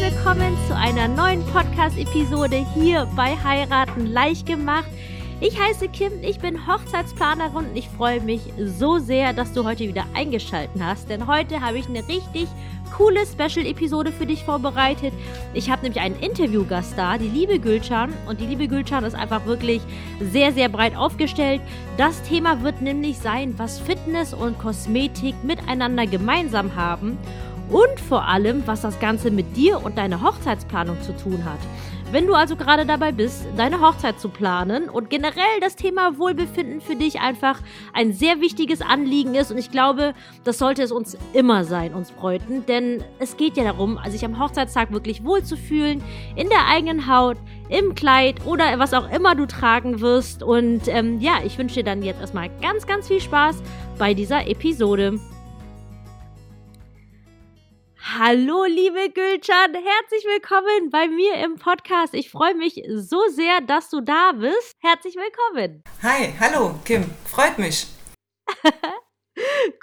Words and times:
willkommen 0.00 0.56
zu 0.68 0.76
einer 0.76 1.08
neuen 1.08 1.44
Podcast-Episode 1.46 2.64
hier 2.74 3.08
bei 3.16 3.36
Heiraten 3.36 4.06
leicht 4.06 4.46
gemacht. 4.46 4.86
Ich 5.40 5.60
heiße 5.60 5.88
Kim, 5.88 6.12
ich 6.22 6.38
bin 6.38 6.68
Hochzeitsplanerin 6.68 7.66
und 7.70 7.76
ich 7.76 7.88
freue 7.88 8.20
mich 8.20 8.40
so 8.64 8.98
sehr, 8.98 9.32
dass 9.32 9.52
du 9.52 9.64
heute 9.64 9.88
wieder 9.88 10.04
eingeschaltet 10.14 10.80
hast, 10.80 11.10
denn 11.10 11.26
heute 11.26 11.60
habe 11.60 11.78
ich 11.78 11.88
eine 11.88 12.06
richtig 12.06 12.46
coole 12.96 13.26
Special-Episode 13.26 14.12
für 14.12 14.26
dich 14.26 14.44
vorbereitet. 14.44 15.12
Ich 15.52 15.68
habe 15.68 15.82
nämlich 15.82 16.00
einen 16.00 16.18
Interviewgast 16.20 16.94
da, 16.96 17.18
die 17.18 17.28
liebe 17.28 17.58
Gülcan. 17.58 18.12
Und 18.26 18.40
die 18.40 18.46
liebe 18.46 18.66
Gülcan 18.66 19.04
ist 19.04 19.14
einfach 19.14 19.46
wirklich 19.46 19.82
sehr, 20.32 20.52
sehr 20.52 20.68
breit 20.68 20.96
aufgestellt. 20.96 21.60
Das 21.96 22.22
Thema 22.22 22.62
wird 22.62 22.80
nämlich 22.80 23.18
sein, 23.18 23.54
was 23.58 23.78
Fitness 23.78 24.32
und 24.32 24.58
Kosmetik 24.58 25.34
miteinander 25.44 26.06
gemeinsam 26.06 26.76
haben 26.76 27.18
und 27.70 28.00
vor 28.08 28.26
allem, 28.26 28.66
was 28.66 28.82
das 28.82 28.98
Ganze 29.00 29.30
mit 29.30 29.56
dir 29.56 29.84
und 29.84 29.98
deiner 29.98 30.22
Hochzeitsplanung 30.22 31.00
zu 31.02 31.16
tun 31.16 31.44
hat. 31.44 31.60
Wenn 32.10 32.26
du 32.26 32.32
also 32.32 32.56
gerade 32.56 32.86
dabei 32.86 33.12
bist, 33.12 33.44
deine 33.58 33.82
Hochzeit 33.82 34.18
zu 34.18 34.30
planen 34.30 34.88
und 34.88 35.10
generell 35.10 35.60
das 35.60 35.76
Thema 35.76 36.16
Wohlbefinden 36.18 36.80
für 36.80 36.96
dich 36.96 37.20
einfach 37.20 37.60
ein 37.92 38.14
sehr 38.14 38.40
wichtiges 38.40 38.80
Anliegen 38.80 39.34
ist 39.34 39.50
und 39.50 39.58
ich 39.58 39.70
glaube, 39.70 40.14
das 40.42 40.56
sollte 40.56 40.82
es 40.82 40.90
uns 40.90 41.18
immer 41.34 41.64
sein, 41.64 41.92
uns 41.92 42.10
Bräuten, 42.10 42.64
denn 42.64 43.04
es 43.18 43.36
geht 43.36 43.58
ja 43.58 43.64
darum, 43.64 43.98
sich 44.08 44.24
am 44.24 44.42
Hochzeitstag 44.42 44.90
wirklich 44.90 45.22
wohlzufühlen, 45.22 46.02
in 46.34 46.48
der 46.48 46.66
eigenen 46.66 47.14
Haut, 47.14 47.36
im 47.68 47.94
Kleid 47.94 48.36
oder 48.46 48.78
was 48.78 48.94
auch 48.94 49.10
immer 49.12 49.34
du 49.34 49.44
tragen 49.44 50.00
wirst 50.00 50.42
und 50.42 50.88
ähm, 50.88 51.20
ja, 51.20 51.40
ich 51.44 51.58
wünsche 51.58 51.74
dir 51.74 51.84
dann 51.84 52.02
jetzt 52.02 52.22
erstmal 52.22 52.48
ganz, 52.62 52.86
ganz 52.86 53.08
viel 53.08 53.20
Spaß 53.20 53.62
bei 53.98 54.14
dieser 54.14 54.46
Episode. 54.46 55.20
Hallo, 58.16 58.64
liebe 58.64 59.10
Gülcan, 59.10 59.74
herzlich 59.74 60.24
willkommen 60.24 60.88
bei 60.90 61.08
mir 61.08 61.34
im 61.44 61.56
Podcast. 61.56 62.14
Ich 62.14 62.30
freue 62.30 62.54
mich 62.54 62.82
so 62.88 63.20
sehr, 63.28 63.60
dass 63.60 63.90
du 63.90 64.00
da 64.00 64.32
bist. 64.32 64.76
Herzlich 64.80 65.14
willkommen. 65.14 65.84
Hi, 66.02 66.32
hallo, 66.40 66.74
Kim, 66.86 67.04
freut 67.26 67.58
mich. 67.58 67.86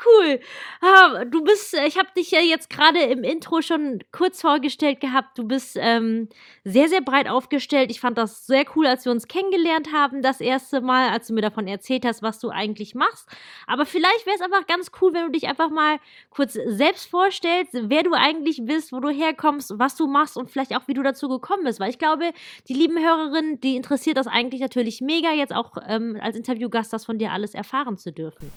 Cool. 0.06 0.40
Ah, 0.82 1.26
du 1.26 1.44
bist, 1.44 1.74
äh, 1.74 1.88
ich 1.88 1.98
habe 1.98 2.10
dich 2.16 2.32
ja 2.32 2.40
jetzt 2.40 2.70
gerade 2.70 3.00
im 3.00 3.24
Intro 3.24 3.62
schon 3.62 4.00
kurz 4.12 4.42
vorgestellt 4.42 5.00
gehabt. 5.00 5.38
Du 5.38 5.44
bist 5.44 5.78
ähm, 5.80 6.30
sehr, 6.64 6.90
sehr 6.90 7.02
breit 7.02 7.28
aufgestellt. 7.28 7.92
Ich 7.92 8.00
fand 8.00 8.18
das 8.18 8.46
sehr 8.46 8.66
cool, 8.76 8.86
als 8.88 9.06
wir 9.06 9.12
uns 9.12 9.28
kennengelernt 9.28 9.92
haben, 9.94 10.22
das 10.22 10.42
erste 10.42 10.82
Mal, 10.82 11.10
als 11.10 11.28
du 11.28 11.34
mir 11.34 11.42
davon 11.42 11.68
erzählt 11.68 12.06
hast, 12.06 12.22
was 12.22 12.40
du 12.40 12.50
eigentlich 12.50 12.96
machst. 12.96 13.30
Aber 13.68 13.86
vielleicht 13.86 14.26
wäre 14.26 14.36
es 14.36 14.42
einfach 14.42 14.68
ganz 14.68 14.92
cool, 15.02 15.14
wenn 15.14 15.26
du 15.26 15.32
dich 15.32 15.48
einfach 15.48 15.70
mal 15.70 16.00
kurz 16.30 16.54
selbst 16.54 17.10
vorstellst, 17.10 17.72
wer 17.74 18.04
du 18.04 18.14
eigentlich 18.14 18.62
bist, 18.64 18.92
wo 18.92 19.00
du 19.00 19.10
herkommst, 19.10 19.74
was 19.78 19.96
du 19.96 20.08
machst 20.08 20.38
und 20.38 20.52
vielleicht 20.52 20.76
auch, 20.76 20.88
wie 20.88 20.94
du 20.94 21.04
dazu 21.04 21.30
gekommen 21.30 21.64
bist. 21.64 21.80
Weil 21.80 21.90
ich 21.90 22.00
glaube, 22.00 22.32
die 22.68 22.74
lieben 22.74 23.00
Hörerinnen, 23.00 23.60
die 23.62 23.76
interessiert 23.76 24.18
das 24.18 24.28
eigentlich 24.28 24.62
natürlich 24.62 25.02
mega, 25.02 25.32
jetzt 25.32 25.54
auch 25.54 25.74
ähm, 25.88 26.18
als 26.22 26.36
Interviewgast 26.36 26.94
das 26.94 27.06
von 27.06 27.18
dir 27.18 27.32
alles 27.32 27.54
erfahren 27.54 27.98
zu 27.98 28.12
dürfen. 28.12 28.52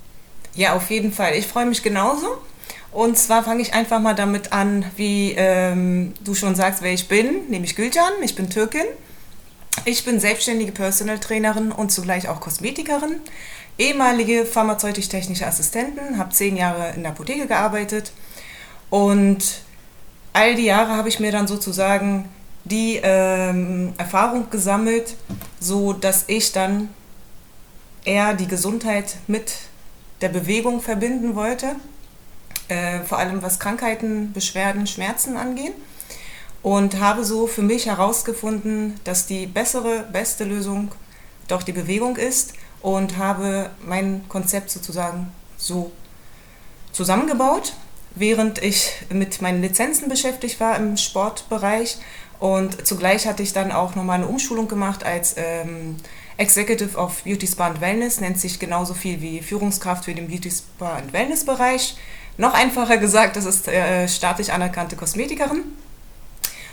Ja, 0.58 0.74
auf 0.74 0.90
jeden 0.90 1.12
Fall. 1.12 1.36
Ich 1.36 1.46
freue 1.46 1.66
mich 1.66 1.84
genauso. 1.84 2.26
Und 2.90 3.16
zwar 3.16 3.44
fange 3.44 3.62
ich 3.62 3.74
einfach 3.74 4.00
mal 4.00 4.14
damit 4.14 4.52
an, 4.52 4.84
wie 4.96 5.34
ähm, 5.36 6.14
du 6.24 6.34
schon 6.34 6.56
sagst, 6.56 6.82
wer 6.82 6.92
ich 6.92 7.06
bin, 7.06 7.48
nämlich 7.48 7.76
Gülcan. 7.76 8.10
Ich 8.24 8.34
bin 8.34 8.50
Türkin. 8.50 8.84
Ich 9.84 10.04
bin 10.04 10.18
selbstständige 10.18 10.72
Personal 10.72 11.20
Trainerin 11.20 11.70
und 11.70 11.92
zugleich 11.92 12.28
auch 12.28 12.40
Kosmetikerin, 12.40 13.20
ehemalige 13.78 14.44
pharmazeutisch-technische 14.44 15.46
Assistentin, 15.46 16.18
habe 16.18 16.30
zehn 16.30 16.56
Jahre 16.56 16.92
in 16.96 17.02
der 17.02 17.12
Apotheke 17.12 17.46
gearbeitet 17.46 18.10
und 18.90 19.60
all 20.32 20.56
die 20.56 20.64
Jahre 20.64 20.96
habe 20.96 21.08
ich 21.08 21.20
mir 21.20 21.30
dann 21.30 21.46
sozusagen 21.46 22.28
die 22.64 22.98
ähm, 23.00 23.92
Erfahrung 23.96 24.50
gesammelt, 24.50 25.14
so 25.60 25.92
dass 25.92 26.24
ich 26.26 26.50
dann 26.50 26.88
eher 28.04 28.34
die 28.34 28.48
Gesundheit 28.48 29.14
mit 29.28 29.52
der 30.20 30.28
Bewegung 30.28 30.80
verbinden 30.80 31.34
wollte, 31.34 31.76
äh, 32.68 33.00
vor 33.00 33.18
allem 33.18 33.42
was 33.42 33.58
Krankheiten, 33.58 34.32
Beschwerden, 34.32 34.86
Schmerzen 34.86 35.36
angehen. 35.36 35.74
Und 36.60 36.98
habe 36.98 37.24
so 37.24 37.46
für 37.46 37.62
mich 37.62 37.86
herausgefunden, 37.86 38.98
dass 39.04 39.26
die 39.26 39.46
bessere, 39.46 40.04
beste 40.12 40.44
Lösung 40.44 40.90
doch 41.46 41.62
die 41.62 41.72
Bewegung 41.72 42.16
ist 42.16 42.54
und 42.82 43.16
habe 43.16 43.70
mein 43.86 44.24
Konzept 44.28 44.70
sozusagen 44.70 45.32
so 45.56 45.92
zusammengebaut, 46.92 47.74
während 48.14 48.62
ich 48.62 48.92
mit 49.10 49.40
meinen 49.40 49.62
Lizenzen 49.62 50.08
beschäftigt 50.08 50.58
war 50.60 50.76
im 50.76 50.96
Sportbereich. 50.96 51.98
Und 52.40 52.86
zugleich 52.86 53.26
hatte 53.26 53.42
ich 53.42 53.52
dann 53.52 53.72
auch 53.72 53.94
nochmal 53.94 54.16
eine 54.16 54.28
Umschulung 54.28 54.68
gemacht 54.68 55.04
als 55.04 55.34
ähm, 55.36 55.96
Executive 56.38 56.96
of 56.96 57.24
Beauty 57.24 57.46
Spa 57.46 57.66
and 57.66 57.80
Wellness 57.80 58.20
nennt 58.20 58.40
sich 58.40 58.58
genauso 58.58 58.94
viel 58.94 59.20
wie 59.20 59.42
Führungskraft 59.42 60.04
für 60.04 60.14
den 60.14 60.28
Beauty 60.28 60.50
Spa 60.50 60.96
and 60.96 61.12
Wellness 61.12 61.44
Bereich. 61.44 61.96
Noch 62.36 62.54
einfacher 62.54 62.96
gesagt, 62.96 63.34
das 63.34 63.44
ist 63.44 63.66
äh, 63.66 64.06
staatlich 64.08 64.52
anerkannte 64.52 64.94
Kosmetikerin. 64.94 65.64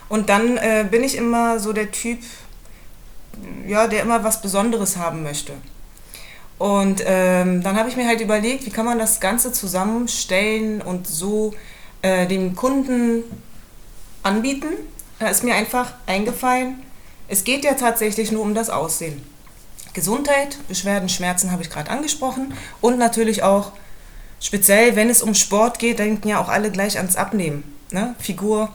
Und 0.07 0.29
dann 0.29 0.57
äh, 0.57 0.85
bin 0.89 1.03
ich 1.03 1.15
immer 1.15 1.59
so 1.59 1.73
der 1.73 1.91
Typ, 1.91 2.19
ja, 3.67 3.87
der 3.87 4.03
immer 4.03 4.23
was 4.23 4.39
Besonderes 4.39 4.97
haben 4.97 5.23
möchte. 5.23 5.53
Und 6.59 7.03
ähm, 7.03 7.63
dann 7.63 7.75
habe 7.75 7.89
ich 7.89 7.97
mir 7.97 8.07
halt 8.07 8.21
überlegt, 8.21 8.67
wie 8.67 8.69
kann 8.69 8.85
man 8.85 8.99
das 8.99 9.19
Ganze 9.19 9.51
zusammenstellen 9.51 10.83
und 10.83 11.07
so 11.07 11.55
äh, 12.03 12.27
dem 12.27 12.55
Kunden 12.55 13.23
anbieten. 14.21 14.73
Da 15.17 15.27
ist 15.27 15.43
mir 15.43 15.55
einfach 15.55 15.93
eingefallen, 16.05 16.83
es 17.27 17.43
geht 17.43 17.65
ja 17.65 17.73
tatsächlich 17.73 18.31
nur 18.31 18.43
um 18.43 18.53
das 18.53 18.69
Aussehen. 18.69 19.34
Gesundheit, 19.95 20.57
Beschwerden, 20.67 21.07
Schmerzen 21.07 21.51
habe 21.51 21.63
ich 21.63 21.69
gerade 21.69 21.89
angesprochen 21.89 22.53
und 22.81 22.99
natürlich 22.99 23.41
auch 23.43 23.71
speziell, 24.41 24.95
wenn 24.97 25.09
es 25.09 25.23
um 25.23 25.33
Sport 25.33 25.79
geht, 25.79 25.99
denken 25.99 26.27
ja 26.27 26.39
auch 26.39 26.49
alle 26.49 26.69
gleich 26.69 26.97
ans 26.97 27.15
Abnehmen. 27.15 27.63
Ne? 27.91 28.13
Figur, 28.19 28.69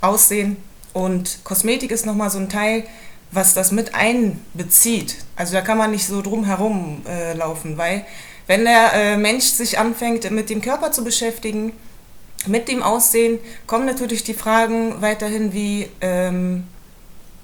Aussehen 0.00 0.56
und 0.92 1.38
Kosmetik 1.44 1.92
ist 1.92 2.04
nochmal 2.04 2.28
so 2.28 2.38
ein 2.38 2.48
Teil, 2.48 2.84
was 3.30 3.54
das 3.54 3.70
mit 3.70 3.94
einbezieht. 3.94 5.16
Also 5.36 5.54
da 5.54 5.60
kann 5.60 5.78
man 5.78 5.92
nicht 5.92 6.06
so 6.06 6.20
drum 6.20 6.44
herum 6.44 7.02
äh, 7.06 7.34
laufen, 7.34 7.78
weil 7.78 8.04
wenn 8.48 8.64
der 8.64 8.92
äh, 8.94 9.16
Mensch 9.16 9.44
sich 9.44 9.78
anfängt 9.78 10.28
mit 10.32 10.50
dem 10.50 10.60
Körper 10.60 10.90
zu 10.90 11.04
beschäftigen, 11.04 11.72
mit 12.46 12.66
dem 12.66 12.82
Aussehen, 12.82 13.38
kommen 13.68 13.86
natürlich 13.86 14.24
die 14.24 14.34
Fragen 14.34 15.00
weiterhin 15.00 15.52
wie, 15.52 15.88
ähm, 16.00 16.64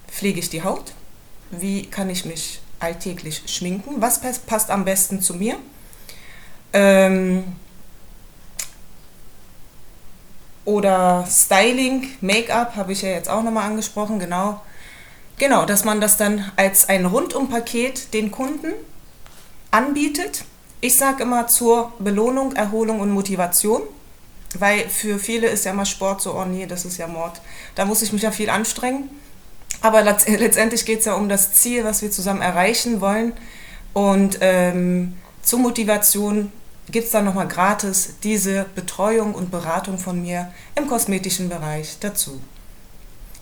pflege 0.09 0.39
ich 0.39 0.49
die 0.49 0.63
Haut? 0.63 0.91
Wie 1.49 1.85
kann 1.85 2.09
ich 2.09 2.25
mich 2.25 2.59
alltäglich 2.81 3.43
schminken? 3.47 4.01
Was 4.01 4.19
passt 4.45 4.69
am 4.69 4.85
besten 4.85 5.21
zu 5.21 5.35
mir? 5.35 5.57
Ähm, 6.73 7.43
oder 10.65 11.27
Styling, 11.29 12.09
Make-up 12.21 12.75
habe 12.75 12.91
ich 12.93 13.01
ja 13.01 13.09
jetzt 13.09 13.29
auch 13.29 13.43
nochmal 13.43 13.69
angesprochen, 13.69 14.19
genau. 14.19 14.61
Genau, 15.37 15.65
dass 15.65 15.85
man 15.85 15.99
das 15.99 16.17
dann 16.17 16.51
als 16.55 16.87
ein 16.87 17.05
Rundumpaket 17.05 18.13
den 18.13 18.29
Kunden 18.29 18.73
anbietet. 19.71 20.45
Ich 20.81 20.97
sage 20.97 21.23
immer 21.23 21.47
zur 21.47 21.93
Belohnung, 21.99 22.55
Erholung 22.55 22.99
und 22.99 23.11
Motivation, 23.11 23.81
weil 24.57 24.87
für 24.89 25.17
viele 25.17 25.47
ist 25.47 25.65
ja 25.65 25.71
immer 25.71 25.85
Sport 25.85 26.21
so, 26.21 26.35
oh 26.35 26.45
nee, 26.45 26.67
das 26.67 26.85
ist 26.85 26.97
ja 26.97 27.07
Mord. 27.07 27.41
Da 27.75 27.85
muss 27.85 28.01
ich 28.01 28.13
mich 28.13 28.21
ja 28.21 28.31
viel 28.31 28.49
anstrengen. 28.49 29.09
Aber 29.81 30.01
letztendlich 30.03 30.85
geht 30.85 30.99
es 30.99 31.05
ja 31.05 31.13
um 31.13 31.29
das 31.29 31.53
Ziel, 31.53 31.83
was 31.83 32.01
wir 32.01 32.11
zusammen 32.11 32.41
erreichen 32.41 33.01
wollen. 33.01 33.33
Und 33.93 34.37
ähm, 34.41 35.17
zur 35.41 35.59
Motivation 35.59 36.51
gibt 36.89 37.05
es 37.05 37.11
dann 37.11 37.25
nochmal 37.25 37.47
gratis 37.47 38.15
diese 38.23 38.65
Betreuung 38.75 39.33
und 39.33 39.51
Beratung 39.51 39.97
von 39.97 40.21
mir 40.21 40.51
im 40.75 40.87
kosmetischen 40.87 41.49
Bereich 41.49 41.97
dazu. 41.99 42.41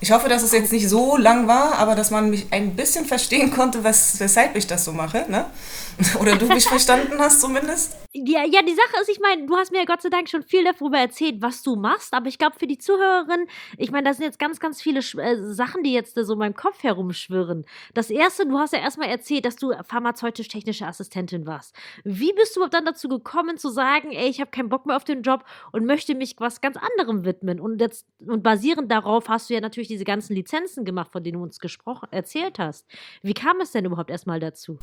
Ich 0.01 0.11
hoffe, 0.11 0.29
dass 0.29 0.43
es 0.43 0.53
jetzt 0.53 0.71
nicht 0.71 0.87
so 0.87 1.17
lang 1.17 1.47
war, 1.47 1.77
aber 1.77 1.93
dass 1.93 2.09
man 2.09 2.29
mich 2.29 2.47
ein 2.51 2.75
bisschen 2.75 3.05
verstehen 3.05 3.51
konnte, 3.51 3.83
was, 3.83 4.17
weshalb 4.19 4.55
ich 4.55 4.65
das 4.65 4.85
so 4.85 4.93
mache. 4.93 5.25
Ne? 5.29 5.45
Oder 6.21 6.37
du 6.37 6.47
mich 6.47 6.65
verstanden 6.65 7.19
hast 7.19 7.41
zumindest. 7.41 7.97
Ja, 8.13 8.43
ja, 8.43 8.61
die 8.61 8.73
Sache 8.73 9.01
ist, 9.01 9.09
ich 9.09 9.19
meine, 9.19 9.45
du 9.45 9.55
hast 9.55 9.71
mir 9.71 9.79
ja 9.79 9.85
Gott 9.85 10.01
sei 10.01 10.09
Dank 10.09 10.29
schon 10.29 10.41
viel 10.41 10.63
darüber 10.63 10.97
erzählt, 10.97 11.41
was 11.41 11.61
du 11.61 11.75
machst, 11.75 12.13
aber 12.13 12.27
ich 12.27 12.37
glaube 12.37 12.55
für 12.57 12.65
die 12.65 12.77
Zuhörerin, 12.77 13.45
ich 13.77 13.91
meine, 13.91 14.07
da 14.07 14.13
sind 14.13 14.23
jetzt 14.23 14.39
ganz, 14.39 14.59
ganz 14.59 14.81
viele 14.81 14.99
äh, 14.99 15.53
Sachen, 15.53 15.83
die 15.83 15.93
jetzt 15.93 16.15
so 16.15 16.33
in 16.33 16.39
meinem 16.39 16.55
Kopf 16.55 16.81
herumschwirren. 16.81 17.65
Das 17.93 18.09
erste, 18.09 18.47
du 18.47 18.57
hast 18.57 18.73
ja 18.73 18.79
erstmal 18.79 19.09
erzählt, 19.09 19.45
dass 19.45 19.57
du 19.57 19.73
pharmazeutisch-technische 19.85 20.87
Assistentin 20.87 21.45
warst. 21.45 21.75
Wie 22.03 22.33
bist 22.33 22.55
du 22.55 22.65
dann 22.67 22.85
dazu 22.85 23.09
gekommen 23.09 23.57
zu 23.57 23.69
sagen, 23.69 24.11
ey, 24.11 24.29
ich 24.29 24.39
habe 24.39 24.49
keinen 24.49 24.69
Bock 24.69 24.85
mehr 24.85 24.95
auf 24.95 25.03
den 25.03 25.21
Job 25.21 25.43
und 25.71 25.85
möchte 25.85 26.15
mich 26.15 26.35
was 26.39 26.61
ganz 26.61 26.77
anderem 26.77 27.25
widmen? 27.25 27.59
Und, 27.59 27.79
jetzt, 27.79 28.07
und 28.25 28.41
basierend 28.41 28.91
darauf 28.91 29.27
hast 29.27 29.49
du 29.49 29.53
ja 29.53 29.61
natürlich 29.61 29.88
diese 29.89 30.05
ganzen 30.05 30.35
Lizenzen 30.35 30.85
gemacht, 30.85 31.11
von 31.11 31.23
denen 31.23 31.37
du 31.37 31.43
uns 31.43 31.59
gesprochen, 31.59 32.07
erzählt 32.11 32.59
hast. 32.59 32.85
Wie 33.21 33.33
kam 33.33 33.59
es 33.61 33.71
denn 33.71 33.85
überhaupt 33.85 34.09
erstmal 34.09 34.39
dazu? 34.39 34.77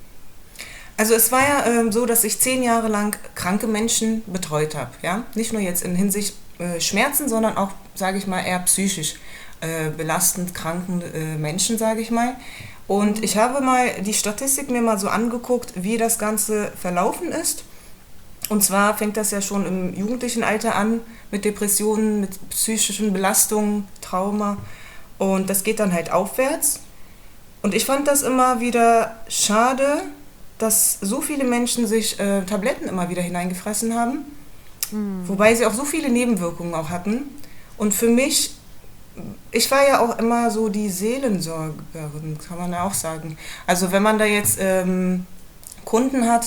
Also 0.97 1.15
es 1.15 1.31
war 1.31 1.41
ja 1.41 1.67
ähm, 1.67 1.93
so, 1.93 2.07
dass 2.07 2.25
ich 2.25 2.39
zehn 2.39 2.63
Jahre 2.63 2.89
lang 2.89 3.17
kranke 3.35 3.67
Menschen 3.67 4.23
betreut 4.27 4.75
habe. 4.75 4.91
Ja? 5.03 5.25
Nicht 5.35 5.53
nur 5.53 5.63
jetzt 5.63 5.83
in 5.83 5.95
Hinsicht 5.95 6.35
äh, 6.59 6.81
Schmerzen, 6.81 7.29
sondern 7.29 7.57
auch, 7.57 7.71
sage 7.95 8.19
ich 8.19 8.27
mal, 8.27 8.41
eher 8.41 8.61
psychisch. 8.61 9.17
äh, 9.61 9.91
belastend 9.91 10.55
kranken 10.55 11.03
äh, 11.03 11.37
Menschen, 11.37 11.79
sage 11.79 12.01
ich 12.01 12.11
mal. 12.11 12.37
Und 12.87 13.25
ich 13.25 13.37
habe 13.37 13.65
mal 13.65 14.03
die 14.03 14.15
Statistik 14.15 14.71
mir 14.71 14.83
mal 14.83 14.99
so 14.99 15.09
angeguckt, 15.09 15.73
wie 15.77 15.97
das 15.97 16.19
Ganze 16.19 16.71
verlaufen 16.77 17.33
ist. 17.33 17.65
Und 18.49 18.63
zwar 18.63 18.97
fängt 18.97 19.17
das 19.17 19.33
ja 19.33 19.41
schon 19.41 19.67
im 19.67 19.95
jugendlichen 19.95 20.45
Alter 20.45 20.77
an 20.77 21.01
mit 21.33 21.45
Depressionen, 21.45 22.21
mit 22.21 22.51
psychischen 22.51 23.13
Belastungen, 23.13 23.89
Trauma. 24.01 24.59
Und 25.19 25.49
das 25.49 25.65
geht 25.65 25.81
dann 25.81 25.93
halt 25.93 26.13
aufwärts. 26.13 26.81
Und 27.63 27.75
ich 27.75 27.85
fand 27.85 28.07
das 28.07 28.23
immer 28.23 28.61
wieder 28.61 29.17
schade, 29.29 30.03
dass 30.59 30.99
so 31.01 31.21
viele 31.21 31.45
Menschen 31.45 31.87
sich 31.87 32.19
äh, 32.19 32.43
Tabletten 32.43 32.89
immer 32.89 33.09
wieder 33.09 33.23
hineingefressen 33.23 33.95
haben, 33.95 34.25
mhm. 34.91 35.29
wobei 35.29 35.55
sie 35.55 35.67
auch 35.67 35.75
so 35.75 35.85
viele 35.85 36.09
Nebenwirkungen 36.09 36.75
auch 36.75 36.91
hatten. 36.91 37.25
Und 37.77 37.93
für 37.93 38.09
mich, 38.09 38.55
ich 39.51 39.71
war 39.71 39.87
ja 39.87 40.01
auch 40.01 40.19
immer 40.19 40.51
so 40.51 40.69
die 40.69 40.89
Seelensorgerin, 40.89 42.39
kann 42.47 42.59
man 42.59 42.73
ja 42.73 42.85
auch 42.85 42.95
sagen. 42.95 43.37
Also 43.67 43.93
wenn 43.93 44.03
man 44.03 44.19
da 44.19 44.25
jetzt 44.25 44.59
ähm, 44.61 45.27
Kunden 45.85 46.29
hat, 46.29 46.47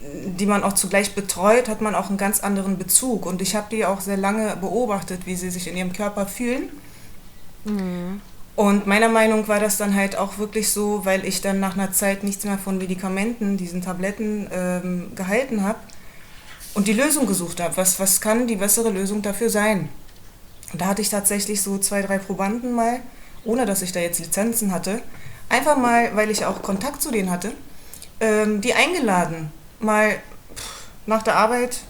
die 0.00 0.46
man 0.46 0.62
auch 0.62 0.74
zugleich 0.74 1.14
betreut, 1.14 1.68
hat 1.68 1.80
man 1.80 1.94
auch 1.94 2.08
einen 2.08 2.18
ganz 2.18 2.40
anderen 2.40 2.78
Bezug. 2.78 3.26
Und 3.26 3.42
ich 3.42 3.56
habe 3.56 3.66
die 3.70 3.84
auch 3.84 4.00
sehr 4.00 4.16
lange 4.16 4.56
beobachtet, 4.56 5.22
wie 5.26 5.36
sie 5.36 5.50
sich 5.50 5.66
in 5.68 5.76
ihrem 5.76 5.92
Körper 5.92 6.26
fühlen. 6.26 6.70
Mhm. 7.64 8.20
Und 8.56 8.86
meiner 8.86 9.08
Meinung 9.08 9.48
war 9.48 9.58
das 9.58 9.78
dann 9.78 9.94
halt 9.94 10.16
auch 10.16 10.38
wirklich 10.38 10.70
so, 10.70 11.04
weil 11.04 11.24
ich 11.24 11.40
dann 11.40 11.60
nach 11.60 11.78
einer 11.78 11.92
Zeit 11.92 12.24
nichts 12.24 12.44
mehr 12.44 12.58
von 12.58 12.76
Medikamenten, 12.76 13.56
diesen 13.56 13.80
Tabletten 13.80 14.48
ähm, 14.52 15.12
gehalten 15.14 15.62
habe 15.62 15.78
und 16.74 16.86
die 16.86 16.92
Lösung 16.92 17.26
gesucht 17.26 17.60
habe. 17.60 17.76
Was, 17.76 17.98
was 17.98 18.20
kann 18.20 18.46
die 18.46 18.56
bessere 18.56 18.90
Lösung 18.90 19.22
dafür 19.22 19.48
sein? 19.48 19.88
Und 20.72 20.82
da 20.82 20.86
hatte 20.86 21.02
ich 21.02 21.08
tatsächlich 21.08 21.62
so 21.62 21.78
zwei, 21.78 22.02
drei 22.02 22.18
Probanden 22.18 22.72
mal, 22.72 23.00
ohne 23.44 23.66
dass 23.66 23.82
ich 23.82 23.92
da 23.92 24.00
jetzt 24.00 24.20
Lizenzen 24.20 24.72
hatte, 24.72 25.00
einfach 25.48 25.76
mal, 25.76 26.14
weil 26.14 26.30
ich 26.30 26.44
auch 26.44 26.60
Kontakt 26.62 27.00
zu 27.00 27.10
denen 27.10 27.30
hatte, 27.30 27.52
ähm, 28.20 28.60
die 28.60 28.74
eingeladen, 28.74 29.52
mal 29.78 30.16
nach 31.06 31.22
der 31.22 31.36
Arbeit 31.36 31.80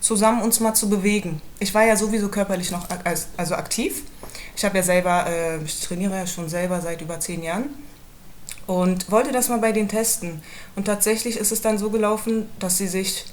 zusammen 0.00 0.42
uns 0.42 0.60
mal 0.60 0.74
zu 0.74 0.88
bewegen. 0.88 1.40
Ich 1.58 1.72
war 1.74 1.84
ja 1.84 1.96
sowieso 1.96 2.28
körperlich 2.28 2.70
noch 2.70 2.88
also 3.36 3.54
aktiv 3.54 4.02
ich 4.56 4.64
habe 4.64 4.78
ja 4.78 4.82
selber, 4.82 5.26
äh, 5.26 5.62
ich 5.62 5.80
trainiere 5.80 6.16
ja 6.16 6.26
schon 6.26 6.48
selber 6.48 6.80
seit 6.80 7.02
über 7.02 7.20
zehn 7.20 7.42
Jahren 7.42 7.66
und 8.66 9.10
wollte 9.10 9.30
das 9.30 9.48
mal 9.48 9.58
bei 9.58 9.72
denen 9.72 9.88
testen. 9.88 10.42
Und 10.74 10.86
tatsächlich 10.86 11.36
ist 11.36 11.52
es 11.52 11.60
dann 11.60 11.78
so 11.78 11.90
gelaufen, 11.90 12.48
dass 12.58 12.78
sie 12.78 12.88
sich 12.88 13.26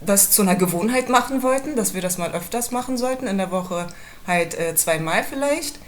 das 0.00 0.30
zu 0.30 0.42
einer 0.42 0.54
Gewohnheit 0.54 1.08
machen 1.08 1.42
wollten, 1.42 1.74
dass 1.74 1.94
wir 1.94 2.02
das 2.02 2.18
mal 2.18 2.32
öfters 2.32 2.70
machen 2.70 2.98
sollten, 2.98 3.26
in 3.26 3.38
der 3.38 3.50
Woche 3.50 3.86
halt 4.26 4.58
äh, 4.58 4.74
zweimal 4.74 5.24
vielleicht. 5.24 5.78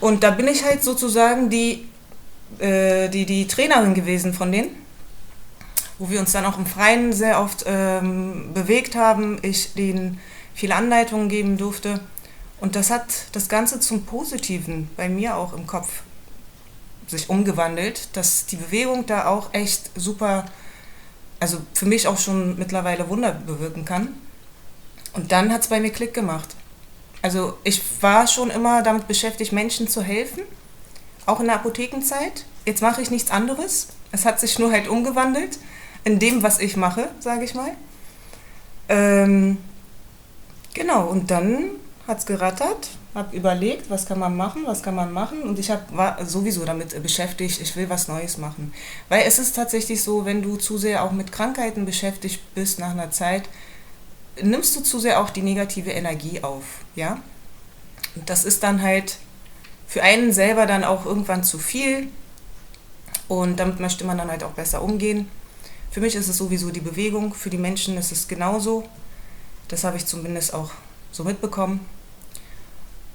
Und 0.00 0.24
da 0.24 0.32
bin 0.32 0.48
ich 0.48 0.64
halt 0.64 0.82
sozusagen 0.82 1.48
die, 1.48 1.88
äh, 2.58 3.08
die, 3.08 3.24
die 3.24 3.46
Trainerin 3.46 3.94
gewesen 3.94 4.34
von 4.34 4.50
denen, 4.50 4.70
wo 5.98 6.10
wir 6.10 6.18
uns 6.18 6.32
dann 6.32 6.44
auch 6.44 6.58
im 6.58 6.66
Freien 6.66 7.12
sehr 7.12 7.40
oft 7.40 7.64
ähm, 7.68 8.52
bewegt 8.52 8.96
haben, 8.96 9.38
ich 9.42 9.74
denen 9.74 10.18
viele 10.54 10.74
Anleitungen 10.74 11.28
geben 11.28 11.56
durfte. 11.56 12.00
Und 12.62 12.76
das 12.76 12.90
hat 12.90 13.06
das 13.32 13.48
Ganze 13.48 13.80
zum 13.80 14.04
Positiven 14.04 14.88
bei 14.96 15.08
mir 15.08 15.34
auch 15.36 15.52
im 15.52 15.66
Kopf 15.66 16.02
sich 17.08 17.28
umgewandelt, 17.28 18.08
dass 18.12 18.46
die 18.46 18.54
Bewegung 18.54 19.04
da 19.04 19.26
auch 19.26 19.52
echt 19.52 19.90
super, 19.96 20.46
also 21.40 21.58
für 21.74 21.86
mich 21.86 22.06
auch 22.06 22.18
schon 22.18 22.56
mittlerweile 22.56 23.08
Wunder 23.08 23.32
bewirken 23.32 23.84
kann. 23.84 24.14
Und 25.12 25.32
dann 25.32 25.52
hat 25.52 25.62
es 25.62 25.68
bei 25.68 25.80
mir 25.80 25.90
Klick 25.90 26.14
gemacht. 26.14 26.50
Also 27.20 27.58
ich 27.64 27.82
war 28.00 28.28
schon 28.28 28.48
immer 28.48 28.84
damit 28.84 29.08
beschäftigt, 29.08 29.50
Menschen 29.50 29.88
zu 29.88 30.00
helfen, 30.00 30.44
auch 31.26 31.40
in 31.40 31.46
der 31.46 31.56
Apothekenzeit. 31.56 32.44
Jetzt 32.64 32.80
mache 32.80 33.02
ich 33.02 33.10
nichts 33.10 33.32
anderes. 33.32 33.88
Es 34.12 34.24
hat 34.24 34.38
sich 34.38 34.60
nur 34.60 34.70
halt 34.70 34.86
umgewandelt 34.86 35.58
in 36.04 36.20
dem, 36.20 36.44
was 36.44 36.60
ich 36.60 36.76
mache, 36.76 37.08
sage 37.18 37.44
ich 37.44 37.54
mal. 37.54 37.72
Ähm, 38.88 39.58
genau, 40.74 41.08
und 41.08 41.32
dann 41.32 41.81
hat 42.06 42.18
es 42.18 42.26
gerattert, 42.26 42.88
habe 43.14 43.36
überlegt, 43.36 43.90
was 43.90 44.06
kann 44.06 44.18
man 44.18 44.36
machen, 44.36 44.62
was 44.66 44.82
kann 44.82 44.94
man 44.94 45.12
machen 45.12 45.42
und 45.42 45.58
ich 45.58 45.70
hab, 45.70 45.94
war 45.96 46.24
sowieso 46.24 46.64
damit 46.64 47.00
beschäftigt, 47.02 47.60
ich 47.60 47.76
will 47.76 47.88
was 47.88 48.08
Neues 48.08 48.38
machen. 48.38 48.72
Weil 49.08 49.24
es 49.26 49.38
ist 49.38 49.54
tatsächlich 49.54 50.02
so, 50.02 50.24
wenn 50.24 50.42
du 50.42 50.56
zu 50.56 50.78
sehr 50.78 51.04
auch 51.04 51.12
mit 51.12 51.30
Krankheiten 51.30 51.84
beschäftigt 51.84 52.40
bist 52.54 52.78
nach 52.78 52.90
einer 52.90 53.10
Zeit, 53.10 53.48
nimmst 54.42 54.74
du 54.76 54.80
zu 54.80 54.98
sehr 54.98 55.20
auch 55.20 55.30
die 55.30 55.42
negative 55.42 55.90
Energie 55.90 56.42
auf, 56.42 56.64
ja? 56.96 57.20
Und 58.14 58.28
das 58.28 58.44
ist 58.44 58.62
dann 58.62 58.82
halt 58.82 59.18
für 59.86 60.02
einen 60.02 60.32
selber 60.32 60.66
dann 60.66 60.84
auch 60.84 61.06
irgendwann 61.06 61.44
zu 61.44 61.58
viel 61.58 62.08
und 63.28 63.60
damit 63.60 63.78
möchte 63.78 64.04
man 64.04 64.18
dann 64.18 64.30
halt 64.30 64.42
auch 64.42 64.52
besser 64.52 64.82
umgehen. 64.82 65.28
Für 65.90 66.00
mich 66.00 66.14
ist 66.14 66.28
es 66.28 66.38
sowieso 66.38 66.70
die 66.70 66.80
Bewegung, 66.80 67.34
für 67.34 67.50
die 67.50 67.58
Menschen 67.58 67.98
ist 67.98 68.10
es 68.10 68.26
genauso. 68.26 68.84
Das 69.68 69.84
habe 69.84 69.98
ich 69.98 70.06
zumindest 70.06 70.54
auch 70.54 70.70
so 71.12 71.22
mitbekommen. 71.24 71.80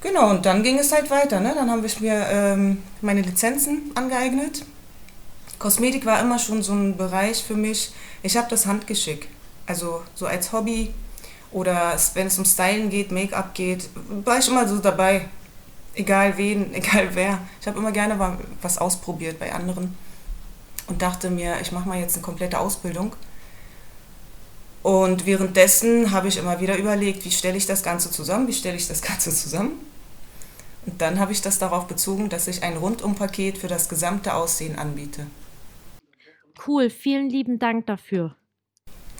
Genau, 0.00 0.30
und 0.30 0.46
dann 0.46 0.62
ging 0.62 0.78
es 0.78 0.92
halt 0.92 1.10
weiter. 1.10 1.40
Ne? 1.40 1.52
Dann 1.54 1.70
habe 1.70 1.84
ich 1.86 2.00
mir 2.00 2.26
ähm, 2.30 2.82
meine 3.02 3.20
Lizenzen 3.20 3.90
angeeignet. 3.94 4.64
Kosmetik 5.58 6.06
war 6.06 6.20
immer 6.20 6.38
schon 6.38 6.62
so 6.62 6.72
ein 6.72 6.96
Bereich 6.96 7.42
für 7.42 7.56
mich. 7.56 7.92
Ich 8.22 8.36
habe 8.36 8.48
das 8.48 8.66
Handgeschick. 8.66 9.28
Also 9.66 10.02
so 10.14 10.26
als 10.26 10.52
Hobby 10.52 10.94
oder 11.50 11.96
wenn 12.14 12.28
es 12.28 12.38
um 12.38 12.44
Stylen 12.44 12.90
geht, 12.90 13.10
Make-up 13.10 13.54
geht, 13.54 13.90
war 14.24 14.38
ich 14.38 14.48
immer 14.48 14.68
so 14.68 14.78
dabei. 14.78 15.28
Egal 15.94 16.36
wen, 16.36 16.72
egal 16.74 17.08
wer. 17.14 17.40
Ich 17.60 17.66
habe 17.66 17.78
immer 17.78 17.90
gerne 17.90 18.38
was 18.62 18.78
ausprobiert 18.78 19.40
bei 19.40 19.52
anderen 19.52 19.96
und 20.86 21.02
dachte 21.02 21.28
mir, 21.28 21.60
ich 21.60 21.72
mache 21.72 21.88
mal 21.88 21.98
jetzt 21.98 22.14
eine 22.14 22.22
komplette 22.22 22.60
Ausbildung 22.60 23.12
und 24.82 25.26
währenddessen 25.26 26.12
habe 26.12 26.28
ich 26.28 26.36
immer 26.36 26.60
wieder 26.60 26.76
überlegt, 26.76 27.24
wie 27.24 27.30
stelle 27.30 27.56
ich 27.56 27.66
das 27.66 27.82
Ganze 27.82 28.10
zusammen, 28.10 28.46
wie 28.48 28.52
stelle 28.52 28.76
ich 28.76 28.88
das 28.88 29.02
Ganze 29.08 29.34
zusammen. 29.34 29.72
Und 30.86 31.00
dann 31.02 31.18
habe 31.18 31.32
ich 31.32 31.42
das 31.42 31.58
darauf 31.58 31.86
bezogen, 31.86 32.28
dass 32.28 32.48
ich 32.48 32.62
ein 32.62 32.76
Rundumpaket 32.76 33.58
für 33.58 33.68
das 33.68 33.88
gesamte 33.88 34.34
Aussehen 34.34 34.78
anbiete. 34.78 35.26
Cool, 36.66 36.90
vielen 36.90 37.28
lieben 37.28 37.58
Dank 37.58 37.86
dafür. 37.86 38.34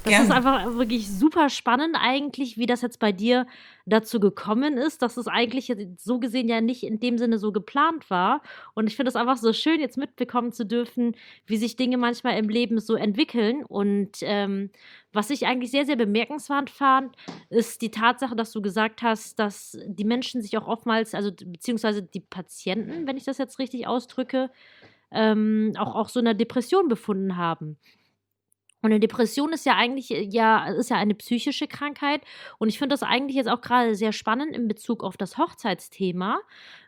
Das 0.05 0.13
Gerne. 0.13 0.25
ist 0.25 0.31
einfach 0.31 0.75
wirklich 0.77 1.11
super 1.11 1.49
spannend 1.51 1.97
eigentlich, 1.99 2.57
wie 2.57 2.67
das 2.67 2.83
jetzt 2.83 2.99
bei 3.01 3.13
dir 3.13 3.47
dazu 3.85 4.21
gekommen 4.21 4.79
ist, 4.79 5.03
dass 5.03 5.17
es 5.17 5.27
eigentlich 5.27 5.75
so 5.97 6.21
gesehen 6.21 6.49
ja 6.49 6.61
nicht 6.61 6.85
in 6.85 7.01
dem 7.01 7.19
Sinne 7.19 7.39
so 7.39 7.53
geplant 7.53 8.09
war. 8.09 8.43
Und 8.75 8.87
ich 8.87 8.97
finde 8.97 9.09
es 9.09 9.17
einfach 9.17 9.37
so 9.37 9.53
schön, 9.53 9.81
jetzt 9.81 9.99
mitbekommen 9.99 10.53
zu 10.53 10.65
dürfen, 10.65 11.17
wie 11.47 11.57
sich 11.57 11.77
Dinge 11.77 11.99
manchmal 11.99 12.39
im 12.39 12.49
Leben 12.49 12.79
so 12.79 12.95
entwickeln. 12.95 13.65
Und 13.65 14.19
ähm, 14.23 14.71
was 15.13 15.31
ich 15.31 15.47
eigentlich 15.47 15.73
sehr, 15.73 15.85
sehr 15.85 15.97
bemerkenswert 15.97 16.71
fand, 16.71 17.17
ist 17.51 17.83
die 17.83 17.91
Tatsache, 17.91 18.37
dass 18.37 18.53
du 18.53 18.63
gesagt 18.63 19.03
hast, 19.03 19.39
dass 19.39 19.77
die 19.85 20.05
Menschen 20.05 20.43
sich 20.43 20.57
auch 20.57 20.69
oftmals, 20.69 21.15
also 21.15 21.33
beziehungsweise 21.33 22.03
die 22.03 22.21
Patienten, 22.21 23.07
wenn 23.07 23.17
ich 23.17 23.25
das 23.25 23.39
jetzt 23.39 23.59
richtig 23.59 23.87
ausdrücke, 23.87 24.51
ähm, 25.11 25.73
auch, 25.79 25.95
auch 25.95 26.09
so 26.09 26.21
einer 26.21 26.35
Depression 26.35 26.89
befunden 26.89 27.37
haben. 27.37 27.79
Und 28.81 28.91
eine 28.91 29.01
Depression 29.01 29.53
ist 29.53 29.67
ja 29.67 29.77
eigentlich 29.77 30.11
äh, 30.11 30.23
ja 30.23 30.67
ist 30.69 30.91
ja 30.91 30.97
eine 30.97 31.15
psychische 31.15 31.67
Krankheit. 31.67 32.23
Und 32.59 32.69
ich 32.69 32.79
finde 32.79 32.93
das 32.93 33.03
eigentlich 33.03 33.37
jetzt 33.37 33.49
auch 33.49 33.61
gerade 33.61 33.95
sehr 33.95 34.13
spannend 34.13 34.57
in 34.57 34.69
Bezug 34.69 35.03
auf 35.03 35.17
das 35.17 35.37
Hochzeitsthema, 35.37 36.41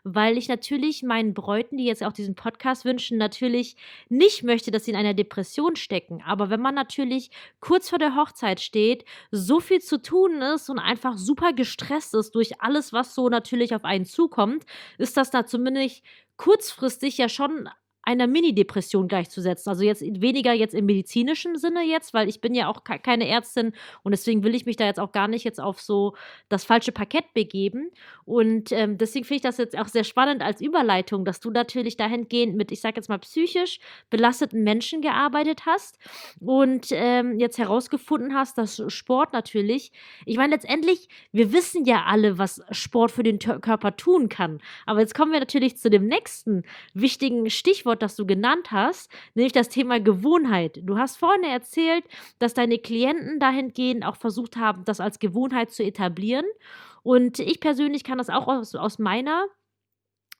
weil 0.03 0.37
ich 0.37 0.47
natürlich 0.47 1.03
meinen 1.03 1.33
Bräuten, 1.33 1.77
die 1.77 1.85
jetzt 1.85 2.03
auch 2.03 2.13
diesen 2.13 2.35
Podcast 2.35 2.85
wünschen, 2.85 3.17
natürlich 3.17 3.75
nicht 4.09 4.43
möchte, 4.43 4.71
dass 4.71 4.85
sie 4.85 4.91
in 4.91 4.97
einer 4.97 5.13
Depression 5.13 5.75
stecken, 5.75 6.21
aber 6.25 6.49
wenn 6.49 6.61
man 6.61 6.75
natürlich 6.75 7.29
kurz 7.59 7.89
vor 7.89 7.99
der 7.99 8.15
Hochzeit 8.15 8.59
steht, 8.59 9.05
so 9.31 9.59
viel 9.59 9.79
zu 9.79 10.01
tun 10.01 10.41
ist 10.41 10.69
und 10.69 10.79
einfach 10.79 11.17
super 11.17 11.53
gestresst 11.53 12.13
ist 12.15 12.35
durch 12.35 12.61
alles, 12.61 12.93
was 12.93 13.15
so 13.15 13.29
natürlich 13.29 13.75
auf 13.75 13.83
einen 13.83 14.05
zukommt, 14.05 14.65
ist 14.97 15.17
das 15.17 15.29
da 15.31 15.45
zumindest 15.45 16.03
kurzfristig 16.37 17.17
ja 17.17 17.29
schon 17.29 17.69
einer 18.03 18.27
Mini-Depression 18.27 19.07
gleichzusetzen. 19.07 19.69
Also 19.69 19.83
jetzt 19.83 20.01
weniger 20.01 20.53
jetzt 20.53 20.73
im 20.73 20.85
medizinischen 20.85 21.57
Sinne 21.57 21.83
jetzt, 21.83 22.13
weil 22.13 22.27
ich 22.27 22.41
bin 22.41 22.55
ja 22.55 22.67
auch 22.67 22.83
keine 22.83 23.27
Ärztin 23.27 23.73
und 24.03 24.11
deswegen 24.11 24.43
will 24.43 24.55
ich 24.55 24.65
mich 24.65 24.75
da 24.75 24.85
jetzt 24.85 24.99
auch 24.99 25.11
gar 25.11 25.27
nicht 25.27 25.43
jetzt 25.43 25.61
auf 25.61 25.81
so 25.81 26.15
das 26.49 26.63
falsche 26.63 26.91
Parkett 26.91 27.33
begeben. 27.33 27.91
Und 28.25 28.71
ähm, 28.71 28.97
deswegen 28.97 29.25
finde 29.25 29.35
ich 29.37 29.41
das 29.41 29.57
jetzt 29.57 29.77
auch 29.77 29.87
sehr 29.87 30.03
spannend 30.03 30.41
als 30.41 30.61
Überleitung, 30.61 31.25
dass 31.25 31.39
du 31.39 31.51
natürlich 31.51 31.97
dahingehend 31.97 32.55
mit, 32.55 32.71
ich 32.71 32.81
sage 32.81 32.95
jetzt 32.95 33.09
mal, 33.09 33.19
psychisch 33.19 33.79
belasteten 34.09 34.63
Menschen 34.63 35.01
gearbeitet 35.01 35.65
hast 35.65 35.99
und 36.39 36.87
ähm, 36.91 37.39
jetzt 37.39 37.57
herausgefunden 37.57 38.33
hast, 38.33 38.57
dass 38.57 38.81
Sport 38.87 39.33
natürlich, 39.33 39.91
ich 40.25 40.37
meine 40.37 40.53
letztendlich, 40.53 41.07
wir 41.31 41.53
wissen 41.53 41.85
ja 41.85 42.05
alle, 42.05 42.37
was 42.37 42.61
Sport 42.71 43.11
für 43.11 43.23
den 43.23 43.39
Körper 43.39 43.95
tun 43.95 44.29
kann. 44.29 44.59
Aber 44.85 45.01
jetzt 45.01 45.13
kommen 45.13 45.31
wir 45.31 45.39
natürlich 45.39 45.77
zu 45.77 45.89
dem 45.89 46.07
nächsten 46.07 46.63
wichtigen 46.93 47.49
Stichwort 47.49 47.90
Stichwort, 47.91 48.01
das 48.01 48.15
du 48.15 48.25
genannt 48.25 48.71
hast, 48.71 49.11
nämlich 49.35 49.53
das 49.53 49.69
Thema 49.69 49.99
Gewohnheit. 49.99 50.79
Du 50.83 50.97
hast 50.97 51.17
vorhin 51.17 51.43
erzählt, 51.43 52.05
dass 52.39 52.53
deine 52.53 52.77
Klienten 52.77 53.39
dahingehend 53.39 54.05
auch 54.05 54.15
versucht 54.15 54.55
haben, 54.57 54.83
das 54.85 54.99
als 54.99 55.19
Gewohnheit 55.19 55.71
zu 55.71 55.83
etablieren. 55.83 56.45
Und 57.03 57.39
ich 57.39 57.59
persönlich 57.59 58.03
kann 58.03 58.17
das 58.17 58.29
auch 58.29 58.47
aus, 58.47 58.75
aus 58.75 58.99
meiner 58.99 59.45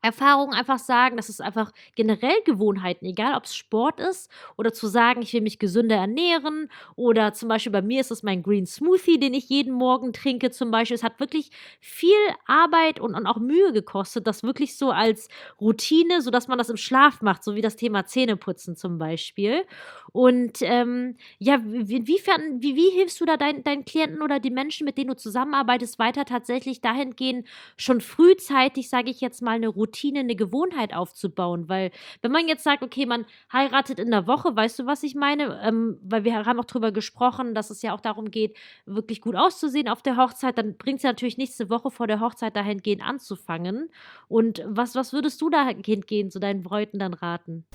Erfahrung 0.01 0.51
einfach 0.53 0.79
sagen, 0.79 1.15
dass 1.17 1.29
es 1.29 1.41
einfach 1.41 1.71
generell 1.95 2.41
Gewohnheiten, 2.45 3.05
egal 3.05 3.35
ob 3.35 3.43
es 3.45 3.55
Sport 3.55 3.99
ist 3.99 4.31
oder 4.57 4.73
zu 4.73 4.87
sagen, 4.87 5.21
ich 5.21 5.31
will 5.33 5.41
mich 5.41 5.59
gesünder 5.59 5.95
ernähren 5.95 6.69
oder 6.95 7.33
zum 7.33 7.49
Beispiel 7.49 7.71
bei 7.71 7.83
mir 7.83 8.01
ist 8.01 8.09
es 8.11 8.23
mein 8.23 8.41
Green 8.41 8.65
Smoothie, 8.65 9.19
den 9.19 9.35
ich 9.35 9.47
jeden 9.49 9.73
Morgen 9.73 10.11
trinke 10.11 10.49
zum 10.49 10.71
Beispiel. 10.71 10.95
Es 10.95 11.03
hat 11.03 11.19
wirklich 11.19 11.51
viel 11.79 12.15
Arbeit 12.47 12.99
und, 12.99 13.13
und 13.13 13.27
auch 13.27 13.37
Mühe 13.37 13.73
gekostet, 13.73 14.25
das 14.25 14.41
wirklich 14.43 14.75
so 14.75 14.89
als 14.89 15.27
Routine, 15.59 16.21
sodass 16.21 16.47
man 16.47 16.57
das 16.57 16.69
im 16.69 16.77
Schlaf 16.77 17.21
macht, 17.21 17.43
so 17.43 17.55
wie 17.55 17.61
das 17.61 17.75
Thema 17.75 18.05
Zähneputzen 18.05 18.75
zum 18.75 18.97
Beispiel. 18.97 19.65
Und 20.13 20.61
ähm, 20.61 21.15
ja, 21.37 21.55
inwiefern, 21.55 22.61
wie, 22.61 22.75
wie 22.75 22.89
hilfst 22.89 23.21
du 23.21 23.25
da 23.25 23.37
dein, 23.37 23.63
deinen 23.63 23.85
Klienten 23.85 24.21
oder 24.23 24.39
die 24.39 24.49
Menschen, 24.51 24.85
mit 24.85 24.97
denen 24.97 25.09
du 25.11 25.15
zusammenarbeitest, 25.15 25.99
weiter 25.99 26.25
tatsächlich 26.25 26.81
dahingehend 26.81 27.47
schon 27.77 28.01
frühzeitig, 28.01 28.89
sage 28.89 29.11
ich 29.11 29.21
jetzt 29.21 29.41
mal, 29.41 29.51
eine 29.51 29.67
Routine 29.67 29.90
Routine, 29.91 30.21
eine 30.21 30.35
Gewohnheit 30.35 30.93
aufzubauen. 30.93 31.67
Weil, 31.67 31.91
wenn 32.21 32.31
man 32.31 32.47
jetzt 32.47 32.63
sagt, 32.63 32.83
okay, 32.83 33.05
man 33.05 33.25
heiratet 33.51 33.99
in 33.99 34.09
der 34.09 34.25
Woche, 34.27 34.55
weißt 34.55 34.79
du, 34.79 34.85
was 34.85 35.03
ich 35.03 35.15
meine? 35.15 35.61
Ähm, 35.63 35.97
weil 36.01 36.23
wir 36.23 36.45
haben 36.45 36.59
auch 36.59 36.65
darüber 36.65 36.91
gesprochen, 36.91 37.53
dass 37.53 37.69
es 37.69 37.81
ja 37.81 37.93
auch 37.93 38.01
darum 38.01 38.31
geht, 38.31 38.57
wirklich 38.85 39.21
gut 39.21 39.35
auszusehen 39.35 39.89
auf 39.89 40.01
der 40.01 40.17
Hochzeit, 40.17 40.57
dann 40.57 40.77
bringt 40.77 40.97
es 40.97 41.03
ja 41.03 41.09
natürlich 41.11 41.37
nichts, 41.37 41.59
eine 41.59 41.69
Woche 41.69 41.91
vor 41.91 42.07
der 42.07 42.21
Hochzeit 42.21 42.55
dahingehend 42.55 43.03
anzufangen. 43.03 43.89
Und 44.27 44.63
was, 44.65 44.95
was 44.95 45.13
würdest 45.13 45.41
du 45.41 45.49
dahingehend 45.49 46.07
gehen, 46.07 46.31
so 46.31 46.39
deinen 46.39 46.63
Bräuten 46.63 46.99
dann 46.99 47.13
raten? 47.13 47.65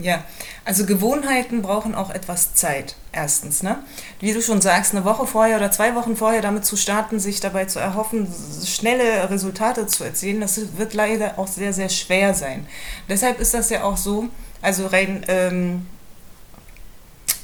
Ja, 0.00 0.24
also 0.64 0.84
Gewohnheiten 0.84 1.62
brauchen 1.62 1.94
auch 1.94 2.10
etwas 2.10 2.54
Zeit, 2.54 2.96
erstens. 3.12 3.62
Ne? 3.62 3.78
Wie 4.20 4.32
du 4.32 4.42
schon 4.42 4.60
sagst, 4.60 4.92
eine 4.92 5.04
Woche 5.04 5.26
vorher 5.26 5.56
oder 5.56 5.70
zwei 5.70 5.94
Wochen 5.94 6.16
vorher 6.16 6.42
damit 6.42 6.64
zu 6.64 6.76
starten, 6.76 7.18
sich 7.18 7.40
dabei 7.40 7.66
zu 7.66 7.78
erhoffen, 7.78 8.26
schnelle 8.64 9.30
Resultate 9.30 9.86
zu 9.86 10.04
erzielen, 10.04 10.40
das 10.40 10.76
wird 10.76 10.94
leider 10.94 11.38
auch 11.38 11.48
sehr, 11.48 11.72
sehr 11.72 11.88
schwer 11.88 12.34
sein. 12.34 12.66
Deshalb 13.08 13.40
ist 13.40 13.54
das 13.54 13.70
ja 13.70 13.84
auch 13.84 13.96
so, 13.96 14.28
also 14.62 14.86
rein 14.86 15.24
ähm, 15.28 15.86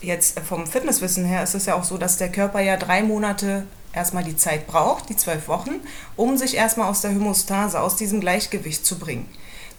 jetzt 0.01 0.41
vom 0.41 0.67
Fitnesswissen 0.67 1.25
her 1.25 1.43
ist 1.43 1.55
es 1.55 1.67
ja 1.67 1.75
auch 1.75 1.85
so, 1.85 1.97
dass 1.97 2.17
der 2.17 2.31
Körper 2.31 2.61
ja 2.61 2.77
drei 2.77 3.03
Monate 3.03 3.67
erstmal 3.93 4.25
die 4.25 4.37
Zeit 4.37 4.67
braucht, 4.67 5.09
die 5.09 5.17
zwölf 5.17 5.49
Wochen, 5.49 5.81
um 6.17 6.37
sich 6.37 6.57
erstmal 6.57 6.89
aus 6.89 7.03
der 7.03 7.13
Homostase, 7.13 7.81
aus 7.81 7.97
diesem 7.97 8.21
Gleichgewicht 8.21 8.85
zu 8.85 8.99
bringen 8.99 9.29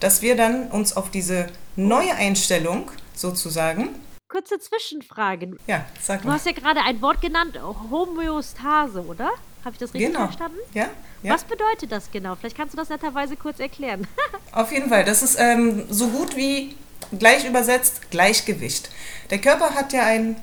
dass 0.03 0.21
wir 0.21 0.35
dann 0.35 0.67
uns 0.67 0.97
auf 0.97 1.11
diese 1.11 1.47
neue 1.77 2.13
Einstellung 2.13 2.91
sozusagen. 3.15 3.89
Kurze 4.27 4.59
Zwischenfrage. 4.59 5.55
Ja, 5.65 5.85
sag 6.01 6.25
mal. 6.25 6.31
Du 6.31 6.35
hast 6.35 6.45
ja 6.45 6.51
gerade 6.51 6.81
ein 6.81 7.01
Wort 7.01 7.21
genannt, 7.21 7.57
Homöostase, 7.89 9.05
oder? 9.05 9.31
Habe 9.63 9.73
ich 9.73 9.77
das 9.77 9.93
richtig 9.93 10.11
genau. 10.11 10.25
verstanden? 10.25 10.57
Ja, 10.73 10.89
ja. 11.21 11.33
Was 11.33 11.45
bedeutet 11.45 11.89
das 11.89 12.11
genau? 12.11 12.35
Vielleicht 12.35 12.57
kannst 12.57 12.73
du 12.73 12.77
das 12.77 12.89
netterweise 12.89 13.37
kurz 13.37 13.59
erklären. 13.59 14.05
Auf 14.51 14.73
jeden 14.73 14.89
Fall. 14.89 15.05
Das 15.05 15.23
ist 15.23 15.39
ähm, 15.39 15.85
so 15.89 16.09
gut 16.09 16.35
wie 16.35 16.75
gleich 17.17 17.47
übersetzt 17.47 18.11
Gleichgewicht. 18.11 18.89
Der 19.29 19.39
Körper 19.39 19.73
hat 19.73 19.93
ja 19.93 20.03
ein, 20.03 20.35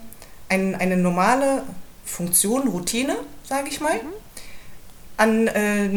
ein, 0.48 0.74
eine 0.74 0.96
normale 0.96 1.64
Funktion, 2.06 2.68
Routine, 2.68 3.14
sage 3.44 3.68
ich 3.68 3.80
mal, 3.80 3.96
mhm. 3.96 4.12
an 5.18 5.46
äh, 5.48 5.88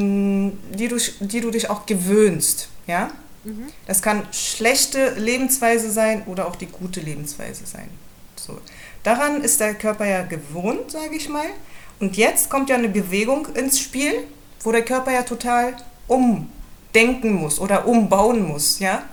die, 0.75 0.89
du, 0.89 0.97
die 1.21 1.39
du 1.39 1.49
dich 1.49 1.69
auch 1.69 1.85
gewöhnst. 1.85 2.67
Ja? 2.87 3.09
Mhm. 3.43 3.67
Das 3.87 4.01
kann 4.01 4.23
schlechte 4.31 5.11
Lebensweise 5.11 5.91
sein 5.91 6.23
oder 6.25 6.47
auch 6.47 6.55
die 6.55 6.67
gute 6.67 6.99
Lebensweise 6.99 7.65
sein. 7.65 7.89
So. 8.35 8.59
Daran 9.03 9.41
ist 9.41 9.59
der 9.59 9.75
Körper 9.75 10.05
ja 10.05 10.23
gewohnt, 10.23 10.91
sage 10.91 11.15
ich 11.15 11.29
mal. 11.29 11.47
Und 11.99 12.17
jetzt 12.17 12.49
kommt 12.49 12.69
ja 12.69 12.75
eine 12.75 12.89
Bewegung 12.89 13.47
ins 13.55 13.79
Spiel, 13.79 14.13
wo 14.61 14.71
der 14.71 14.83
Körper 14.83 15.11
ja 15.11 15.23
total 15.23 15.75
umdenken 16.07 17.33
muss 17.33 17.59
oder 17.59 17.87
umbauen 17.87 18.47
muss, 18.47 18.79
ja. 18.79 19.03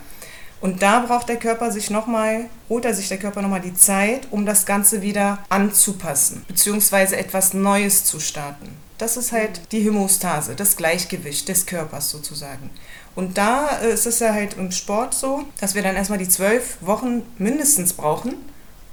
Und 0.61 0.83
da 0.83 0.99
braucht 0.99 1.27
der 1.27 1.37
Körper 1.37 1.71
sich 1.71 1.89
nochmal, 1.89 2.45
holt 2.69 2.85
er 2.85 2.93
sich 2.93 3.07
der 3.07 3.17
Körper 3.17 3.41
nochmal 3.41 3.61
die 3.61 3.73
Zeit, 3.73 4.27
um 4.29 4.45
das 4.45 4.65
Ganze 4.65 5.01
wieder 5.01 5.39
anzupassen, 5.49 6.45
beziehungsweise 6.47 7.17
etwas 7.17 7.53
Neues 7.53 8.05
zu 8.05 8.19
starten. 8.19 8.69
Das 9.01 9.17
ist 9.17 9.31
halt 9.31 9.61
die 9.71 9.79
Hämostase, 9.79 10.53
das 10.53 10.77
Gleichgewicht 10.77 11.49
des 11.49 11.65
Körpers 11.65 12.11
sozusagen. 12.11 12.69
Und 13.15 13.35
da 13.35 13.79
äh, 13.79 13.91
ist 13.91 14.05
es 14.05 14.19
ja 14.19 14.31
halt 14.31 14.57
im 14.59 14.69
Sport 14.69 15.15
so, 15.15 15.43
dass 15.59 15.73
wir 15.73 15.81
dann 15.81 15.95
erstmal 15.95 16.19
die 16.19 16.29
zwölf 16.29 16.77
Wochen 16.81 17.23
mindestens 17.39 17.93
brauchen, 17.93 18.35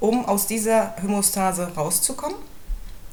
um 0.00 0.24
aus 0.24 0.46
dieser 0.46 0.94
Hämostase 0.96 1.74
rauszukommen, 1.76 2.38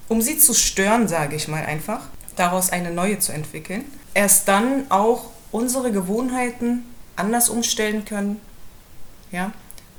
um 0.07 0.21
sie 0.21 0.37
zu 0.37 0.53
stören, 0.53 1.09
sage 1.09 1.35
ich 1.35 1.49
mal 1.49 1.65
einfach, 1.65 1.99
daraus 2.37 2.69
eine 2.69 2.91
neue 2.91 3.19
zu 3.19 3.33
entwickeln. 3.33 3.83
Erst 4.13 4.47
dann 4.47 4.89
auch 4.89 5.31
unsere 5.51 5.91
Gewohnheiten 5.91 6.85
anders 7.17 7.49
umstellen 7.49 8.05
können, 8.05 8.39
ja, 9.33 9.51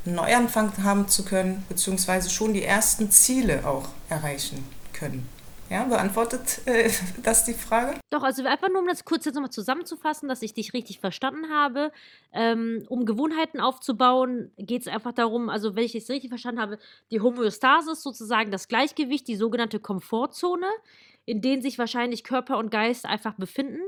einen 0.07 0.15
Neuanfang 0.15 0.73
haben 0.83 1.09
zu 1.09 1.27
können, 1.27 1.63
beziehungsweise 1.69 2.31
schon 2.31 2.55
die 2.55 2.65
ersten 2.65 3.11
Ziele 3.11 3.67
auch 3.67 3.91
erreichen 4.09 4.65
können. 4.95 5.36
Ja, 5.69 5.85
beantwortet 5.85 6.61
äh, 6.67 6.91
das 7.23 7.45
die 7.45 7.55
Frage? 7.55 7.99
Doch, 8.11 8.23
also 8.23 8.45
einfach 8.45 8.69
nur, 8.69 8.81
um 8.81 8.87
das 8.87 9.05
kurz 9.05 9.25
jetzt 9.25 9.35
nochmal 9.35 9.51
zusammenzufassen, 9.51 10.29
dass 10.29 10.43
ich 10.43 10.55
dich 10.55 10.73
richtig 10.73 11.01
verstanden 11.01 11.51
habe. 11.51 11.93
Ähm, 12.33 12.85
um 12.89 13.05
Gewohnheiten 13.05 13.61
aufzubauen, 13.61 14.53
geht 14.59 14.83
es 14.83 14.89
einfach 14.89 15.13
darum, 15.13 15.49
also 15.49 15.75
wenn 15.75 15.85
ich 15.85 15.95
es 15.95 16.09
richtig 16.09 16.31
verstanden 16.31 16.61
habe, 16.61 16.79
die 17.11 17.21
Homöostasis 17.21 18.03
sozusagen 18.03 18.51
das 18.51 18.69
Gleichgewicht, 18.69 19.27
die 19.27 19.37
sogenannte 19.37 19.81
Komfortzone, 19.81 20.69
in 21.25 21.41
denen 21.41 21.63
sich 21.63 21.79
wahrscheinlich 21.79 22.23
Körper 22.23 22.59
und 22.59 22.71
Geist 22.71 23.05
einfach 23.05 23.35
befinden. 23.35 23.81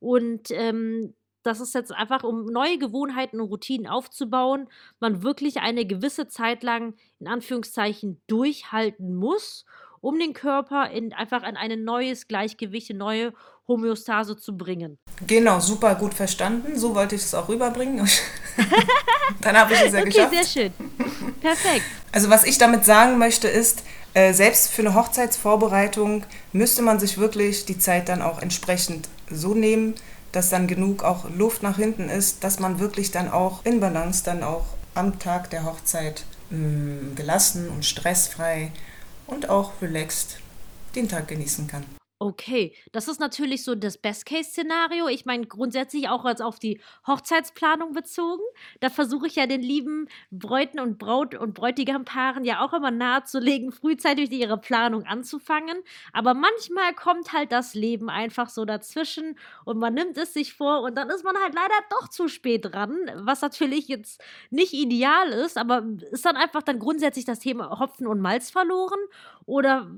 Und 0.00 0.50
ähm, 0.50 1.14
das 1.42 1.60
ist 1.60 1.74
jetzt 1.74 1.92
einfach, 1.92 2.24
um 2.24 2.46
neue 2.46 2.78
Gewohnheiten 2.78 3.40
und 3.40 3.48
Routinen 3.48 3.86
aufzubauen, 3.86 4.68
man 4.98 5.22
wirklich 5.22 5.60
eine 5.60 5.86
gewisse 5.86 6.26
Zeit 6.26 6.62
lang 6.62 6.94
in 7.20 7.28
Anführungszeichen 7.28 8.20
durchhalten 8.26 9.14
muss 9.14 9.64
um 10.00 10.18
den 10.18 10.32
Körper 10.32 10.90
in, 10.90 11.12
einfach 11.12 11.42
an 11.42 11.56
ein 11.56 11.84
neues 11.84 12.28
Gleichgewicht, 12.28 12.90
eine 12.90 12.98
neue 12.98 13.32
Homöostase 13.68 14.36
zu 14.36 14.56
bringen. 14.56 14.98
Genau, 15.26 15.60
super 15.60 15.94
gut 15.96 16.14
verstanden. 16.14 16.78
So 16.78 16.94
wollte 16.94 17.16
ich 17.16 17.22
es 17.22 17.34
auch 17.34 17.48
rüberbringen. 17.48 18.06
Dann 19.40 19.56
habe 19.56 19.74
ich 19.74 19.80
es 19.80 19.92
ja 19.92 20.00
okay, 20.00 20.08
geschafft. 20.08 20.32
Okay, 20.32 20.44
sehr 20.44 20.62
schön. 20.62 20.72
Perfekt. 21.40 21.84
Also 22.12 22.30
was 22.30 22.44
ich 22.44 22.58
damit 22.58 22.84
sagen 22.84 23.18
möchte 23.18 23.48
ist, 23.48 23.82
äh, 24.14 24.32
selbst 24.32 24.72
für 24.72 24.82
eine 24.82 24.94
Hochzeitsvorbereitung 24.94 26.24
müsste 26.52 26.82
man 26.82 27.00
sich 27.00 27.18
wirklich 27.18 27.66
die 27.66 27.78
Zeit 27.78 28.08
dann 28.08 28.22
auch 28.22 28.40
entsprechend 28.40 29.08
so 29.30 29.54
nehmen, 29.54 29.94
dass 30.32 30.50
dann 30.50 30.66
genug 30.66 31.02
auch 31.02 31.28
Luft 31.30 31.62
nach 31.62 31.76
hinten 31.76 32.08
ist, 32.08 32.44
dass 32.44 32.60
man 32.60 32.78
wirklich 32.78 33.10
dann 33.10 33.30
auch 33.30 33.64
in 33.64 33.80
Balance 33.80 34.22
dann 34.24 34.42
auch 34.42 34.64
am 34.94 35.18
Tag 35.18 35.50
der 35.50 35.64
Hochzeit 35.64 36.24
mh, 36.50 36.58
mm, 36.58 37.14
gelassen 37.16 37.68
und 37.68 37.84
stressfrei 37.84 38.70
und 39.26 39.48
auch 39.48 39.72
relaxed 39.80 40.38
den 40.94 41.08
Tag 41.08 41.28
genießen 41.28 41.66
kann. 41.66 41.84
Okay, 42.18 42.74
das 42.92 43.08
ist 43.08 43.20
natürlich 43.20 43.62
so 43.62 43.74
das 43.74 43.98
Best-Case-Szenario. 43.98 45.06
Ich 45.08 45.26
meine, 45.26 45.46
grundsätzlich 45.46 46.08
auch 46.08 46.24
als 46.24 46.40
auf 46.40 46.58
die 46.58 46.80
Hochzeitsplanung 47.06 47.92
bezogen. 47.92 48.42
Da 48.80 48.88
versuche 48.88 49.26
ich 49.26 49.34
ja 49.36 49.46
den 49.46 49.60
lieben 49.60 50.08
Bräuten 50.30 50.80
und 50.80 50.96
Braut- 50.98 51.34
und 51.34 51.52
Bräutigampaaren 51.52 52.46
ja 52.46 52.64
auch 52.64 52.72
immer 52.72 52.90
nahezulegen, 52.90 53.70
frühzeitig 53.72 54.32
ihre 54.32 54.56
Planung 54.56 55.04
anzufangen. 55.04 55.76
Aber 56.14 56.32
manchmal 56.32 56.94
kommt 56.94 57.34
halt 57.34 57.52
das 57.52 57.74
Leben 57.74 58.08
einfach 58.08 58.48
so 58.48 58.64
dazwischen 58.64 59.38
und 59.66 59.78
man 59.78 59.92
nimmt 59.92 60.16
es 60.16 60.32
sich 60.32 60.54
vor 60.54 60.80
und 60.80 60.94
dann 60.94 61.10
ist 61.10 61.22
man 61.22 61.36
halt 61.36 61.54
leider 61.54 61.74
doch 61.90 62.08
zu 62.08 62.28
spät 62.28 62.64
dran, 62.64 62.96
was 63.16 63.42
natürlich 63.42 63.88
jetzt 63.88 64.22
nicht 64.48 64.72
ideal 64.72 65.28
ist, 65.32 65.58
aber 65.58 65.84
ist 66.12 66.24
dann 66.24 66.36
einfach 66.36 66.62
dann 66.62 66.78
grundsätzlich 66.78 67.26
das 67.26 67.40
Thema 67.40 67.78
Hopfen 67.78 68.06
und 68.06 68.20
Malz 68.22 68.50
verloren? 68.50 68.98
Oder 69.44 69.90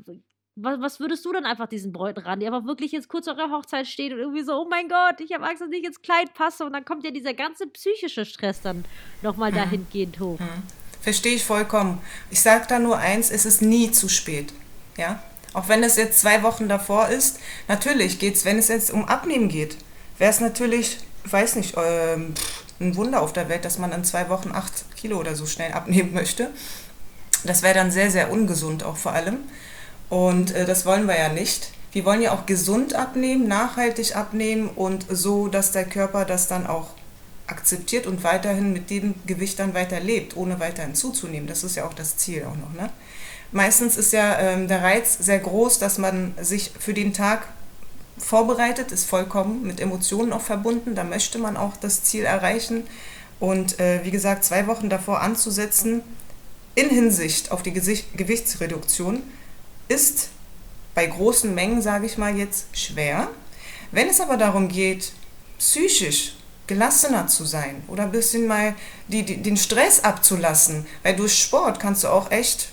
was, 0.63 0.81
was 0.81 1.01
würdest 1.01 1.25
du 1.25 1.33
dann 1.33 1.45
einfach 1.45 1.69
diesen 1.69 1.93
Bräuten 1.93 2.21
ran, 2.21 2.41
die 2.41 2.47
einfach 2.47 2.65
wirklich 2.65 2.93
jetzt 2.93 3.09
kurz 3.09 3.27
vor 3.27 3.35
der 3.35 3.51
Hochzeit 3.51 3.87
steht 3.87 4.13
und 4.13 4.19
irgendwie 4.19 4.43
so, 4.43 4.55
oh 4.55 4.67
mein 4.69 4.89
Gott, 4.89 5.21
ich 5.21 5.33
habe 5.33 5.45
Angst, 5.45 5.63
dass 5.63 5.71
ich 5.71 5.85
ins 5.85 6.03
Kleid 6.03 6.35
passe 6.35 6.65
und 6.65 6.73
dann 6.73 6.85
kommt 6.85 7.05
ja 7.05 7.11
dieser 7.11 7.35
ganze 7.35 7.67
psychische 7.67 8.25
Stress 8.25 8.61
dann 8.61 8.85
nochmal 9.23 9.51
mhm. 9.51 9.57
dahingehend 9.57 10.21
hoch. 10.21 10.39
Mhm. 10.39 10.63
Verstehe 11.01 11.37
ich 11.37 11.45
vollkommen. 11.45 12.01
Ich 12.31 12.41
sage 12.41 12.67
da 12.69 12.79
nur 12.79 12.99
eins, 12.99 13.31
es 13.31 13.47
ist 13.47 13.63
nie 13.63 13.91
zu 13.93 14.09
spät. 14.09 14.53
Ja? 14.97 15.23
Auch 15.55 15.69
wenn 15.69 15.83
es 15.83 15.97
jetzt 15.97 16.21
zwei 16.21 16.43
Wochen 16.43 16.69
davor 16.69 17.09
ist, 17.09 17.39
natürlich 17.69 18.19
geht 18.19 18.35
es, 18.35 18.45
wenn 18.45 18.59
es 18.59 18.69
jetzt 18.69 18.91
um 18.93 19.05
Abnehmen 19.05 19.49
geht, 19.49 19.77
wäre 20.19 20.31
es 20.31 20.41
natürlich, 20.41 20.99
ich 21.25 21.33
weiß 21.33 21.57
nicht, 21.57 21.75
ähm, 21.77 22.35
ein 22.81 22.97
Wunder 22.97 23.23
auf 23.23 23.33
der 23.33 23.49
Welt, 23.49 23.65
dass 23.65 23.79
man 23.79 23.93
in 23.93 24.05
zwei 24.05 24.29
Wochen 24.29 24.53
acht 24.53 24.73
Kilo 24.97 25.19
oder 25.19 25.35
so 25.35 25.47
schnell 25.47 25.73
abnehmen 25.73 26.13
möchte. 26.15 26.51
Das 27.45 27.63
wäre 27.63 27.75
dann 27.75 27.91
sehr, 27.91 28.11
sehr 28.11 28.31
ungesund 28.31 28.83
auch 28.83 28.97
vor 28.97 29.13
allem. 29.13 29.39
Und 30.09 30.55
äh, 30.55 30.65
das 30.65 30.87
wollen 30.87 31.07
wir 31.07 31.19
ja 31.19 31.29
nicht. 31.29 31.73
Wir 31.93 32.05
wollen 32.05 32.23
ja 32.23 32.33
auch 32.33 32.47
gesund 32.47 32.95
abnehmen, 32.95 33.49
nachhaltig 33.49 34.15
abnehmen 34.17 34.69
und 34.69 35.07
so, 35.09 35.49
dass 35.49 35.73
der 35.73 35.85
Körper 35.85 36.25
das 36.25 36.49
dann 36.49 36.67
auch 36.67 36.91
akzeptiert 37.47 38.07
und 38.07 38.25
weiterhin 38.25 38.73
mit 38.73 38.91
dem 38.91 39.15
Gewicht 39.27 39.59
dann 39.59 39.75
weiter 39.75 40.01
lebt, 40.01 40.37
ohne 40.37 40.61
weiterhin 40.61 40.95
zuzunehmen. 40.95 41.49
Das 41.49 41.65
ist 41.65 41.77
ja 41.77 41.87
auch 41.87 41.95
das 41.95 42.17
Ziel 42.19 42.45
auch 42.45 42.57
noch. 42.57 42.73
Ne? 42.81 42.91
Meistens 43.53 43.97
ist 43.97 44.13
ja 44.13 44.39
ähm, 44.39 44.69
der 44.69 44.83
Reiz 44.83 45.17
sehr 45.19 45.39
groß, 45.39 45.79
dass 45.79 45.97
man 45.97 46.35
sich 46.41 46.73
für 46.79 46.93
den 46.93 47.15
Tag 47.15 47.49
vorbereitet, 48.19 48.93
ist 48.93 49.09
vollkommen 49.09 49.67
mit 49.67 49.81
Emotionen 49.81 50.33
auch 50.33 50.43
verbunden. 50.43 50.95
Da 50.95 51.05
möchte 51.05 51.39
man 51.39 51.57
auch 51.57 51.77
das 51.77 52.03
Ziel 52.03 52.25
erreichen. 52.25 52.85
Und 53.41 53.81
äh, 53.81 54.05
wie 54.05 54.11
gesagt, 54.11 54.45
zwei 54.45 54.67
Wochen 54.67 54.91
davor 54.91 55.23
anzusetzen, 55.23 56.03
in 56.75 56.91
Hinsicht 56.91 57.51
auf 57.51 57.63
die 57.63 57.73
Gesicht 57.73 58.17
Gewichtsreduktion, 58.17 59.23
ist 59.89 60.31
bei 60.95 61.07
großen 61.07 61.55
Mengen, 61.55 61.83
sage 61.83 62.07
ich 62.07 62.19
mal 62.19 62.37
jetzt, 62.37 62.67
schwer. 62.77 63.29
Wenn 63.91 64.09
es 64.09 64.21
aber 64.21 64.37
darum 64.37 64.69
geht, 64.69 65.13
psychisch 65.59 66.35
gelassener 66.69 67.27
zu 67.27 67.45
sein 67.45 67.83
oder 67.89 68.05
ein 68.05 68.13
bisschen 68.13 68.47
mal 68.47 68.75
die, 69.09 69.25
die, 69.25 69.43
den 69.43 69.57
Stress 69.57 70.05
abzulassen, 70.05 70.87
weil 71.03 71.17
durch 71.17 71.37
Sport 71.37 71.81
kannst 71.81 72.05
du 72.05 72.09
auch 72.09 72.31
echt, 72.31 72.69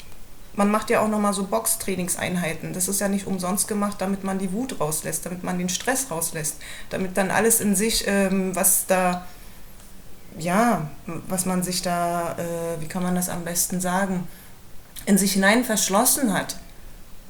man 0.54 0.70
macht 0.70 0.90
ja 0.90 1.00
auch 1.00 1.08
nochmal 1.08 1.34
so 1.34 1.46
Boxtrainingseinheiten, 1.46 2.74
das 2.74 2.88
ist 2.88 3.02
ja 3.02 3.08
nicht 3.08 3.26
umsonst 3.26 3.68
gemacht, 3.68 3.96
damit 4.00 4.24
man 4.24 4.38
die 4.38 4.52
Wut 4.52 4.80
rauslässt, 4.80 5.26
damit 5.26 5.44
man 5.44 5.58
den 5.58 5.70
Stress 5.70 6.12
rauslässt, 6.12 6.58
damit 6.90 7.18
dann 7.18 7.32
alles 7.32 7.62
in 7.62 7.76
sich, 7.76 8.04
ähm, 8.06 8.56
was 8.56 8.86
da, 8.86 9.26
ja, 10.38 10.90
was 11.06 11.46
man 11.46 11.64
sich 11.64 11.82
da, 11.82 12.34
äh, 12.38 12.82
wie 12.82 12.88
kann 12.88 13.02
man 13.02 13.16
das 13.16 13.30
am 13.30 13.46
besten 13.46 13.80
sagen, 13.80 14.28
in 15.06 15.18
sich 15.18 15.34
hinein 15.34 15.64
verschlossen 15.64 16.34
hat, 16.34 16.58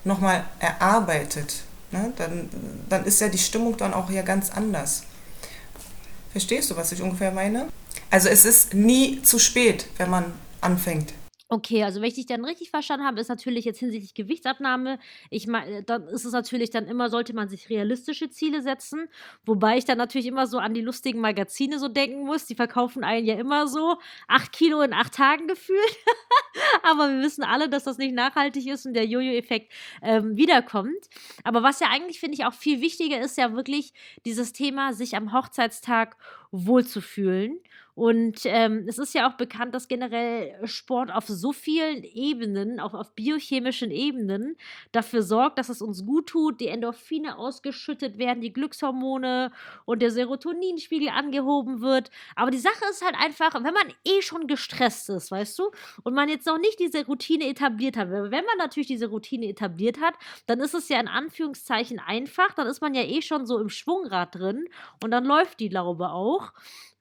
nochmal 0.05 0.45
erarbeitet. 0.59 1.63
Ne? 1.91 2.13
Dann, 2.17 2.49
dann 2.87 3.05
ist 3.05 3.19
ja 3.19 3.27
die 3.27 3.37
Stimmung 3.37 3.75
dann 3.77 3.93
auch 3.93 4.09
ja 4.09 4.21
ganz 4.21 4.49
anders. 4.51 5.03
Verstehst 6.31 6.71
du, 6.71 6.77
was 6.77 6.91
ich 6.91 7.01
ungefähr 7.01 7.31
meine? 7.31 7.67
Also 8.09 8.29
es 8.29 8.45
ist 8.45 8.73
nie 8.73 9.21
zu 9.21 9.39
spät, 9.39 9.87
wenn 9.97 10.09
man 10.09 10.33
anfängt. 10.61 11.13
Okay, 11.55 11.85
also 11.85 12.01
wenn 12.01 12.09
ich 12.09 12.15
dich 12.15 12.25
dann 12.25 12.43
richtig 12.43 12.69
verstanden 12.69 13.05
habe, 13.05 13.21
ist 13.21 13.29
natürlich 13.29 13.63
jetzt 13.63 13.79
hinsichtlich 13.79 14.13
Gewichtsabnahme, 14.13 14.99
ich 15.29 15.47
meine, 15.47 15.83
dann 15.83 16.05
ist 16.09 16.25
es 16.25 16.33
natürlich 16.33 16.69
dann 16.69 16.85
immer, 16.85 17.09
sollte 17.09 17.33
man 17.33 17.47
sich 17.47 17.69
realistische 17.69 18.29
Ziele 18.29 18.61
setzen, 18.61 19.07
wobei 19.45 19.77
ich 19.77 19.85
dann 19.85 19.97
natürlich 19.97 20.27
immer 20.27 20.47
so 20.47 20.57
an 20.57 20.73
die 20.73 20.81
lustigen 20.81 21.21
Magazine 21.21 21.79
so 21.79 21.87
denken 21.87 22.25
muss, 22.25 22.45
die 22.45 22.55
verkaufen 22.55 23.05
einen 23.05 23.25
ja 23.25 23.35
immer 23.35 23.69
so 23.69 23.95
acht 24.27 24.51
Kilo 24.51 24.81
in 24.81 24.91
acht 24.91 25.13
Tagen 25.13 25.47
gefühlt, 25.47 25.79
aber 26.83 27.07
wir 27.09 27.21
wissen 27.21 27.45
alle, 27.45 27.69
dass 27.69 27.85
das 27.85 27.97
nicht 27.97 28.13
nachhaltig 28.13 28.67
ist 28.67 28.85
und 28.85 28.93
der 28.93 29.05
Jojo-Effekt 29.05 29.71
ähm, 30.01 30.35
wiederkommt. 30.35 31.09
Aber 31.45 31.63
was 31.63 31.79
ja 31.79 31.87
eigentlich, 31.89 32.19
finde 32.19 32.35
ich, 32.35 32.43
auch 32.43 32.53
viel 32.53 32.81
wichtiger 32.81 33.21
ist, 33.21 33.37
ja 33.37 33.53
wirklich 33.55 33.93
dieses 34.25 34.51
Thema, 34.51 34.91
sich 34.91 35.15
am 35.15 35.31
Hochzeitstag 35.31 36.17
wohlzufühlen 36.51 37.61
und 37.95 38.41
ähm, 38.43 38.85
es 38.87 38.97
ist 38.97 39.13
ja 39.13 39.29
auch 39.29 39.37
bekannt, 39.37 39.73
dass 39.73 39.87
generell 39.87 40.53
Sport 40.67 41.13
auf 41.13 41.27
so 41.27 41.53
vielen 41.53 42.03
Ebenen, 42.03 42.81
auch 42.81 42.93
auf 42.93 43.15
biochemischen 43.15 43.89
Ebenen, 43.89 44.57
dafür 44.91 45.23
sorgt, 45.23 45.57
dass 45.57 45.69
es 45.69 45.81
uns 45.81 46.05
gut 46.05 46.27
tut, 46.27 46.59
die 46.59 46.67
Endorphine 46.67 47.37
ausgeschüttet 47.37 48.17
werden, 48.17 48.41
die 48.41 48.51
Glückshormone 48.51 49.53
und 49.85 50.01
der 50.01 50.11
Serotoninspiegel 50.11 51.07
angehoben 51.07 51.79
wird. 51.79 52.11
Aber 52.35 52.51
die 52.51 52.57
Sache 52.57 52.83
ist 52.89 53.03
halt 53.03 53.15
einfach, 53.15 53.53
wenn 53.55 53.73
man 53.73 53.93
eh 54.03 54.21
schon 54.21 54.47
gestresst 54.47 55.09
ist, 55.09 55.31
weißt 55.31 55.57
du, 55.57 55.71
und 56.03 56.13
man 56.13 56.27
jetzt 56.27 56.47
noch 56.47 56.59
nicht 56.59 56.79
diese 56.79 57.05
Routine 57.05 57.47
etabliert 57.47 57.95
hat, 57.95 58.09
wenn 58.11 58.29
man 58.29 58.57
natürlich 58.57 58.87
diese 58.87 59.07
Routine 59.07 59.47
etabliert 59.47 60.01
hat, 60.01 60.15
dann 60.47 60.59
ist 60.59 60.73
es 60.73 60.89
ja 60.89 60.99
in 60.99 61.07
Anführungszeichen 61.07 61.99
einfach, 61.99 62.53
dann 62.55 62.67
ist 62.67 62.81
man 62.81 62.93
ja 62.93 63.03
eh 63.03 63.21
schon 63.21 63.45
so 63.45 63.57
im 63.57 63.69
Schwungrad 63.69 64.35
drin 64.35 64.67
und 65.01 65.11
dann 65.11 65.23
läuft 65.23 65.61
die 65.61 65.69
Laube 65.69 66.09
auch. 66.09 66.51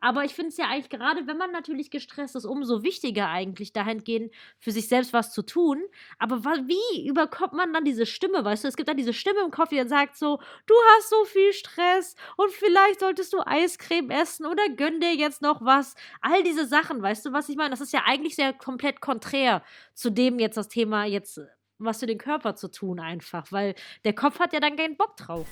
Aber 0.05 0.23
ich 0.23 0.35
finde 0.35 0.51
es 0.51 0.59
ja 0.59 0.67
eigentlich 0.67 0.91
gerade, 0.91 1.27
wenn 1.27 1.39
man 1.39 1.51
natürlich 1.51 1.91
gestresst 1.91 2.37
ist, 2.37 2.45
umso 2.45 2.83
wichtiger 2.83 3.31
eigentlich 3.31 3.73
dahingehend 3.73 4.35
für 4.59 4.71
sich 4.71 4.87
selbst 4.87 5.15
was 5.15 5.33
zu 5.33 5.41
tun. 5.41 5.83
Aber 6.19 6.45
wie 6.45 7.09
überkommt 7.09 7.55
man 7.55 7.73
dann 7.73 7.87
diese 7.87 8.05
Stimme? 8.05 8.45
Weißt 8.45 8.65
du, 8.65 8.69
es 8.69 8.77
gibt 8.77 8.91
dann 8.91 8.99
diese 8.99 9.15
Stimme 9.15 9.41
im 9.43 9.51
Kopf, 9.51 9.71
die 9.71 9.79
dann 9.79 9.89
sagt 9.89 10.19
so, 10.19 10.41
du 10.67 10.75
hast 10.91 11.09
so 11.09 11.25
viel 11.25 11.55
Stress 11.55 12.17
und 12.37 12.53
vielleicht 12.53 13.01
solltest 13.01 13.33
du 13.33 13.39
Eiscreme 13.47 14.11
essen 14.11 14.45
oder 14.45 14.69
gönn 14.77 15.01
dir 15.01 15.15
jetzt 15.15 15.41
noch 15.41 15.65
was. 15.65 15.95
All 16.21 16.43
diese 16.43 16.67
Sachen, 16.67 17.01
weißt 17.01 17.25
du, 17.25 17.33
was 17.33 17.49
ich 17.49 17.57
meine? 17.57 17.71
Das 17.71 17.81
ist 17.81 17.95
ja 17.95 18.03
eigentlich 18.05 18.37
sehr 18.37 18.53
komplett 18.53 19.01
konträr 19.01 19.63
zu 19.95 20.11
dem 20.11 20.39
jetzt 20.39 20.59
das 20.59 20.69
Thema 20.69 21.07
jetzt 21.07 21.41
was 21.79 22.01
für 22.01 22.07
den 22.07 22.19
Körper 22.19 22.57
zu 22.57 22.71
tun 22.71 23.01
einfach, 23.01 23.51
weil 23.53 23.75
der 24.05 24.13
Kopf 24.13 24.39
hat 24.39 24.53
ja 24.53 24.61
dann 24.61 24.77
keinen 24.77 24.99
Bock 24.99 25.17
drauf. 25.17 25.47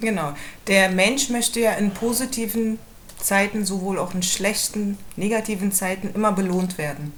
Genau. 0.00 0.32
Der 0.68 0.88
Mensch 0.88 1.28
möchte 1.28 1.60
ja 1.60 1.72
in 1.72 1.92
positiven 1.92 2.78
Zeiten, 3.22 3.64
sowohl 3.64 3.98
auch 3.98 4.14
in 4.14 4.22
schlechten, 4.22 4.98
negativen 5.16 5.72
Zeiten 5.72 6.10
immer 6.14 6.32
belohnt 6.32 6.78
werden. 6.78 7.12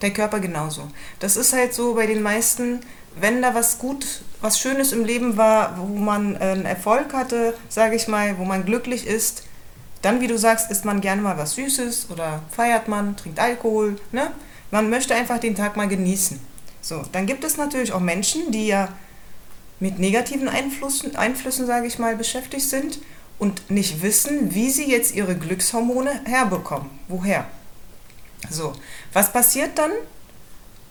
Der 0.00 0.12
Körper 0.12 0.40
genauso. 0.40 0.88
Das 1.20 1.36
ist 1.36 1.52
halt 1.52 1.74
so 1.74 1.94
bei 1.94 2.06
den 2.06 2.22
meisten, 2.22 2.80
wenn 3.20 3.42
da 3.42 3.54
was 3.54 3.78
gut, 3.78 4.22
was 4.40 4.58
Schönes 4.58 4.92
im 4.92 5.04
Leben 5.04 5.36
war, 5.36 5.78
wo 5.78 5.86
man 5.86 6.36
einen 6.36 6.64
Erfolg 6.64 7.12
hatte, 7.12 7.54
sage 7.68 7.96
ich 7.96 8.08
mal, 8.08 8.38
wo 8.38 8.44
man 8.44 8.64
glücklich 8.64 9.06
ist, 9.06 9.44
dann, 10.02 10.20
wie 10.20 10.26
du 10.26 10.36
sagst, 10.36 10.70
isst 10.70 10.84
man 10.84 11.00
gerne 11.00 11.22
mal 11.22 11.38
was 11.38 11.54
Süßes 11.54 12.08
oder 12.10 12.42
feiert 12.50 12.88
man, 12.88 13.16
trinkt 13.16 13.38
Alkohol. 13.38 13.96
Ne? 14.10 14.32
Man 14.72 14.90
möchte 14.90 15.14
einfach 15.14 15.38
den 15.38 15.54
Tag 15.54 15.76
mal 15.76 15.86
genießen. 15.86 16.40
So, 16.80 17.02
dann 17.12 17.26
gibt 17.26 17.44
es 17.44 17.56
natürlich 17.56 17.92
auch 17.92 18.00
Menschen, 18.00 18.50
die 18.50 18.66
ja 18.66 18.88
mit 19.78 20.00
negativen 20.00 20.48
Einflüssen, 20.48 21.14
Einflüssen 21.14 21.66
sage 21.66 21.86
ich 21.86 22.00
mal, 22.00 22.16
beschäftigt 22.16 22.68
sind 22.68 22.98
und 23.42 23.72
nicht 23.72 24.02
wissen, 24.02 24.54
wie 24.54 24.70
sie 24.70 24.88
jetzt 24.88 25.16
ihre 25.16 25.34
Glückshormone 25.34 26.20
herbekommen. 26.26 26.88
Woher? 27.08 27.44
So, 28.48 28.72
was 29.12 29.32
passiert 29.32 29.76
dann? 29.78 29.90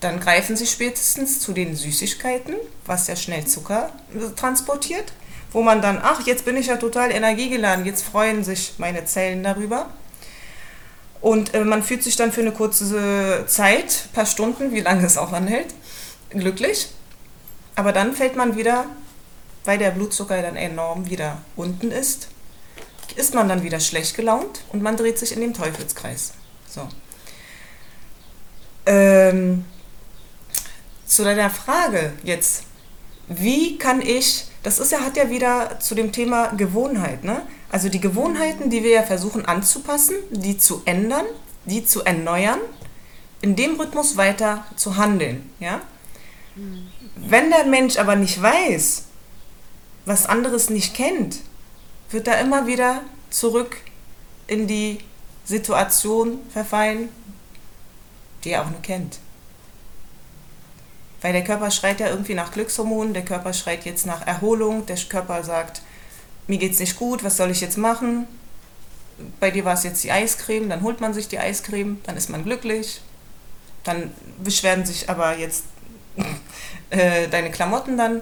Dann 0.02 0.20
greifen 0.20 0.58
sie 0.58 0.68
spätestens 0.68 1.40
zu 1.40 1.54
den 1.54 1.78
Süßigkeiten, 1.78 2.56
was 2.86 3.08
ja 3.08 3.16
schnell 3.16 3.48
Zucker 3.48 3.94
transportiert, 4.36 5.14
wo 5.54 5.62
man 5.62 5.82
dann, 5.82 6.02
ach, 6.04 6.28
jetzt 6.28 6.44
bin 6.44 6.58
ich 6.58 6.68
ja 6.68 6.76
total 6.76 7.12
energiegeladen, 7.12 7.86
jetzt 7.86 8.04
freuen 8.04 8.44
sich 8.44 8.74
meine 8.80 9.06
Zellen 9.06 9.44
darüber. 9.44 9.90
Und 11.22 11.54
äh, 11.54 11.64
man 11.64 11.84
fühlt 11.84 12.04
sich 12.04 12.18
dann 12.18 12.34
für 12.34 12.42
eine 12.42 12.52
kurze 12.52 13.46
Zeit, 13.48 14.10
paar 14.12 14.26
Stunden, 14.26 14.74
wie 14.74 14.82
lange 14.82 15.06
es 15.06 15.18
auch 15.18 15.32
anhält, 15.32 15.74
glücklich. 16.32 16.90
Aber 17.76 17.94
dann 17.94 18.14
fällt 18.14 18.36
man 18.36 18.58
wieder, 18.58 18.88
weil 19.64 19.78
der 19.78 19.92
Blutzucker 19.92 20.42
dann 20.42 20.58
enorm 20.58 21.10
wieder 21.10 21.38
unten 21.56 21.92
ist, 21.92 22.28
ist 23.18 23.34
man 23.34 23.50
dann 23.50 23.64
wieder 23.64 23.80
schlecht 23.80 24.16
gelaunt 24.16 24.62
und 24.72 24.82
man 24.82 24.98
dreht 24.98 25.18
sich 25.18 25.32
in 25.34 25.42
den 25.42 25.54
Teufelskreis. 25.54 26.34
So. 26.68 26.88
Ähm, 28.86 29.66
zu 31.06 31.24
deiner 31.24 31.50
Frage 31.50 32.14
jetzt, 32.24 32.64
wie 33.28 33.78
kann 33.78 34.02
ich, 34.02 34.46
das 34.64 34.80
ist 34.80 34.92
ja, 34.92 35.02
hat 35.02 35.18
ja 35.18 35.30
wieder 35.30 35.80
zu 35.80 35.96
dem 35.96 36.12
Thema 36.12 36.48
Gewohnheit, 36.56 37.24
ne? 37.24 37.42
Also 37.70 37.88
die 37.88 38.02
Gewohnheiten, 38.02 38.70
die 38.70 38.84
wir 38.84 38.92
ja 38.92 39.04
versuchen 39.04 39.46
anzupassen, 39.46 40.16
die 40.30 40.58
zu 40.58 40.82
ändern, 40.86 41.26
die 41.66 41.86
zu 41.86 42.04
erneuern, 42.04 42.60
in 43.42 43.56
dem 43.56 43.80
Rhythmus 43.80 44.18
weiter 44.18 44.66
zu 44.76 44.98
handeln, 44.98 45.50
ja? 45.60 45.82
Mhm. 46.56 46.88
Wenn 47.16 47.50
der 47.50 47.66
Mensch 47.66 47.98
aber 47.98 48.16
nicht 48.16 48.42
weiß, 48.42 49.04
was 50.06 50.26
anderes 50.26 50.70
nicht 50.70 50.94
kennt, 50.94 51.38
wird 52.14 52.28
er 52.28 52.40
immer 52.40 52.68
wieder 52.68 53.02
zurück 53.30 53.78
in 54.48 54.68
die 54.68 55.00
Situation 55.46 56.40
verfallen, 56.52 57.10
die 58.44 58.52
er 58.52 58.64
auch 58.64 58.70
nur 58.70 58.82
kennt. 58.82 59.20
Weil 61.22 61.34
der 61.34 61.44
Körper 61.44 61.70
schreit 61.72 62.00
ja 62.00 62.10
irgendwie 62.10 62.34
nach 62.34 62.52
Glückshormonen, 62.52 63.14
der 63.14 63.24
Körper 63.24 63.54
schreit 63.54 63.86
jetzt 63.86 64.06
nach 64.06 64.26
Erholung, 64.26 64.86
der 64.86 64.98
Körper 64.98 65.44
sagt, 65.44 65.82
mir 66.48 66.58
geht's 66.58 66.80
nicht 66.80 66.98
gut, 66.98 67.24
was 67.24 67.38
soll 67.38 67.52
ich 67.52 67.62
jetzt 67.62 67.78
machen? 67.78 68.28
Bei 69.40 69.52
dir 69.52 69.64
war 69.64 69.76
es 69.76 69.84
jetzt 69.84 70.04
die 70.04 70.12
Eiscreme, 70.12 70.68
dann 70.68 70.82
holt 70.82 71.00
man 71.00 71.14
sich 71.14 71.28
die 71.28 71.38
Eiscreme, 71.38 72.00
dann 72.04 72.18
ist 72.18 72.30
man 72.30 72.44
glücklich. 72.44 73.02
Dann 73.84 74.12
beschweren 74.44 74.86
sich 74.86 75.10
aber 75.10 75.38
jetzt 75.38 75.66
äh, 76.90 77.28
deine 77.28 77.52
Klamotten 77.52 77.98
dann, 77.98 78.22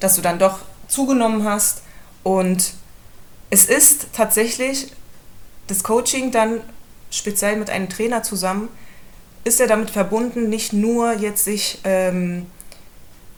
dass 0.00 0.16
du 0.16 0.22
dann 0.22 0.38
doch 0.38 0.60
zugenommen 0.88 1.44
hast 1.44 1.82
und 2.22 2.74
es 3.50 3.66
ist 3.66 4.08
tatsächlich 4.12 4.92
das 5.66 5.82
Coaching 5.82 6.30
dann 6.30 6.60
speziell 7.10 7.56
mit 7.56 7.70
einem 7.70 7.88
Trainer 7.88 8.22
zusammen, 8.22 8.68
ist 9.44 9.60
er 9.60 9.66
damit 9.66 9.90
verbunden, 9.90 10.48
nicht 10.48 10.72
nur 10.72 11.12
jetzt 11.12 11.44
sich 11.44 11.80
ähm, 11.84 12.46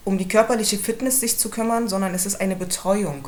um 0.03 0.17
die 0.17 0.27
körperliche 0.27 0.77
Fitness 0.77 1.19
sich 1.19 1.37
zu 1.37 1.49
kümmern, 1.49 1.87
sondern 1.87 2.13
es 2.13 2.25
ist 2.25 2.39
eine 2.39 2.55
Betreuung. 2.55 3.27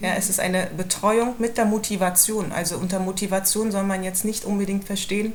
Ja, 0.00 0.14
es 0.14 0.28
ist 0.28 0.40
eine 0.40 0.70
Betreuung 0.76 1.34
mit 1.38 1.56
der 1.56 1.64
Motivation. 1.64 2.52
Also 2.52 2.76
unter 2.76 3.00
Motivation 3.00 3.70
soll 3.72 3.84
man 3.84 4.04
jetzt 4.04 4.24
nicht 4.24 4.44
unbedingt 4.44 4.84
verstehen, 4.84 5.34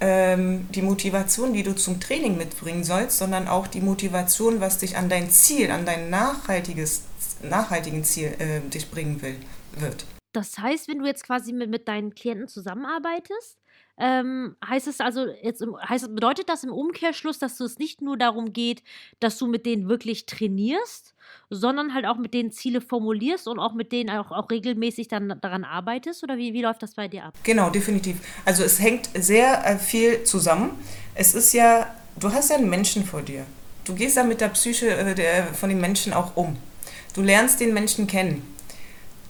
ähm, 0.00 0.66
die 0.74 0.82
Motivation, 0.82 1.52
die 1.52 1.62
du 1.62 1.74
zum 1.74 2.00
Training 2.00 2.36
mitbringen 2.36 2.84
sollst, 2.84 3.18
sondern 3.18 3.46
auch 3.46 3.66
die 3.66 3.80
Motivation, 3.80 4.60
was 4.60 4.78
dich 4.78 4.96
an 4.96 5.08
dein 5.08 5.30
Ziel, 5.30 5.70
an 5.70 5.86
dein 5.86 6.10
nachhaltiges 6.10 7.02
nachhaltigen 7.42 8.04
Ziel 8.04 8.34
äh, 8.38 8.60
dich 8.68 8.90
bringen 8.90 9.20
will, 9.22 9.36
wird. 9.78 10.04
Das 10.32 10.58
heißt, 10.58 10.88
wenn 10.88 10.98
du 10.98 11.06
jetzt 11.06 11.24
quasi 11.24 11.52
mit, 11.52 11.70
mit 11.70 11.88
deinen 11.88 12.14
Klienten 12.14 12.48
zusammenarbeitest, 12.48 13.58
ähm, 13.98 14.56
heißt 14.66 14.88
es 14.88 15.00
also 15.00 15.26
jetzt 15.42 15.62
heißt 15.86 16.14
bedeutet 16.14 16.48
das 16.48 16.64
im 16.64 16.72
Umkehrschluss, 16.72 17.38
dass 17.38 17.60
es 17.60 17.78
nicht 17.78 18.00
nur 18.00 18.16
darum 18.16 18.54
geht, 18.54 18.82
dass 19.20 19.36
du 19.36 19.46
mit 19.46 19.66
denen 19.66 19.88
wirklich 19.88 20.24
trainierst, 20.24 21.14
sondern 21.50 21.92
halt 21.92 22.06
auch 22.06 22.16
mit 22.16 22.32
denen 22.32 22.50
Ziele 22.50 22.80
formulierst 22.80 23.46
und 23.46 23.58
auch 23.58 23.74
mit 23.74 23.92
denen 23.92 24.08
auch, 24.08 24.32
auch 24.32 24.50
regelmäßig 24.50 25.08
dann 25.08 25.38
daran 25.40 25.64
arbeitest? 25.64 26.22
Oder 26.24 26.38
wie, 26.38 26.54
wie 26.54 26.62
läuft 26.62 26.82
das 26.82 26.94
bei 26.94 27.08
dir 27.08 27.24
ab? 27.24 27.34
Genau, 27.42 27.68
definitiv. 27.68 28.16
Also 28.46 28.64
es 28.64 28.80
hängt 28.80 29.10
sehr 29.14 29.64
äh, 29.66 29.78
viel 29.78 30.24
zusammen. 30.24 30.70
Es 31.14 31.34
ist 31.34 31.52
ja, 31.52 31.94
du 32.18 32.32
hast 32.32 32.50
ja 32.50 32.56
einen 32.56 32.70
Menschen 32.70 33.04
vor 33.04 33.20
dir. 33.20 33.44
Du 33.84 33.94
gehst 33.94 34.16
ja 34.16 34.24
mit 34.24 34.40
der 34.40 34.48
Psyche 34.48 34.88
äh, 34.88 35.14
der, 35.14 35.52
von 35.52 35.68
den 35.68 35.80
Menschen 35.80 36.14
auch 36.14 36.34
um. 36.36 36.56
Du 37.14 37.22
lernst 37.22 37.60
den 37.60 37.74
Menschen 37.74 38.06
kennen. 38.06 38.42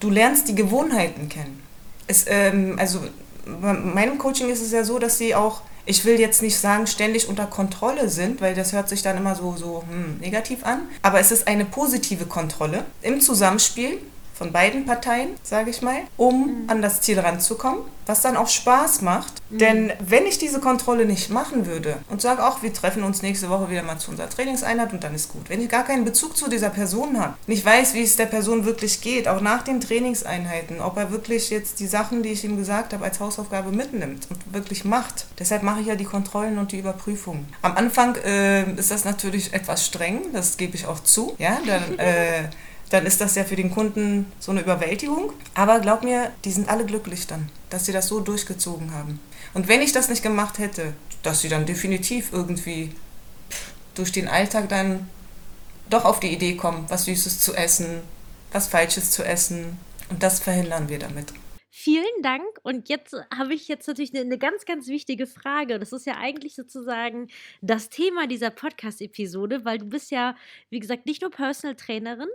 Du 0.01 0.11
lernst 0.11 0.49
die 0.49 0.55
Gewohnheiten 0.55 1.29
kennen. 1.29 1.62
Es, 2.07 2.25
ähm, 2.29 2.77
also 2.79 3.01
bei 3.45 3.73
meinem 3.73 4.18
Coaching 4.18 4.51
ist 4.51 4.62
es 4.62 4.73
ja 4.73 4.85
so, 4.85 4.99
dass 4.99 5.18
sie 5.18 5.35
auch, 5.35 5.62
ich 5.85 6.05
will 6.05 6.18
jetzt 6.18 6.42
nicht 6.42 6.59
sagen, 6.59 6.87
ständig 6.87 7.29
unter 7.29 7.47
Kontrolle 7.47 8.09
sind, 8.09 8.40
weil 8.40 8.55
das 8.55 8.73
hört 8.73 8.88
sich 8.88 9.03
dann 9.03 9.16
immer 9.16 9.35
so, 9.35 9.57
so 9.57 9.85
hm, 9.88 10.18
negativ 10.18 10.64
an. 10.64 10.83
Aber 11.03 11.21
es 11.21 11.33
ist 11.33 11.49
eine 11.49 11.64
positive 11.64 12.27
Kontrolle 12.27 12.85
im 13.03 13.21
Zusammenspiel 13.21 13.99
von 14.35 14.53
beiden 14.53 14.87
Parteien, 14.87 15.31
sage 15.42 15.71
ich 15.71 15.83
mal, 15.83 16.01
um 16.16 16.47
mhm. 16.47 16.71
an 16.71 16.83
das 16.83 17.01
Ziel 17.01 17.21
ranzukommen, 17.21 17.83
was 18.07 18.23
dann 18.23 18.37
auch 18.37 18.49
Spaß 18.49 19.03
macht. 19.03 19.35
Mhm. 19.51 19.59
Denn 19.59 19.92
wenn 20.01 20.27
ich 20.27 20.38
diese 20.38 20.61
Kontrolle 20.61 21.05
nicht 21.05 21.31
machen 21.31 21.66
würde 21.66 21.97
und 22.11 22.21
sage 22.21 22.45
auch, 22.45 22.62
wir 22.62 22.73
treffen 22.73 23.03
uns 23.03 23.23
nächste 23.23 23.51
Woche 23.51 23.71
wieder 23.71 23.83
mal 23.83 23.99
zu 23.99 24.11
unserer 24.11 24.29
Trainingseinheit 24.29 24.92
und 24.92 25.05
dann 25.05 25.14
ist 25.14 25.31
gut. 25.31 25.49
Wenn 25.49 25.61
ich 25.61 25.68
gar 25.68 25.85
keinen 25.85 26.05
Bezug 26.05 26.37
zu 26.37 26.49
dieser 26.49 26.71
Person 26.71 27.21
habe, 27.21 27.35
nicht 27.47 27.64
weiß, 27.64 27.95
wie 27.95 28.03
es 28.03 28.16
der 28.16 28.27
Person 28.27 28.64
wirklich 28.64 29.01
geht, 29.01 29.29
auch 29.29 29.40
nach 29.40 29.62
den 29.62 29.81
Trainingseinheiten, 29.81 30.81
ob 30.81 30.97
er 30.97 31.11
wirklich 31.11 31.51
jetzt 31.51 31.81
die 31.81 31.87
Sachen, 31.87 32.23
die 32.23 32.31
ich 32.31 32.45
ihm 32.45 32.57
gesagt 32.57 32.92
habe, 32.92 33.05
als 33.05 33.21
Hausaufgabe 33.21 33.71
mitnimmt 33.71 34.27
und 34.31 34.55
wirklich 34.55 34.85
macht. 34.85 35.27
Deshalb 35.38 35.62
mache 35.62 35.81
ich 35.81 35.87
ja 35.87 35.95
die 35.95 36.05
Kontrollen 36.05 36.59
und 36.59 36.73
die 36.73 36.79
Überprüfungen. 36.79 37.47
Am 37.62 37.77
Anfang 37.77 38.16
äh, 38.16 38.71
ist 38.73 38.90
das 38.90 39.05
natürlich 39.05 39.53
etwas 39.53 39.87
streng, 39.87 40.33
das 40.33 40.57
gebe 40.57 40.75
ich 40.75 40.87
auch 40.87 41.01
zu. 41.01 41.35
Ja, 41.38 41.59
dann 41.66 41.99
äh, 41.99 42.49
dann 42.92 43.07
ist 43.07 43.22
das 43.22 43.37
ja 43.37 43.44
für 43.44 43.57
den 43.57 43.70
Kunden 43.70 44.31
so 44.38 44.50
eine 44.50 44.61
Überwältigung. 44.61 45.33
Aber 45.55 45.81
glaub 45.81 46.02
mir, 46.02 46.31
die 46.44 46.52
sind 46.52 46.68
alle 46.68 46.85
glücklich 46.85 47.26
dann, 47.26 47.48
dass 47.70 47.87
sie 47.87 47.92
das 47.92 48.09
so 48.09 48.20
durchgezogen 48.20 48.92
haben. 48.92 49.18
Und 49.55 49.66
wenn 49.66 49.81
ich 49.81 49.92
das 49.92 50.11
nicht 50.11 50.22
gemacht 50.22 50.59
hätte, 50.59 50.92
dass 51.22 51.40
sie 51.40 51.48
dann 51.48 51.64
definitiv 51.64 52.33
irgendwie 52.33 52.92
durch 53.94 54.12
den 54.12 54.28
Alltag 54.28 54.68
dann 54.68 55.09
doch 55.88 56.05
auf 56.05 56.20
die 56.20 56.33
Idee 56.33 56.57
kommen, 56.57 56.85
was 56.88 57.07
Süßes 57.07 57.38
zu 57.38 57.55
essen, 57.55 58.02
was 58.52 58.68
Falsches 58.68 59.11
zu 59.11 59.24
essen. 59.24 59.78
Und 60.11 60.22
das 60.22 60.40
verhindern 60.40 60.90
wir 60.90 60.98
damit. 60.98 61.33
Vielen 61.74 62.22
Dank. 62.22 62.44
Und 62.62 62.90
jetzt 62.90 63.16
habe 63.35 63.55
ich 63.55 63.66
jetzt 63.68 63.88
natürlich 63.88 64.14
eine, 64.14 64.37
ganz, 64.37 64.66
ganz 64.66 64.88
wichtige 64.88 65.26
Frage. 65.26 65.78
Das 65.78 65.92
ist 65.92 66.07
ja 66.07 66.18
eigentlich 66.18 66.55
sozusagen 66.55 67.28
das 67.62 67.88
Thema 67.88 68.26
dieser 68.26 68.50
Podcast-Episode, 68.50 69.64
weil 69.64 69.78
du 69.78 69.87
bist 69.87 70.11
ja, 70.11 70.37
wie 70.68 70.81
gesagt, 70.81 71.07
nicht 71.07 71.22
nur 71.22 71.31
Personal 71.31 71.74
Trainerin, 71.74 72.28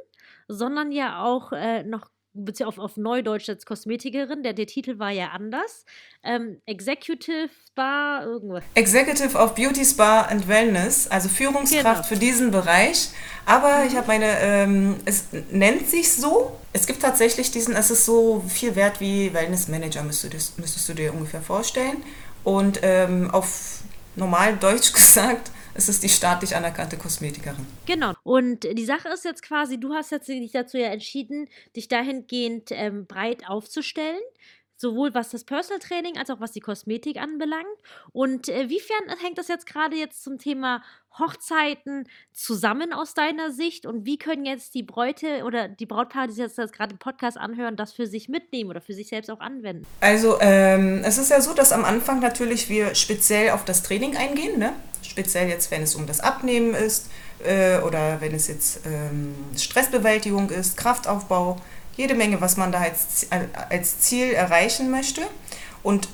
sondern 0.47 0.91
ja 0.91 1.23
auch 1.23 1.51
äh, 1.51 1.83
noch 1.83 2.09
auf, 2.63 2.77
auf 2.77 2.97
Neudeutsch 2.97 3.49
als 3.49 3.65
Kosmetikerin. 3.65 4.43
Der, 4.43 4.53
der 4.53 4.67
Titel 4.67 4.99
war 4.99 5.11
ja 5.11 5.29
anders. 5.29 5.85
Ähm, 6.23 6.61
Executive 6.65 7.49
Spa, 7.67 8.23
irgendwas. 8.23 8.63
Executive 8.75 9.37
of 9.37 9.55
Beauty 9.55 9.83
Spa 9.85 10.21
and 10.21 10.47
Wellness, 10.47 11.07
also 11.07 11.29
Führungskraft 11.29 11.83
genau. 11.83 12.03
für 12.03 12.17
diesen 12.17 12.51
Bereich. 12.51 13.09
Aber 13.45 13.79
mhm. 13.79 13.87
ich 13.87 13.95
habe 13.95 14.07
meine, 14.07 14.39
ähm, 14.39 14.95
es 15.05 15.25
nennt 15.51 15.87
sich 15.87 16.11
so. 16.11 16.59
Es 16.73 16.85
gibt 16.85 17.01
tatsächlich 17.01 17.51
diesen, 17.51 17.75
es 17.75 17.89
ist 17.89 18.05
so 18.05 18.43
viel 18.47 18.75
wert 18.75 18.99
wie 18.99 19.33
Wellness 19.33 19.67
Manager, 19.67 20.03
müsstest 20.03 20.57
du, 20.57 20.61
müsstest 20.61 20.89
du 20.89 20.93
dir 20.93 21.13
ungefähr 21.13 21.41
vorstellen. 21.41 22.03
Und 22.43 22.79
ähm, 22.83 23.31
auf 23.31 23.79
normal 24.15 24.57
Deutsch 24.57 24.93
gesagt, 24.93 25.51
es 25.77 25.87
ist 25.87 26.01
die 26.01 26.09
staatlich 26.09 26.55
anerkannte 26.55 26.97
Kosmetikerin. 26.97 27.65
Genau. 27.85 28.13
Und 28.23 28.63
die 28.63 28.85
Sache 28.85 29.09
ist 29.09 29.23
jetzt 29.23 29.43
quasi, 29.43 29.79
du 29.79 29.93
hast 29.93 30.11
jetzt 30.11 30.27
dich 30.27 30.51
dazu 30.51 30.77
ja 30.77 30.87
entschieden, 30.87 31.47
dich 31.75 31.87
dahingehend 31.87 32.69
ähm, 32.71 33.05
breit 33.05 33.47
aufzustellen 33.47 34.19
sowohl 34.77 35.13
was 35.13 35.29
das 35.29 35.43
Personal 35.43 35.79
Training 35.79 36.17
als 36.17 36.29
auch 36.29 36.39
was 36.39 36.51
die 36.51 36.59
Kosmetik 36.59 37.17
anbelangt. 37.17 37.65
Und 38.13 38.47
äh, 38.47 38.69
wiefern 38.69 39.17
hängt 39.21 39.37
das 39.37 39.47
jetzt 39.47 39.65
gerade 39.65 39.95
jetzt 39.95 40.23
zum 40.23 40.37
Thema 40.37 40.81
Hochzeiten 41.17 42.07
zusammen 42.31 42.93
aus 42.93 43.13
deiner 43.13 43.51
Sicht? 43.51 43.85
Und 43.85 44.05
wie 44.05 44.17
können 44.17 44.45
jetzt 44.45 44.75
die 44.75 44.83
Bräute 44.83 45.43
oder 45.43 45.67
die 45.67 45.85
Brautpaare, 45.85 46.27
die 46.27 46.39
jetzt 46.39 46.55
gerade 46.73 46.93
den 46.93 46.99
Podcast 46.99 47.37
anhören, 47.37 47.75
das 47.75 47.91
für 47.91 48.05
sich 48.05 48.29
mitnehmen 48.29 48.69
oder 48.69 48.81
für 48.81 48.93
sich 48.93 49.07
selbst 49.07 49.29
auch 49.31 49.39
anwenden? 49.39 49.85
Also 49.99 50.37
ähm, 50.39 51.01
es 51.03 51.17
ist 51.17 51.31
ja 51.31 51.41
so, 51.41 51.53
dass 51.53 51.71
am 51.71 51.83
Anfang 51.83 52.19
natürlich 52.19 52.69
wir 52.69 52.95
speziell 52.95 53.51
auf 53.51 53.65
das 53.65 53.83
Training 53.83 54.15
eingehen, 54.15 54.59
ne? 54.59 54.73
speziell 55.01 55.49
jetzt, 55.49 55.71
wenn 55.71 55.83
es 55.83 55.95
um 55.95 56.05
das 56.05 56.19
Abnehmen 56.19 56.73
ist 56.73 57.09
äh, 57.43 57.79
oder 57.79 58.21
wenn 58.21 58.33
es 58.33 58.47
jetzt 58.47 58.85
ähm, 58.85 59.35
Stressbewältigung 59.55 60.49
ist, 60.49 60.77
Kraftaufbau 60.77 61.57
jede 61.97 62.15
Menge, 62.15 62.39
was 62.39 62.55
man 62.55 62.71
da 62.71 62.79
als, 62.79 63.27
als 63.69 63.99
Ziel 63.99 64.31
erreichen 64.31 64.89
möchte. 64.89 65.21
Und 65.83 66.07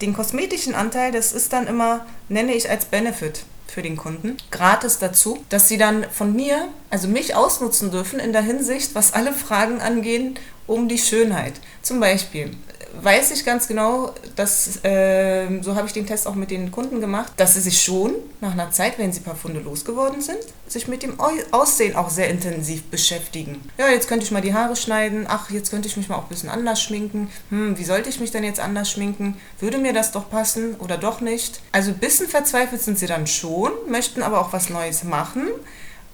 den 0.00 0.14
kosmetischen 0.14 0.74
Anteil, 0.74 1.12
das 1.12 1.32
ist 1.32 1.52
dann 1.52 1.66
immer, 1.66 2.06
nenne 2.28 2.54
ich 2.54 2.68
als 2.70 2.84
Benefit 2.84 3.44
für 3.66 3.82
den 3.82 3.96
Kunden, 3.96 4.36
gratis 4.50 4.98
dazu, 4.98 5.42
dass 5.48 5.68
sie 5.68 5.78
dann 5.78 6.04
von 6.10 6.34
mir, 6.34 6.68
also 6.90 7.08
mich 7.08 7.34
ausnutzen 7.34 7.90
dürfen 7.90 8.20
in 8.20 8.32
der 8.32 8.42
Hinsicht, 8.42 8.94
was 8.94 9.12
alle 9.14 9.32
Fragen 9.32 9.80
angehen 9.80 10.38
um 10.66 10.88
die 10.88 10.98
Schönheit. 10.98 11.54
Zum 11.82 12.00
Beispiel, 12.00 12.56
weiß 13.02 13.30
ich 13.32 13.44
ganz 13.44 13.68
genau, 13.68 14.14
dass, 14.36 14.84
äh, 14.84 15.60
so 15.62 15.74
habe 15.74 15.86
ich 15.86 15.92
den 15.92 16.06
Test 16.06 16.26
auch 16.26 16.34
mit 16.34 16.50
den 16.50 16.70
Kunden 16.70 17.00
gemacht, 17.00 17.32
dass 17.36 17.54
sie 17.54 17.60
sich 17.60 17.82
schon 17.82 18.12
nach 18.40 18.52
einer 18.52 18.70
Zeit, 18.70 18.98
wenn 18.98 19.12
sie 19.12 19.20
ein 19.20 19.24
paar 19.24 19.36
Funde 19.36 19.60
losgeworden 19.60 20.20
sind, 20.20 20.38
sich 20.66 20.88
mit 20.88 21.02
dem 21.02 21.18
Aussehen 21.50 21.96
auch 21.96 22.10
sehr 22.10 22.28
intensiv 22.28 22.84
beschäftigen. 22.84 23.62
Ja, 23.78 23.88
jetzt 23.88 24.08
könnte 24.08 24.24
ich 24.24 24.30
mal 24.30 24.40
die 24.40 24.54
Haare 24.54 24.76
schneiden, 24.76 25.26
ach, 25.28 25.50
jetzt 25.50 25.70
könnte 25.70 25.88
ich 25.88 25.96
mich 25.96 26.08
mal 26.08 26.16
auch 26.16 26.24
ein 26.24 26.28
bisschen 26.28 26.48
anders 26.48 26.82
schminken. 26.82 27.30
Hm, 27.50 27.78
wie 27.78 27.84
sollte 27.84 28.08
ich 28.08 28.20
mich 28.20 28.30
denn 28.30 28.44
jetzt 28.44 28.60
anders 28.60 28.90
schminken? 28.90 29.36
Würde 29.60 29.78
mir 29.78 29.92
das 29.92 30.12
doch 30.12 30.30
passen 30.30 30.76
oder 30.76 30.96
doch 30.96 31.20
nicht? 31.20 31.60
Also 31.72 31.90
ein 31.90 31.98
bisschen 31.98 32.28
verzweifelt 32.28 32.82
sind 32.82 32.98
sie 32.98 33.06
dann 33.06 33.26
schon, 33.26 33.72
möchten 33.88 34.22
aber 34.22 34.40
auch 34.40 34.52
was 34.52 34.70
Neues 34.70 35.04
machen. 35.04 35.48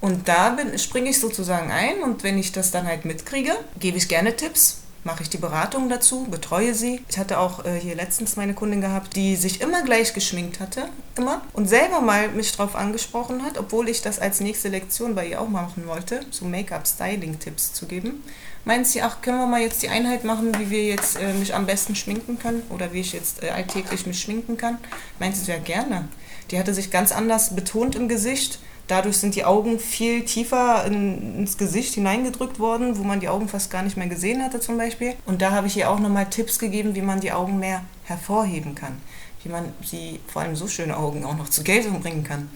Und 0.01 0.29
da 0.29 0.57
springe 0.77 1.11
ich 1.11 1.21
sozusagen 1.21 1.71
ein 1.71 2.03
und 2.03 2.25
wenn 2.25 2.38
ich 2.38 2.53
das 2.53 2.71
dann 2.71 2.87
halt 2.87 3.05
mitkriege, 3.05 3.53
gebe 3.79 3.99
ich 3.99 4.09
gerne 4.09 4.35
Tipps 4.35 4.80
mache 5.04 5.22
ich 5.22 5.30
die 5.30 5.38
Beratung 5.38 5.88
dazu, 5.88 6.24
betreue 6.30 6.74
sie. 6.74 7.02
Ich 7.08 7.18
hatte 7.18 7.38
auch 7.38 7.64
äh, 7.64 7.78
hier 7.78 7.94
letztens 7.94 8.36
meine 8.36 8.54
Kundin 8.54 8.80
gehabt, 8.80 9.16
die 9.16 9.36
sich 9.36 9.60
immer 9.60 9.82
gleich 9.82 10.12
geschminkt 10.12 10.60
hatte, 10.60 10.88
immer, 11.16 11.42
und 11.52 11.68
selber 11.68 12.00
mal 12.00 12.28
mich 12.28 12.52
drauf 12.52 12.76
angesprochen 12.76 13.42
hat, 13.42 13.58
obwohl 13.58 13.88
ich 13.88 14.02
das 14.02 14.18
als 14.18 14.40
nächste 14.40 14.68
Lektion 14.68 15.14
bei 15.14 15.26
ihr 15.26 15.40
auch 15.40 15.48
machen 15.48 15.86
wollte, 15.86 16.20
so 16.30 16.44
Make-up-Styling-Tipps 16.44 17.72
zu 17.72 17.86
geben. 17.86 18.22
Meint 18.64 18.86
sie, 18.86 19.00
ach, 19.00 19.22
können 19.22 19.38
wir 19.38 19.46
mal 19.46 19.62
jetzt 19.62 19.82
die 19.82 19.88
Einheit 19.88 20.24
machen, 20.24 20.52
wie 20.58 20.70
wir 20.70 20.84
jetzt 20.84 21.18
äh, 21.18 21.32
mich 21.32 21.54
am 21.54 21.66
besten 21.66 21.94
schminken 21.94 22.38
können 22.38 22.62
oder 22.68 22.92
wie 22.92 23.00
ich 23.00 23.12
jetzt 23.12 23.42
äh, 23.42 23.50
alltäglich 23.50 24.06
mich 24.06 24.20
schminken 24.20 24.58
kann? 24.58 24.78
Meint 25.18 25.36
sie, 25.36 25.50
ja 25.50 25.58
gerne. 25.58 26.08
Die 26.50 26.58
hatte 26.58 26.74
sich 26.74 26.90
ganz 26.90 27.12
anders 27.12 27.54
betont 27.54 27.94
im 27.94 28.08
Gesicht 28.08 28.58
Dadurch 28.90 29.18
sind 29.18 29.37
die 29.37 29.44
Augen 29.44 29.79
viel 29.79 30.24
tiefer 30.24 30.85
in, 30.85 31.38
ins 31.38 31.57
Gesicht 31.57 31.94
hineingedrückt 31.94 32.59
worden, 32.59 32.98
wo 32.98 33.05
man 33.05 33.20
die 33.20 33.29
Augen 33.29 33.48
fast 33.48 33.70
gar 33.70 33.85
nicht 33.85 33.96
mehr 33.96 34.09
gesehen 34.09 34.42
hatte 34.42 34.59
zum 34.59 34.79
Beispiel. 34.79 35.14
Und 35.26 35.42
da 35.42 35.53
habe 35.53 35.68
ich 35.68 35.76
ihr 35.76 35.88
auch 35.88 36.00
nochmal 36.00 36.29
Tipps 36.29 36.59
gegeben, 36.59 36.96
wie 36.96 37.00
man 37.00 37.20
die 37.20 37.31
Augen 37.31 37.61
mehr 37.61 37.85
hervorheben 38.03 38.74
kann. 38.74 39.00
Wie 39.44 39.48
man 39.48 39.72
sie, 39.85 40.18
vor 40.26 40.42
allem 40.42 40.57
so 40.57 40.66
schöne 40.66 40.96
Augen, 40.96 41.24
auch 41.24 41.37
noch 41.37 41.48
zur 41.48 41.62
Geltung 41.62 42.00
bringen 42.00 42.24
kann. 42.24 42.50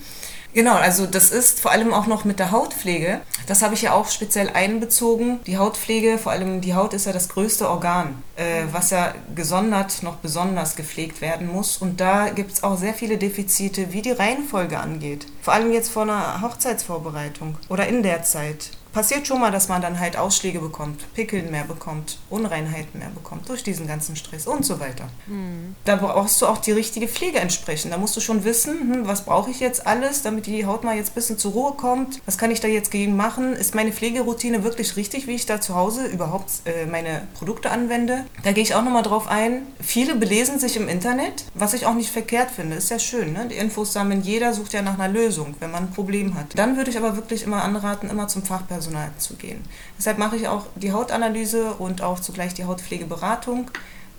Genau, 0.54 0.74
also 0.74 1.06
das 1.06 1.32
ist 1.32 1.58
vor 1.58 1.72
allem 1.72 1.92
auch 1.92 2.06
noch 2.06 2.24
mit 2.24 2.38
der 2.38 2.52
Hautpflege. 2.52 3.20
Das 3.48 3.60
habe 3.60 3.74
ich 3.74 3.82
ja 3.82 3.92
auch 3.92 4.08
speziell 4.08 4.50
einbezogen. 4.50 5.40
Die 5.46 5.58
Hautpflege, 5.58 6.16
vor 6.16 6.30
allem 6.30 6.60
die 6.60 6.74
Haut 6.74 6.94
ist 6.94 7.06
ja 7.06 7.12
das 7.12 7.28
größte 7.28 7.68
Organ, 7.68 8.22
äh, 8.36 8.62
was 8.70 8.90
ja 8.90 9.14
gesondert 9.34 10.04
noch 10.04 10.16
besonders 10.16 10.76
gepflegt 10.76 11.20
werden 11.20 11.48
muss. 11.48 11.76
Und 11.78 12.00
da 12.00 12.28
gibt 12.28 12.52
es 12.52 12.62
auch 12.62 12.78
sehr 12.78 12.94
viele 12.94 13.18
Defizite, 13.18 13.92
wie 13.92 14.00
die 14.00 14.12
Reihenfolge 14.12 14.78
angeht. 14.78 15.26
Vor 15.42 15.54
allem 15.54 15.72
jetzt 15.72 15.90
vor 15.90 16.04
einer 16.04 16.40
Hochzeitsvorbereitung 16.40 17.58
oder 17.68 17.88
in 17.88 18.04
der 18.04 18.22
Zeit 18.22 18.70
passiert 18.94 19.26
schon 19.26 19.40
mal, 19.40 19.50
dass 19.50 19.68
man 19.68 19.82
dann 19.82 19.98
halt 19.98 20.16
Ausschläge 20.16 20.60
bekommt, 20.60 21.12
Pickeln 21.14 21.50
mehr 21.50 21.64
bekommt, 21.64 22.18
Unreinheiten 22.30 23.00
mehr 23.00 23.10
bekommt 23.10 23.48
durch 23.48 23.64
diesen 23.64 23.88
ganzen 23.88 24.14
Stress 24.16 24.46
und 24.46 24.64
so 24.64 24.78
weiter. 24.80 25.08
Mhm. 25.26 25.74
Da 25.84 25.96
brauchst 25.96 26.40
du 26.40 26.46
auch 26.46 26.58
die 26.58 26.72
richtige 26.72 27.08
Pflege 27.08 27.40
entsprechend. 27.40 27.92
Da 27.92 27.98
musst 27.98 28.16
du 28.16 28.20
schon 28.20 28.44
wissen, 28.44 28.78
hm, 28.78 29.06
was 29.06 29.24
brauche 29.24 29.50
ich 29.50 29.58
jetzt 29.58 29.86
alles, 29.86 30.22
damit 30.22 30.46
die 30.46 30.64
Haut 30.64 30.84
mal 30.84 30.96
jetzt 30.96 31.10
ein 31.10 31.14
bisschen 31.14 31.38
zur 31.38 31.52
Ruhe 31.52 31.72
kommt. 31.72 32.20
Was 32.24 32.38
kann 32.38 32.52
ich 32.52 32.60
da 32.60 32.68
jetzt 32.68 32.92
gegen 32.92 33.16
machen? 33.16 33.54
Ist 33.54 33.74
meine 33.74 33.92
Pflegeroutine 33.92 34.62
wirklich 34.62 34.96
richtig, 34.96 35.26
wie 35.26 35.34
ich 35.34 35.44
da 35.44 35.60
zu 35.60 35.74
Hause 35.74 36.06
überhaupt 36.06 36.50
äh, 36.64 36.86
meine 36.86 37.26
Produkte 37.34 37.70
anwende? 37.70 38.24
Da 38.44 38.52
gehe 38.52 38.62
ich 38.62 38.76
auch 38.76 38.84
nochmal 38.84 39.02
drauf 39.02 39.26
ein. 39.26 39.66
Viele 39.80 40.14
belesen 40.14 40.60
sich 40.60 40.76
im 40.76 40.88
Internet, 40.88 41.46
was 41.54 41.74
ich 41.74 41.86
auch 41.86 41.94
nicht 41.94 42.10
verkehrt 42.10 42.52
finde. 42.52 42.76
Ist 42.76 42.90
ja 42.90 43.00
schön, 43.00 43.32
ne? 43.32 43.48
Die 43.50 43.56
Infos 43.56 43.92
sammeln. 43.92 44.22
Jeder 44.22 44.54
sucht 44.54 44.72
ja 44.72 44.82
nach 44.82 44.98
einer 44.98 45.12
Lösung, 45.12 45.56
wenn 45.58 45.72
man 45.72 45.84
ein 45.84 45.90
Problem 45.90 46.34
hat. 46.36 46.56
Dann 46.56 46.76
würde 46.76 46.90
ich 46.90 46.96
aber 46.96 47.16
wirklich 47.16 47.42
immer 47.42 47.64
anraten, 47.64 48.08
immer 48.08 48.28
zum 48.28 48.44
Fachpersonal 48.44 48.83
Personal 48.84 49.10
zu 49.18 49.36
gehen. 49.36 49.62
Deshalb 49.98 50.18
mache 50.18 50.36
ich 50.36 50.46
auch 50.46 50.66
die 50.74 50.92
Hautanalyse 50.92 51.74
und 51.74 52.02
auch 52.02 52.20
zugleich 52.20 52.52
die 52.54 52.64
Hautpflegeberatung. 52.64 53.70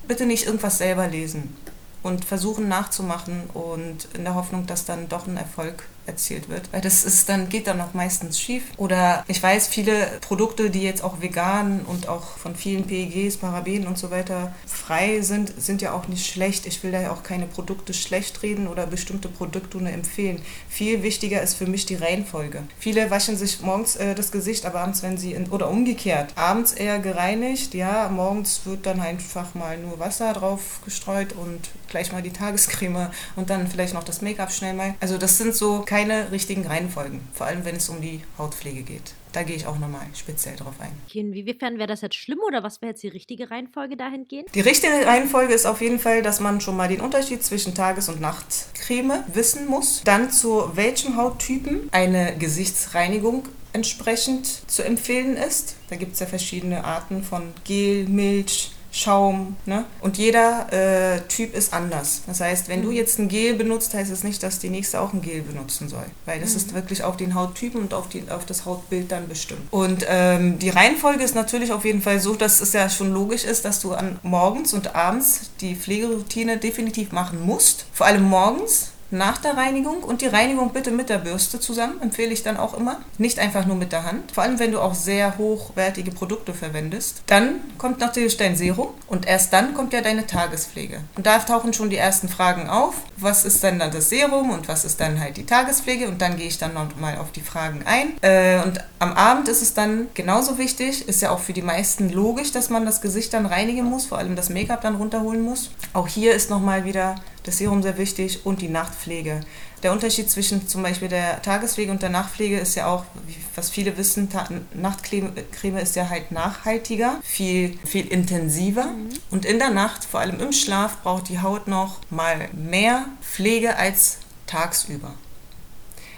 Bitte 0.07 0.25
nicht 0.25 0.45
irgendwas 0.45 0.79
selber 0.79 1.07
lesen 1.07 1.55
und 2.03 2.25
versuchen 2.25 2.67
nachzumachen 2.67 3.43
und 3.53 4.07
in 4.13 4.23
der 4.23 4.35
Hoffnung, 4.35 4.65
dass 4.65 4.85
dann 4.85 5.07
doch 5.07 5.27
ein 5.27 5.37
Erfolg 5.37 5.83
erzielt 6.07 6.49
wird. 6.49 6.71
Weil 6.71 6.81
das 6.81 7.03
ist 7.03 7.29
dann, 7.29 7.49
geht 7.49 7.67
dann 7.67 7.81
auch 7.81 7.93
meistens 7.93 8.39
schief. 8.39 8.63
Oder 8.77 9.23
ich 9.27 9.41
weiß, 9.41 9.67
viele 9.67 10.07
Produkte, 10.21 10.69
die 10.69 10.81
jetzt 10.81 11.03
auch 11.03 11.21
vegan 11.21 11.81
und 11.85 12.07
auch 12.07 12.37
von 12.37 12.55
vielen 12.55 12.85
PEGs, 12.85 13.37
Parabenen 13.37 13.87
und 13.87 13.97
so 13.97 14.11
weiter 14.11 14.53
frei 14.65 15.21
sind, 15.21 15.53
sind 15.57 15.81
ja 15.81 15.93
auch 15.93 16.07
nicht 16.07 16.25
schlecht. 16.25 16.65
Ich 16.65 16.83
will 16.83 16.91
da 16.91 17.01
ja 17.01 17.11
auch 17.11 17.23
keine 17.23 17.45
Produkte 17.45 17.93
schlecht 17.93 18.43
reden 18.43 18.67
oder 18.67 18.87
bestimmte 18.87 19.29
Produkte 19.29 19.77
nur 19.77 19.91
empfehlen. 19.91 20.41
Viel 20.69 21.03
wichtiger 21.03 21.41
ist 21.41 21.55
für 21.55 21.67
mich 21.67 21.85
die 21.85 21.95
Reihenfolge. 21.95 22.63
Viele 22.79 23.09
waschen 23.11 23.37
sich 23.37 23.61
morgens 23.61 23.95
äh, 23.95 24.15
das 24.15 24.31
Gesicht, 24.31 24.65
aber 24.65 24.81
abends, 24.81 25.03
wenn 25.03 25.17
sie, 25.17 25.33
in, 25.33 25.47
oder 25.49 25.69
umgekehrt, 25.69 26.33
abends 26.35 26.73
eher 26.73 26.99
gereinigt, 26.99 27.73
ja, 27.73 28.09
morgens 28.09 28.61
wird 28.65 28.85
dann 28.85 28.99
einfach 28.99 29.55
mal 29.55 29.77
nur 29.77 29.99
Wasser 29.99 30.33
drauf 30.33 30.79
gestreut 30.83 31.33
und 31.33 31.69
gleich 31.89 32.11
mal 32.11 32.21
die 32.21 32.31
Tagescreme 32.31 33.09
und 33.35 33.49
dann 33.49 33.67
vielleicht 33.67 33.93
noch 33.93 34.03
das 34.03 34.21
Make-up 34.21 34.51
schnell 34.51 34.73
mal. 34.73 34.95
Also 34.99 35.17
das 35.17 35.37
sind 35.37 35.55
so 35.55 35.81
keine 35.95 36.29
richtigen 36.29 36.67
Reihenfolgen, 36.67 37.21
vor 37.31 37.47
allem 37.47 37.63
wenn 37.63 37.77
es 37.77 37.87
um 37.87 38.01
die 38.01 38.19
Hautpflege 38.37 38.81
geht. 38.81 39.13
Da 39.31 39.43
gehe 39.43 39.55
ich 39.55 39.65
auch 39.65 39.79
nochmal 39.79 40.05
speziell 40.13 40.57
drauf 40.57 40.73
ein. 40.79 40.91
Okay, 41.07 41.19
inwiefern 41.19 41.77
wäre 41.77 41.87
das 41.87 42.01
jetzt 42.01 42.15
schlimm 42.15 42.39
oder 42.45 42.63
was 42.63 42.81
wäre 42.81 42.89
jetzt 42.91 43.01
die 43.01 43.07
richtige 43.07 43.49
Reihenfolge 43.49 43.95
dahingehend? 43.95 44.53
Die 44.53 44.59
richtige 44.59 45.05
Reihenfolge 45.05 45.53
ist 45.53 45.65
auf 45.65 45.79
jeden 45.79 45.99
Fall, 45.99 46.21
dass 46.21 46.41
man 46.41 46.59
schon 46.59 46.75
mal 46.75 46.89
den 46.89 46.99
Unterschied 46.99 47.45
zwischen 47.45 47.75
Tages- 47.75 48.09
und 48.09 48.19
Nachtcreme 48.19 49.23
wissen 49.33 49.67
muss. 49.67 50.01
Dann 50.03 50.31
zu 50.31 50.69
welchem 50.75 51.15
Hauttypen 51.15 51.87
eine 51.93 52.35
Gesichtsreinigung 52.37 53.47
entsprechend 53.71 54.69
zu 54.69 54.83
empfehlen 54.83 55.37
ist. 55.37 55.77
Da 55.89 55.95
gibt 55.95 56.15
es 56.15 56.19
ja 56.19 56.25
verschiedene 56.25 56.83
Arten 56.83 57.23
von 57.23 57.53
Gel, 57.63 58.05
Milch, 58.09 58.71
Schaum. 58.95 59.57
Ne? 59.65 59.83
Und 59.99 60.17
jeder 60.17 60.71
äh, 60.71 61.19
Typ 61.27 61.53
ist 61.53 61.73
anders. 61.73 62.21
Das 62.27 62.39
heißt, 62.39 62.69
wenn 62.69 62.79
mhm. 62.79 62.83
du 62.85 62.91
jetzt 62.91 63.19
ein 63.19 63.27
Gel 63.27 63.53
benutzt, 63.53 63.93
heißt 63.93 64.09
es 64.09 64.23
nicht, 64.23 64.41
dass 64.41 64.59
die 64.59 64.69
nächste 64.69 65.01
auch 65.01 65.11
ein 65.11 65.21
Gel 65.21 65.41
benutzen 65.41 65.89
soll. 65.89 66.05
Weil 66.25 66.39
das 66.39 66.51
mhm. 66.51 66.55
ist 66.55 66.73
wirklich 66.73 67.03
auf 67.03 67.17
den 67.17 67.35
Hauttypen 67.35 67.81
und 67.81 67.93
auf, 67.93 68.07
die, 68.07 68.23
auf 68.29 68.45
das 68.45 68.63
Hautbild 68.63 69.11
dann 69.11 69.27
bestimmt. 69.27 69.67
Und 69.69 70.05
ähm, 70.07 70.59
die 70.59 70.69
Reihenfolge 70.69 71.25
ist 71.25 71.35
natürlich 71.35 71.73
auf 71.73 71.83
jeden 71.83 72.01
Fall 72.01 72.21
so, 72.21 72.35
dass 72.35 72.61
es 72.61 72.71
ja 72.71 72.89
schon 72.89 73.11
logisch 73.11 73.43
ist, 73.43 73.65
dass 73.65 73.81
du 73.81 73.91
an 73.91 74.17
morgens 74.23 74.73
und 74.73 74.95
abends 74.95 75.49
die 75.59 75.75
Pflegeroutine 75.75 76.57
definitiv 76.57 77.11
machen 77.11 77.45
musst. 77.45 77.87
Vor 77.91 78.05
allem 78.05 78.23
morgens, 78.23 78.91
nach 79.11 79.37
der 79.37 79.55
Reinigung 79.55 80.03
und 80.03 80.21
die 80.21 80.27
Reinigung 80.27 80.73
bitte 80.73 80.91
mit 80.91 81.09
der 81.09 81.19
Bürste 81.19 81.59
zusammen, 81.59 82.01
empfehle 82.01 82.33
ich 82.33 82.43
dann 82.43 82.57
auch 82.57 82.73
immer. 82.73 82.99
Nicht 83.17 83.39
einfach 83.39 83.65
nur 83.65 83.75
mit 83.75 83.91
der 83.91 84.03
Hand. 84.03 84.31
Vor 84.31 84.43
allem, 84.43 84.59
wenn 84.59 84.71
du 84.71 84.79
auch 84.79 84.93
sehr 84.93 85.37
hochwertige 85.37 86.11
Produkte 86.11 86.53
verwendest. 86.53 87.23
Dann 87.27 87.61
kommt 87.77 87.99
natürlich 87.99 88.37
dein 88.37 88.55
Serum 88.55 88.89
und 89.07 89.27
erst 89.27 89.53
dann 89.53 89.73
kommt 89.73 89.93
ja 89.93 90.01
deine 90.01 90.25
Tagespflege. 90.25 91.01
Und 91.15 91.25
da 91.25 91.39
tauchen 91.39 91.73
schon 91.73 91.89
die 91.89 91.97
ersten 91.97 92.29
Fragen 92.29 92.69
auf. 92.69 92.95
Was 93.17 93.45
ist 93.45 93.63
dann, 93.63 93.79
dann 93.79 93.91
das 93.91 94.09
Serum 94.09 94.49
und 94.49 94.67
was 94.67 94.85
ist 94.85 94.99
dann 94.99 95.19
halt 95.19 95.37
die 95.37 95.45
Tagespflege? 95.45 96.07
Und 96.07 96.21
dann 96.21 96.37
gehe 96.37 96.47
ich 96.47 96.57
dann 96.57 96.73
nochmal 96.73 97.17
auf 97.17 97.31
die 97.31 97.41
Fragen 97.41 97.83
ein. 97.85 98.13
Äh, 98.21 98.61
und 98.63 98.83
am 98.99 99.13
Abend 99.13 99.47
ist 99.47 99.61
es 99.61 99.73
dann 99.73 100.07
genauso 100.13 100.57
wichtig, 100.57 101.07
ist 101.07 101.21
ja 101.21 101.31
auch 101.31 101.39
für 101.39 101.53
die 101.53 101.61
meisten 101.61 102.09
logisch, 102.09 102.51
dass 102.51 102.69
man 102.69 102.85
das 102.85 103.01
Gesicht 103.01 103.33
dann 103.33 103.45
reinigen 103.45 103.85
muss, 103.85 104.05
vor 104.05 104.17
allem 104.17 104.35
das 104.35 104.49
Make-up 104.49 104.81
dann 104.81 104.95
runterholen 104.95 105.41
muss. 105.41 105.71
Auch 105.93 106.07
hier 106.07 106.33
ist 106.33 106.49
nochmal 106.49 106.85
wieder 106.85 107.15
das 107.45 107.59
Serum 107.59 107.83
sehr 107.83 107.97
wichtig 107.97 108.45
und 108.45 108.61
die 108.61 108.67
Nachtpflege. 108.67 109.41
Der 109.83 109.91
Unterschied 109.91 110.29
zwischen 110.31 110.67
zum 110.67 110.81
Beispiel 110.81 111.09
der 111.09 111.41
Tagespflege 111.43 111.91
und 111.91 112.01
der 112.01 112.09
Nachtpflege 112.09 112.57
ist 112.57 112.75
ja 112.75 112.87
auch, 112.87 113.05
was 113.53 113.69
viele 113.69 113.97
wissen, 113.97 114.29
Nachtcreme 114.73 115.77
ist 115.77 115.95
ja 115.95 116.09
halt 116.09 116.31
nachhaltiger, 116.31 117.19
viel, 117.23 117.77
viel 117.85 118.07
intensiver. 118.07 118.85
Mhm. 118.85 119.09
Und 119.29 119.45
in 119.45 119.59
der 119.59 119.69
Nacht, 119.69 120.03
vor 120.03 120.21
allem 120.21 120.39
im 120.39 120.51
Schlaf, 120.53 120.97
braucht 121.03 121.29
die 121.29 121.39
Haut 121.39 121.67
noch 121.67 121.99
mal 122.09 122.49
mehr 122.53 123.05
Pflege 123.21 123.77
als 123.77 124.17
tagsüber. 124.47 125.13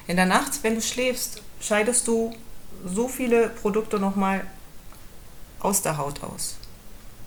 In 0.08 0.16
der 0.16 0.26
Nacht, 0.26 0.64
wenn 0.64 0.76
du 0.76 0.82
schläfst, 0.82 1.42
scheidest 1.60 2.08
du 2.08 2.34
so 2.86 3.10
viele 3.10 3.50
Produkte 3.50 4.00
nochmal 4.00 4.46
aus 5.60 5.82
der 5.82 5.98
Haut 5.98 6.24
aus. 6.24 6.56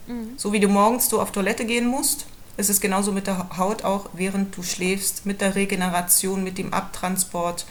Mhm. 0.07 0.35
So 0.39 0.53
wie 0.55 0.61
du 0.61 0.69
morgens 0.69 1.09
du 1.09 1.21
auf 1.21 1.33
Toilette 1.33 1.67
gehen 1.67 1.87
musst, 1.87 2.27
es 2.57 2.69
ist 2.69 2.81
genauso 2.81 3.13
mit 3.13 3.27
der 3.27 3.57
Haut 3.57 3.85
auch, 3.85 4.11
während 4.13 4.57
du 4.57 4.63
schläfst, 4.63 5.27
mit 5.27 5.41
der 5.41 5.55
Regeneration, 5.55 6.45
mit 6.45 6.59
dem 6.59 6.75
Abtransport 6.75 7.67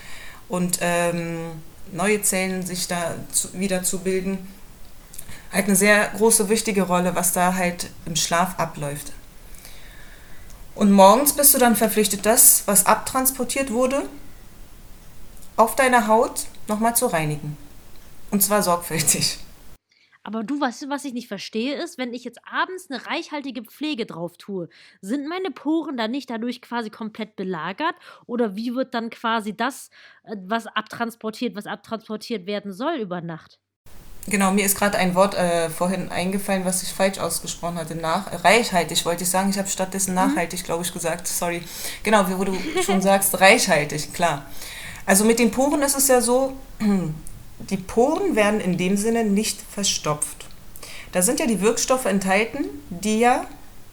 und 0.47 0.79
ähm, 0.81 1.61
neue 1.91 2.21
Zellen 2.21 2.65
sich 2.65 2.87
da 2.87 3.15
zu, 3.31 3.53
wieder 3.53 3.83
zu 3.83 3.99
bilden. 3.99 4.47
Halt 5.51 5.65
eine 5.65 5.75
sehr 5.75 6.07
große, 6.09 6.49
wichtige 6.49 6.83
Rolle, 6.83 7.15
was 7.15 7.33
da 7.33 7.55
halt 7.55 7.89
im 8.05 8.15
Schlaf 8.15 8.57
abläuft. 8.59 9.11
Und 10.75 10.91
morgens 10.91 11.33
bist 11.33 11.53
du 11.53 11.57
dann 11.57 11.75
verpflichtet, 11.75 12.25
das, 12.25 12.63
was 12.65 12.85
abtransportiert 12.85 13.71
wurde, 13.71 14.07
auf 15.55 15.75
deiner 15.75 16.07
Haut 16.07 16.45
nochmal 16.67 16.95
zu 16.95 17.07
reinigen. 17.07 17.57
Und 18.31 18.41
zwar 18.41 18.63
sorgfältig. 18.63 19.39
Aber 20.23 20.43
du, 20.43 20.59
weißt 20.59 20.83
du, 20.83 20.89
was 20.89 21.05
ich 21.05 21.13
nicht 21.13 21.27
verstehe, 21.27 21.75
ist, 21.75 21.97
wenn 21.97 22.13
ich 22.13 22.23
jetzt 22.23 22.39
abends 22.45 22.89
eine 22.89 23.05
reichhaltige 23.05 23.63
Pflege 23.63 24.05
drauf 24.05 24.37
tue, 24.37 24.67
sind 25.01 25.27
meine 25.27 25.51
Poren 25.51 25.97
dann 25.97 26.11
nicht 26.11 26.29
dadurch 26.29 26.61
quasi 26.61 26.89
komplett 26.89 27.35
belagert? 27.35 27.95
Oder 28.25 28.55
wie 28.55 28.75
wird 28.75 28.93
dann 28.93 29.09
quasi 29.09 29.55
das, 29.55 29.89
äh, 30.23 30.35
was 30.45 30.67
abtransportiert, 30.67 31.55
was 31.55 31.65
abtransportiert 31.65 32.45
werden 32.45 32.73
soll 32.73 32.95
über 32.95 33.21
Nacht? 33.21 33.59
Genau, 34.27 34.51
mir 34.51 34.65
ist 34.65 34.77
gerade 34.77 34.97
ein 34.97 35.15
Wort 35.15 35.33
äh, 35.35 35.69
vorhin 35.69 36.11
eingefallen, 36.11 36.65
was 36.65 36.83
ich 36.83 36.89
falsch 36.89 37.17
ausgesprochen 37.17 37.77
hatte. 37.77 37.95
Nach, 37.95 38.43
reichhaltig 38.43 39.05
wollte 39.05 39.23
ich 39.23 39.29
sagen. 39.29 39.49
Ich 39.49 39.57
habe 39.57 39.69
stattdessen 39.69 40.11
mhm. 40.11 40.15
nachhaltig, 40.15 40.63
glaube 40.63 40.83
ich, 40.83 40.93
gesagt. 40.93 41.27
Sorry. 41.27 41.63
Genau, 42.03 42.25
wo 42.29 42.43
du 42.43 42.55
schon 42.83 43.01
sagst, 43.01 43.39
reichhaltig, 43.39 44.13
klar. 44.13 44.45
Also 45.05 45.25
mit 45.25 45.39
den 45.39 45.49
Poren 45.49 45.81
ist 45.81 45.97
es 45.97 46.07
ja 46.07 46.21
so, 46.21 46.53
die 47.59 47.77
Poren 47.77 48.35
werden 48.35 48.61
in 48.61 48.77
dem 48.77 48.97
Sinne 48.97 49.23
nicht 49.23 49.61
verstopft. 49.61 50.47
Da 51.11 51.21
sind 51.21 51.39
ja 51.39 51.47
die 51.47 51.61
Wirkstoffe 51.61 52.05
enthalten, 52.05 52.65
die 52.89 53.19
ja, 53.19 53.45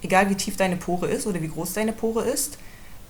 egal 0.02 0.31
wie 0.31 0.35
tief 0.35 0.57
deine 0.57 0.76
Pore 0.76 1.09
ist 1.09 1.26
oder 1.26 1.40
wie 1.42 1.48
groß 1.48 1.72
deine 1.72 1.92
Pore 1.92 2.24
ist, 2.24 2.59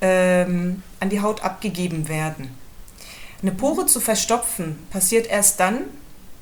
ähm, 0.01 0.83
an 1.01 1.11
die 1.11 1.21
Haut 1.21 1.43
abgegeben 1.43 2.09
werden. 2.09 2.51
Eine 3.43 3.53
Pore 3.53 3.87
zu 3.87 4.01
verstopfen 4.01 4.79
passiert 4.91 5.27
erst 5.27 5.61
dann, 5.61 5.83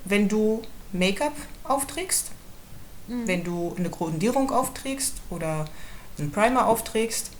wenn 0.05 0.27
du 0.27 0.61
Make-up 0.93 1.33
aufträgst, 1.63 2.31
mhm. 3.07 3.27
wenn 3.27 3.43
du 3.43 3.75
eine 3.77 3.89
Grundierung 3.89 4.51
aufträgst 4.51 5.15
oder 5.29 5.65
einen 6.17 6.31
Primer 6.31 6.67
aufträgst 6.67 7.31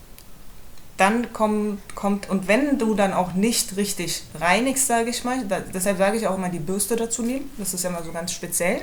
dann 0.97 1.33
kommt, 1.33 1.95
kommt, 1.95 2.29
und 2.29 2.47
wenn 2.47 2.77
du 2.77 2.95
dann 2.95 3.11
auch 3.13 3.33
nicht 3.33 3.75
richtig 3.75 4.23
reinigst, 4.39 4.87
sage 4.87 5.09
ich 5.09 5.23
mal, 5.23 5.43
da, 5.45 5.59
deshalb 5.59 5.97
sage 5.97 6.17
ich 6.17 6.27
auch 6.27 6.35
immer 6.35 6.49
die 6.49 6.59
Bürste 6.59 6.95
dazu 6.95 7.21
nehmen, 7.21 7.51
das 7.57 7.73
ist 7.73 7.83
ja 7.83 7.89
mal 7.89 8.03
so 8.03 8.11
ganz 8.13 8.31
speziell. 8.31 8.81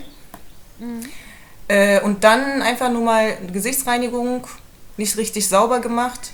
Mhm. 0.78 1.00
Äh, 1.68 2.00
und 2.02 2.24
dann 2.24 2.60
einfach 2.60 2.90
nur 2.90 3.02
mal 3.02 3.36
Gesichtsreinigung, 3.50 4.46
nicht 4.98 5.16
richtig 5.16 5.48
sauber 5.48 5.80
gemacht, 5.80 6.32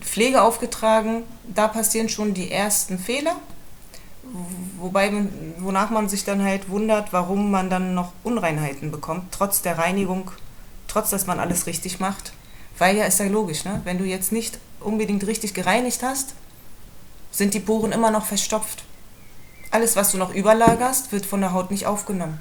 Pflege 0.00 0.40
aufgetragen, 0.40 1.24
da 1.54 1.68
passieren 1.68 2.08
schon 2.08 2.32
die 2.32 2.50
ersten 2.50 2.98
Fehler. 2.98 3.36
Wobei, 4.78 5.10
wonach 5.58 5.90
man 5.90 6.08
sich 6.08 6.24
dann 6.24 6.42
halt 6.42 6.68
wundert, 6.68 7.12
warum 7.12 7.50
man 7.50 7.70
dann 7.70 7.94
noch 7.94 8.12
Unreinheiten 8.24 8.90
bekommt, 8.90 9.32
trotz 9.32 9.62
der 9.62 9.78
Reinigung, 9.78 10.30
trotz 10.86 11.10
dass 11.10 11.26
man 11.26 11.40
alles 11.40 11.66
richtig 11.66 11.98
macht. 11.98 12.32
Weil 12.78 12.96
ja, 12.96 13.04
ist 13.04 13.20
ja 13.20 13.26
logisch, 13.26 13.64
ne? 13.64 13.80
wenn 13.84 13.98
du 13.98 14.04
jetzt 14.04 14.32
nicht 14.32 14.58
unbedingt 14.80 15.26
richtig 15.26 15.54
gereinigt 15.54 16.02
hast, 16.02 16.34
sind 17.30 17.54
die 17.54 17.60
Poren 17.60 17.92
immer 17.92 18.10
noch 18.10 18.24
verstopft. 18.24 18.84
Alles, 19.70 19.96
was 19.96 20.12
du 20.12 20.18
noch 20.18 20.34
überlagerst, 20.34 21.12
wird 21.12 21.26
von 21.26 21.40
der 21.40 21.52
Haut 21.52 21.70
nicht 21.70 21.86
aufgenommen. 21.86 22.40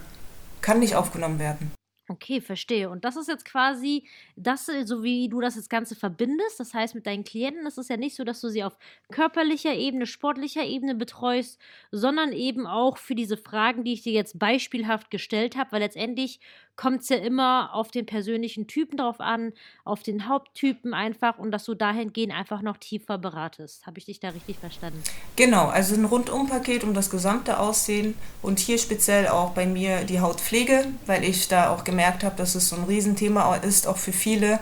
Kann 0.61 0.79
nicht 0.79 0.95
aufgenommen 0.95 1.39
werden. 1.39 1.71
Okay, 2.09 2.39
verstehe. 2.39 2.89
Und 2.89 3.03
das 3.03 3.17
ist 3.17 3.27
jetzt 3.27 3.43
quasi 3.43 4.07
das, 4.37 4.69
äh, 4.69 4.85
so 4.85 5.03
wie 5.03 5.27
du 5.27 5.41
das 5.41 5.55
jetzt 5.55 5.69
Ganze 5.69 5.93
verbindest. 5.93 6.57
Das 6.57 6.73
heißt, 6.73 6.95
mit 6.95 7.05
deinen 7.05 7.25
Klienten 7.25 7.65
ist 7.65 7.77
es 7.77 7.89
ja 7.89 7.97
nicht 7.97 8.15
so, 8.15 8.23
dass 8.23 8.39
du 8.39 8.47
sie 8.47 8.63
auf 8.63 8.77
körperlicher 9.11 9.73
Ebene, 9.73 10.05
sportlicher 10.05 10.63
Ebene 10.63 10.95
betreust, 10.95 11.59
sondern 11.91 12.31
eben 12.31 12.65
auch 12.65 12.97
für 12.97 13.13
diese 13.13 13.35
Fragen, 13.35 13.83
die 13.83 13.91
ich 13.91 14.03
dir 14.03 14.13
jetzt 14.13 14.39
beispielhaft 14.39 15.11
gestellt 15.11 15.57
habe, 15.57 15.73
weil 15.73 15.81
letztendlich 15.81 16.39
kommt 16.77 17.01
es 17.01 17.09
ja 17.09 17.17
immer 17.17 17.73
auf 17.73 17.89
den 17.89 18.05
persönlichen 18.05 18.67
Typen 18.67 18.97
drauf 18.97 19.19
an, 19.19 19.51
auf 19.83 20.03
den 20.03 20.29
Haupttypen 20.29 20.93
einfach 20.93 21.39
und 21.39 21.51
dass 21.51 21.65
du 21.65 21.73
dahingehend 21.73 22.33
einfach 22.33 22.61
noch 22.61 22.77
tiefer 22.77 23.17
beratest. 23.17 23.85
Habe 23.87 23.97
ich 23.97 24.05
dich 24.05 24.19
da 24.19 24.29
richtig 24.29 24.59
verstanden? 24.59 25.03
Genau, 25.35 25.65
also 25.67 25.95
ein 25.95 26.05
Rundumpaket 26.05 26.83
um 26.83 26.93
das 26.93 27.09
gesamte 27.09 27.59
Aussehen 27.59 28.13
und 28.43 28.59
hier 28.59 28.77
speziell 28.77 29.27
auch 29.27 29.51
bei 29.51 29.65
mir 29.65 30.03
die 30.03 30.19
Hautpflege, 30.19 30.85
weil 31.07 31.23
ich 31.23 31.47
da 31.47 31.71
auch 31.71 31.83
gemerkt 31.83 32.23
habe, 32.23 32.35
dass 32.35 32.53
es 32.53 32.69
so 32.69 32.75
ein 32.75 32.83
Riesenthema 32.83 33.55
ist, 33.55 33.87
auch 33.87 33.97
für 33.97 34.13
viele, 34.13 34.59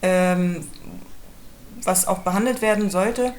ähm, 0.00 0.66
was 1.84 2.08
auch 2.08 2.20
behandelt 2.20 2.62
werden 2.62 2.90
sollte. 2.90 3.34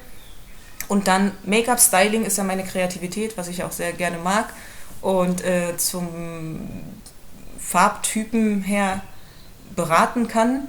Und 0.86 1.08
dann 1.08 1.32
Make-up-Styling 1.44 2.24
ist 2.24 2.38
ja 2.38 2.44
meine 2.44 2.62
Kreativität, 2.62 3.36
was 3.36 3.48
ich 3.48 3.64
auch 3.64 3.72
sehr 3.72 3.92
gerne 3.92 4.18
mag. 4.18 4.52
Und 5.00 5.44
äh, 5.44 5.76
zum 5.76 6.60
Farbtypen 7.72 8.62
her 8.62 9.00
beraten 9.74 10.28
kann. 10.28 10.68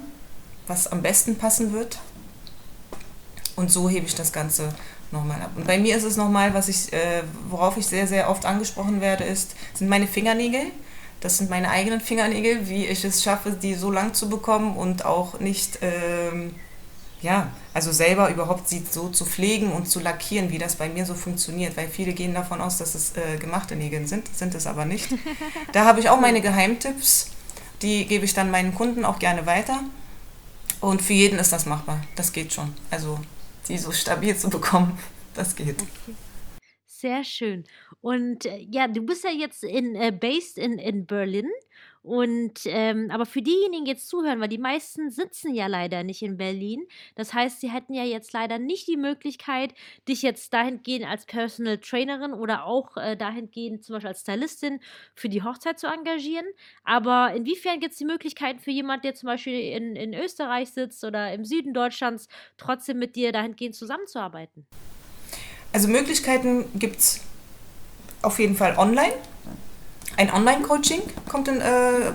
was 0.66 0.86
am 0.86 1.02
besten 1.02 1.36
passen 1.36 1.74
wird. 1.74 1.98
Und 3.54 3.70
so 3.70 3.90
hebe 3.90 4.06
ich 4.06 4.14
das 4.14 4.32
Ganze 4.32 4.74
nochmal 5.10 5.42
ab. 5.42 5.50
Und 5.56 5.66
bei 5.66 5.76
mir 5.76 5.94
ist 5.94 6.04
es 6.04 6.16
nochmal, 6.16 6.54
was 6.54 6.68
ich, 6.68 6.90
äh, 6.94 7.22
worauf 7.50 7.76
ich 7.76 7.86
sehr, 7.86 8.06
sehr 8.06 8.30
oft 8.30 8.46
angesprochen 8.46 9.02
werde, 9.02 9.24
ist, 9.24 9.54
sind 9.74 9.90
meine 9.90 10.06
Fingernägel. 10.06 10.62
Das 11.20 11.36
sind 11.36 11.50
meine 11.50 11.68
eigenen 11.68 12.00
Fingernägel, 12.00 12.70
wie 12.70 12.86
ich 12.86 13.04
es 13.04 13.22
schaffe, 13.22 13.50
die 13.50 13.74
so 13.74 13.90
lang 13.90 14.14
zu 14.14 14.30
bekommen 14.30 14.74
und 14.74 15.04
auch 15.04 15.38
nicht, 15.38 15.80
ähm, 15.82 16.54
ja, 17.24 17.50
also 17.72 17.90
selber 17.90 18.28
überhaupt 18.28 18.68
sie 18.68 18.84
so 18.88 19.08
zu 19.08 19.24
pflegen 19.24 19.72
und 19.72 19.88
zu 19.88 19.98
lackieren, 19.98 20.50
wie 20.50 20.58
das 20.58 20.76
bei 20.76 20.90
mir 20.90 21.06
so 21.06 21.14
funktioniert. 21.14 21.74
Weil 21.74 21.88
viele 21.88 22.12
gehen 22.12 22.34
davon 22.34 22.60
aus, 22.60 22.76
dass 22.76 22.94
es 22.94 23.16
äh, 23.16 23.38
gemachte 23.38 23.76
Nägel 23.76 24.06
sind, 24.06 24.28
sind 24.28 24.54
es 24.54 24.66
aber 24.66 24.84
nicht. 24.84 25.08
Da 25.72 25.86
habe 25.86 26.00
ich 26.00 26.08
auch 26.10 26.20
meine 26.20 26.42
Geheimtipps, 26.42 27.30
die 27.82 28.06
gebe 28.06 28.26
ich 28.26 28.34
dann 28.34 28.50
meinen 28.50 28.74
Kunden 28.74 29.04
auch 29.04 29.18
gerne 29.18 29.46
weiter. 29.46 29.80
Und 30.80 31.00
für 31.00 31.14
jeden 31.14 31.38
ist 31.38 31.52
das 31.52 31.64
machbar. 31.64 32.00
Das 32.14 32.32
geht 32.32 32.52
schon. 32.52 32.74
Also 32.90 33.18
die 33.68 33.78
so 33.78 33.90
stabil 33.90 34.36
zu 34.36 34.50
bekommen, 34.50 34.98
das 35.34 35.56
geht. 35.56 35.80
Okay. 35.80 36.14
Sehr 36.86 37.24
schön. 37.24 37.64
Und 38.02 38.44
äh, 38.44 38.66
ja, 38.70 38.86
du 38.86 39.00
bist 39.00 39.24
ja 39.24 39.30
jetzt 39.30 39.64
in, 39.64 39.94
äh, 39.94 40.12
based 40.12 40.58
in, 40.58 40.78
in 40.78 41.06
Berlin 41.06 41.50
und 42.04 42.60
ähm, 42.66 43.10
aber 43.10 43.24
für 43.24 43.40
diejenigen 43.40 43.86
jetzt 43.86 44.10
zuhören, 44.10 44.38
weil 44.38 44.50
die 44.50 44.58
meisten 44.58 45.10
sitzen 45.10 45.54
ja 45.54 45.68
leider 45.68 46.04
nicht 46.04 46.20
in 46.20 46.36
Berlin. 46.36 46.86
Das 47.14 47.32
heißt, 47.32 47.62
sie 47.62 47.70
hätten 47.70 47.94
ja 47.94 48.04
jetzt 48.04 48.34
leider 48.34 48.58
nicht 48.58 48.86
die 48.86 48.98
Möglichkeit, 48.98 49.72
dich 50.06 50.20
jetzt 50.20 50.52
dahingehend 50.52 51.08
als 51.08 51.24
Personal 51.24 51.78
Trainerin 51.78 52.34
oder 52.34 52.66
auch 52.66 52.98
äh, 52.98 53.16
dahingehend 53.16 53.84
zum 53.84 53.94
Beispiel 53.94 54.08
als 54.08 54.20
Stylistin 54.20 54.80
für 55.14 55.30
die 55.30 55.42
Hochzeit 55.42 55.78
zu 55.78 55.86
engagieren. 55.86 56.44
Aber 56.84 57.32
inwiefern 57.34 57.80
gibt 57.80 57.92
es 57.92 57.98
die 57.98 58.04
Möglichkeit 58.04 58.60
für 58.60 58.70
jemand, 58.70 59.02
der 59.02 59.14
zum 59.14 59.28
Beispiel 59.28 59.58
in, 59.58 59.96
in 59.96 60.12
Österreich 60.12 60.72
sitzt 60.72 61.04
oder 61.04 61.32
im 61.32 61.46
Süden 61.46 61.72
Deutschlands, 61.72 62.28
trotzdem 62.58 62.98
mit 62.98 63.16
dir 63.16 63.32
dahingehend 63.32 63.76
zusammenzuarbeiten? 63.76 64.66
Also 65.72 65.88
Möglichkeiten 65.88 66.66
gibt 66.78 66.98
es 66.98 67.22
auf 68.20 68.38
jeden 68.38 68.56
Fall 68.56 68.76
online 68.76 69.14
ein 70.16 70.32
Online-Coaching 70.32 71.02
kommt 71.28 71.48
in 71.48 71.60
äh, 71.60 72.12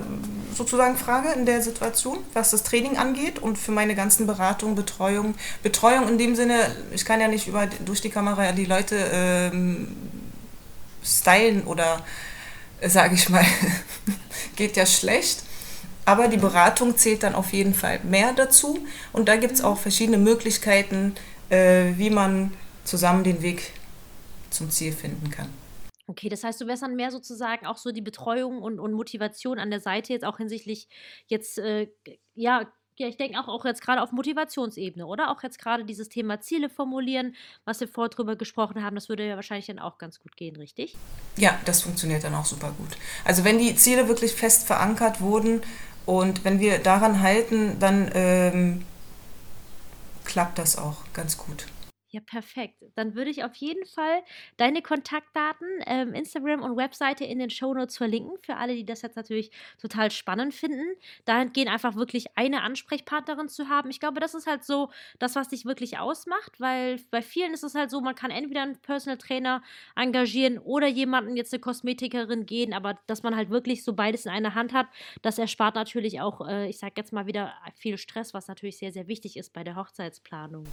sozusagen 0.54 0.96
Frage 0.96 1.30
in 1.32 1.46
der 1.46 1.62
Situation, 1.62 2.18
was 2.34 2.50
das 2.50 2.62
Training 2.62 2.98
angeht 2.98 3.38
und 3.38 3.56
für 3.56 3.72
meine 3.72 3.94
ganzen 3.94 4.26
Beratungen, 4.26 4.74
Betreuung. 4.74 5.34
Betreuung 5.62 6.08
in 6.08 6.18
dem 6.18 6.36
Sinne, 6.36 6.74
ich 6.92 7.04
kann 7.04 7.20
ja 7.20 7.28
nicht 7.28 7.46
über, 7.46 7.66
durch 7.66 8.00
die 8.00 8.10
Kamera 8.10 8.52
die 8.52 8.66
Leute 8.66 8.96
ähm, 9.12 9.96
stylen 11.02 11.62
oder, 11.64 12.04
äh, 12.80 12.88
sage 12.88 13.14
ich 13.14 13.28
mal, 13.28 13.44
geht 14.56 14.76
ja 14.76 14.86
schlecht. 14.86 15.44
Aber 16.04 16.28
die 16.28 16.38
Beratung 16.38 16.96
zählt 16.96 17.22
dann 17.22 17.34
auf 17.34 17.52
jeden 17.52 17.74
Fall 17.74 18.00
mehr 18.02 18.32
dazu. 18.32 18.80
Und 19.12 19.28
da 19.28 19.36
gibt 19.36 19.54
es 19.54 19.62
auch 19.62 19.78
verschiedene 19.78 20.18
Möglichkeiten, 20.18 21.14
äh, 21.50 21.92
wie 21.96 22.10
man 22.10 22.52
zusammen 22.84 23.24
den 23.24 23.42
Weg 23.42 23.72
zum 24.50 24.70
Ziel 24.70 24.92
finden 24.92 25.30
kann. 25.30 25.48
Okay, 26.10 26.28
das 26.28 26.42
heißt, 26.42 26.60
du 26.60 26.66
wärst 26.66 26.82
dann 26.82 26.96
mehr 26.96 27.12
sozusagen 27.12 27.66
auch 27.66 27.76
so 27.76 27.92
die 27.92 28.00
Betreuung 28.00 28.62
und, 28.62 28.80
und 28.80 28.94
Motivation 28.94 29.60
an 29.60 29.70
der 29.70 29.78
Seite 29.78 30.12
jetzt 30.12 30.24
auch 30.24 30.38
hinsichtlich 30.38 30.88
jetzt, 31.28 31.56
äh, 31.58 31.86
ja, 32.34 32.66
ja, 32.96 33.06
ich 33.06 33.16
denke 33.16 33.38
auch, 33.38 33.46
auch 33.46 33.64
jetzt 33.64 33.80
gerade 33.80 34.02
auf 34.02 34.10
Motivationsebene, 34.10 35.06
oder? 35.06 35.30
Auch 35.30 35.40
jetzt 35.44 35.60
gerade 35.60 35.84
dieses 35.84 36.08
Thema 36.08 36.40
Ziele 36.40 36.68
formulieren, 36.68 37.36
was 37.64 37.78
wir 37.78 37.86
vorher 37.86 38.08
drüber 38.08 38.34
gesprochen 38.34 38.82
haben, 38.82 38.96
das 38.96 39.08
würde 39.08 39.24
ja 39.24 39.36
wahrscheinlich 39.36 39.66
dann 39.66 39.78
auch 39.78 39.98
ganz 39.98 40.18
gut 40.18 40.36
gehen, 40.36 40.56
richtig? 40.56 40.96
Ja, 41.36 41.56
das 41.64 41.82
funktioniert 41.82 42.24
dann 42.24 42.34
auch 42.34 42.44
super 42.44 42.74
gut. 42.76 42.96
Also 43.24 43.44
wenn 43.44 43.58
die 43.58 43.76
Ziele 43.76 44.08
wirklich 44.08 44.32
fest 44.32 44.66
verankert 44.66 45.20
wurden 45.20 45.62
und 46.06 46.44
wenn 46.44 46.58
wir 46.58 46.80
daran 46.80 47.22
halten, 47.22 47.78
dann 47.78 48.10
ähm, 48.14 48.84
klappt 50.24 50.58
das 50.58 50.76
auch 50.76 51.04
ganz 51.12 51.38
gut. 51.38 51.66
Ja, 52.12 52.20
perfekt. 52.20 52.82
Dann 52.96 53.14
würde 53.14 53.30
ich 53.30 53.44
auf 53.44 53.54
jeden 53.54 53.86
Fall 53.86 54.24
deine 54.56 54.82
Kontaktdaten, 54.82 55.68
ähm, 55.86 56.12
Instagram 56.12 56.60
und 56.62 56.76
Webseite 56.76 57.24
in 57.24 57.38
den 57.38 57.50
Shownotes 57.50 57.98
verlinken, 57.98 58.36
für 58.42 58.56
alle, 58.56 58.74
die 58.74 58.84
das 58.84 59.02
jetzt 59.02 59.14
natürlich 59.14 59.52
total 59.80 60.10
spannend 60.10 60.52
finden. 60.52 60.96
Dahingehend 61.24 61.70
einfach 61.70 61.94
wirklich 61.94 62.26
eine 62.36 62.62
Ansprechpartnerin 62.62 63.48
zu 63.48 63.68
haben. 63.68 63.90
Ich 63.90 64.00
glaube, 64.00 64.18
das 64.18 64.34
ist 64.34 64.48
halt 64.48 64.64
so 64.64 64.90
das, 65.20 65.36
was 65.36 65.50
dich 65.50 65.66
wirklich 65.66 65.98
ausmacht, 65.98 66.58
weil 66.58 66.98
bei 67.12 67.22
vielen 67.22 67.52
ist 67.54 67.62
es 67.62 67.76
halt 67.76 67.90
so, 67.90 68.00
man 68.00 68.16
kann 68.16 68.32
entweder 68.32 68.62
einen 68.62 68.80
Personal 68.80 69.16
Trainer 69.16 69.62
engagieren 69.94 70.58
oder 70.58 70.88
jemanden, 70.88 71.36
jetzt 71.36 71.52
eine 71.52 71.60
Kosmetikerin 71.60 72.44
gehen, 72.44 72.74
aber 72.74 72.98
dass 73.06 73.22
man 73.22 73.36
halt 73.36 73.50
wirklich 73.50 73.84
so 73.84 73.92
beides 73.92 74.26
in 74.26 74.32
einer 74.32 74.56
Hand 74.56 74.72
hat, 74.72 74.88
das 75.22 75.38
erspart 75.38 75.76
natürlich 75.76 76.20
auch, 76.20 76.48
äh, 76.48 76.68
ich 76.68 76.78
sag 76.78 76.96
jetzt 76.96 77.12
mal 77.12 77.26
wieder, 77.26 77.54
viel 77.76 77.98
Stress, 77.98 78.34
was 78.34 78.48
natürlich 78.48 78.78
sehr, 78.78 78.92
sehr 78.92 79.06
wichtig 79.06 79.36
ist 79.36 79.52
bei 79.52 79.62
der 79.62 79.76
Hochzeitsplanung. 79.76 80.64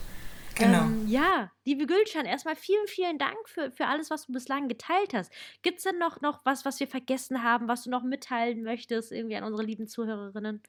Genau. 0.58 0.82
Ähm, 0.84 1.06
ja, 1.08 1.52
liebe 1.66 1.86
Gülcan, 1.86 2.26
erstmal 2.26 2.56
vielen, 2.56 2.88
vielen 2.88 3.18
Dank 3.20 3.38
für, 3.46 3.72
für 3.72 3.86
alles, 3.86 4.10
was 4.10 4.26
du 4.26 4.34
bislang 4.34 4.68
geteilt 4.68 5.14
hast. 5.14 5.32
Gibt 5.62 5.78
es 5.78 5.84
denn 5.84 6.00
noch, 6.00 6.22
noch 6.22 6.42
was, 6.46 6.66
was 6.66 6.80
wir 6.80 6.88
vergessen 6.88 7.44
haben, 7.44 7.68
was 7.68 7.84
du 7.84 7.90
noch 7.90 8.04
mitteilen 8.04 8.64
möchtest, 8.64 9.12
irgendwie 9.12 9.36
an 9.36 9.44
unsere 9.44 9.64
lieben 9.64 9.88
Zuhörerinnen? 9.88 10.62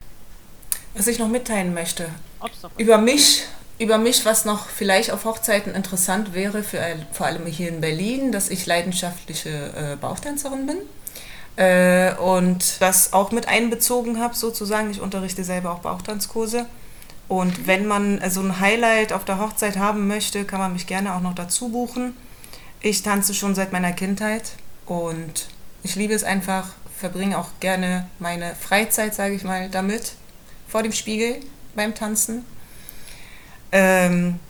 Was 0.95 1.07
ich 1.07 1.19
noch 1.19 1.29
mitteilen 1.29 1.75
möchte. 1.75 2.11
Über 2.77 2.99
mich, 2.99 3.45
über 3.79 3.99
mich, 3.99 4.25
was 4.25 4.45
noch 4.45 4.67
vielleicht 4.67 5.11
auf 5.11 5.25
Hochzeiten 5.25 5.75
interessant 5.75 6.35
wäre, 6.35 6.63
für, 6.63 6.81
vor 7.13 7.27
allem 7.27 7.47
hier 7.47 7.69
in 7.69 7.81
Berlin, 7.81 8.33
dass 8.33 8.51
ich 8.51 8.67
leidenschaftliche 8.67 9.73
äh, 9.77 9.97
Bauchtänzerin 9.97 10.67
bin 10.67 10.79
äh, 11.57 12.15
und 12.17 12.81
das 12.81 13.13
auch 13.13 13.33
mit 13.33 13.49
einbezogen 13.49 14.21
habe, 14.21 14.35
sozusagen. 14.35 14.91
Ich 14.91 15.01
unterrichte 15.01 15.45
selber 15.45 15.73
auch 15.73 15.81
Bauchtanzkurse. 15.81 16.67
Und 17.29 17.67
wenn 17.67 17.87
man 17.87 18.21
so 18.31 18.41
ein 18.41 18.59
Highlight 18.59 19.13
auf 19.13 19.25
der 19.25 19.39
Hochzeit 19.39 19.77
haben 19.77 20.09
möchte, 20.09 20.45
kann 20.45 20.61
man 20.61 20.73
mich 20.73 20.87
gerne 20.87 21.15
auch 21.15 21.21
noch 21.21 21.35
dazu 21.35 21.69
buchen. 21.69 22.15
Ich 22.81 23.03
tanze 23.03 23.35
schon 23.35 23.55
seit 23.55 23.71
meiner 23.71 23.93
Kindheit 23.93 24.53
und 24.87 25.49
ich 25.83 25.95
liebe 25.95 26.15
es 26.15 26.25
einfach, 26.25 26.71
verbringe 26.97 27.39
auch 27.39 27.49
gerne 27.61 28.09
meine 28.19 28.55
Freizeit, 28.55 29.15
sage 29.15 29.35
ich 29.35 29.45
mal, 29.45 29.69
damit, 29.69 30.15
vor 30.67 30.83
dem 30.83 30.93
Spiegel 30.93 31.41
beim 31.75 31.95
Tanzen. 31.95 32.45
Ähm, 33.73 34.41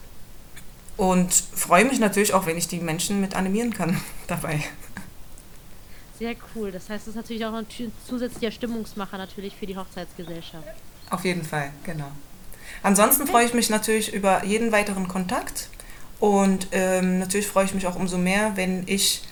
und 0.96 1.32
freue 1.32 1.84
mich 1.84 1.98
natürlich 1.98 2.34
auch, 2.34 2.46
wenn 2.46 2.56
ich 2.56 2.68
die 2.68 2.78
Menschen 2.78 3.20
mit 3.20 3.34
animieren 3.34 3.72
kann 3.72 4.00
dabei. 4.26 4.62
Sehr 6.18 6.34
cool. 6.54 6.72
Das 6.72 6.88
heißt, 6.90 7.02
es 7.02 7.08
ist 7.08 7.14
natürlich 7.14 7.44
auch 7.44 7.54
ein 7.54 7.66
zusätzlicher 8.06 8.50
Stimmungsmacher 8.50 9.18
natürlich 9.18 9.54
für 9.54 9.66
die 9.66 9.76
Hochzeitsgesellschaft. 9.76 10.66
Auf 11.10 11.24
jeden 11.24 11.44
Fall, 11.44 11.70
genau. 11.84 12.10
Ansonsten 12.82 13.26
freue 13.26 13.46
ich 13.46 13.54
mich 13.54 13.70
natürlich 13.70 14.12
über 14.12 14.44
jeden 14.44 14.72
weiteren 14.72 15.08
Kontakt 15.08 15.68
und 16.20 16.68
ähm, 16.72 17.18
natürlich 17.18 17.46
freue 17.46 17.64
ich 17.64 17.74
mich 17.74 17.86
auch 17.86 17.96
umso 17.96 18.18
mehr, 18.18 18.56
wenn 18.56 18.84
ich 18.86 19.22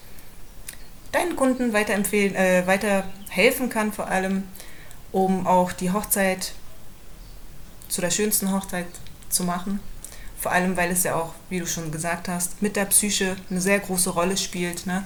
deinen 1.12 1.36
Kunden 1.36 1.72
weiterempfehlen, 1.72 2.34
äh, 2.34 2.66
weiterhelfen 2.66 3.70
kann, 3.70 3.92
vor 3.92 4.08
allem, 4.08 4.44
um 5.12 5.46
auch 5.46 5.72
die 5.72 5.90
Hochzeit 5.90 6.52
zu 7.88 8.00
der 8.00 8.10
schönsten 8.10 8.52
Hochzeit 8.52 8.86
zu 9.28 9.44
machen. 9.44 9.80
Vor 10.38 10.52
allem, 10.52 10.76
weil 10.76 10.90
es 10.90 11.02
ja 11.02 11.14
auch, 11.14 11.34
wie 11.48 11.58
du 11.58 11.66
schon 11.66 11.90
gesagt 11.90 12.28
hast, 12.28 12.60
mit 12.62 12.76
der 12.76 12.84
Psyche 12.84 13.36
eine 13.50 13.60
sehr 13.60 13.80
große 13.80 14.10
Rolle 14.10 14.36
spielt, 14.36 14.86
ne? 14.86 15.04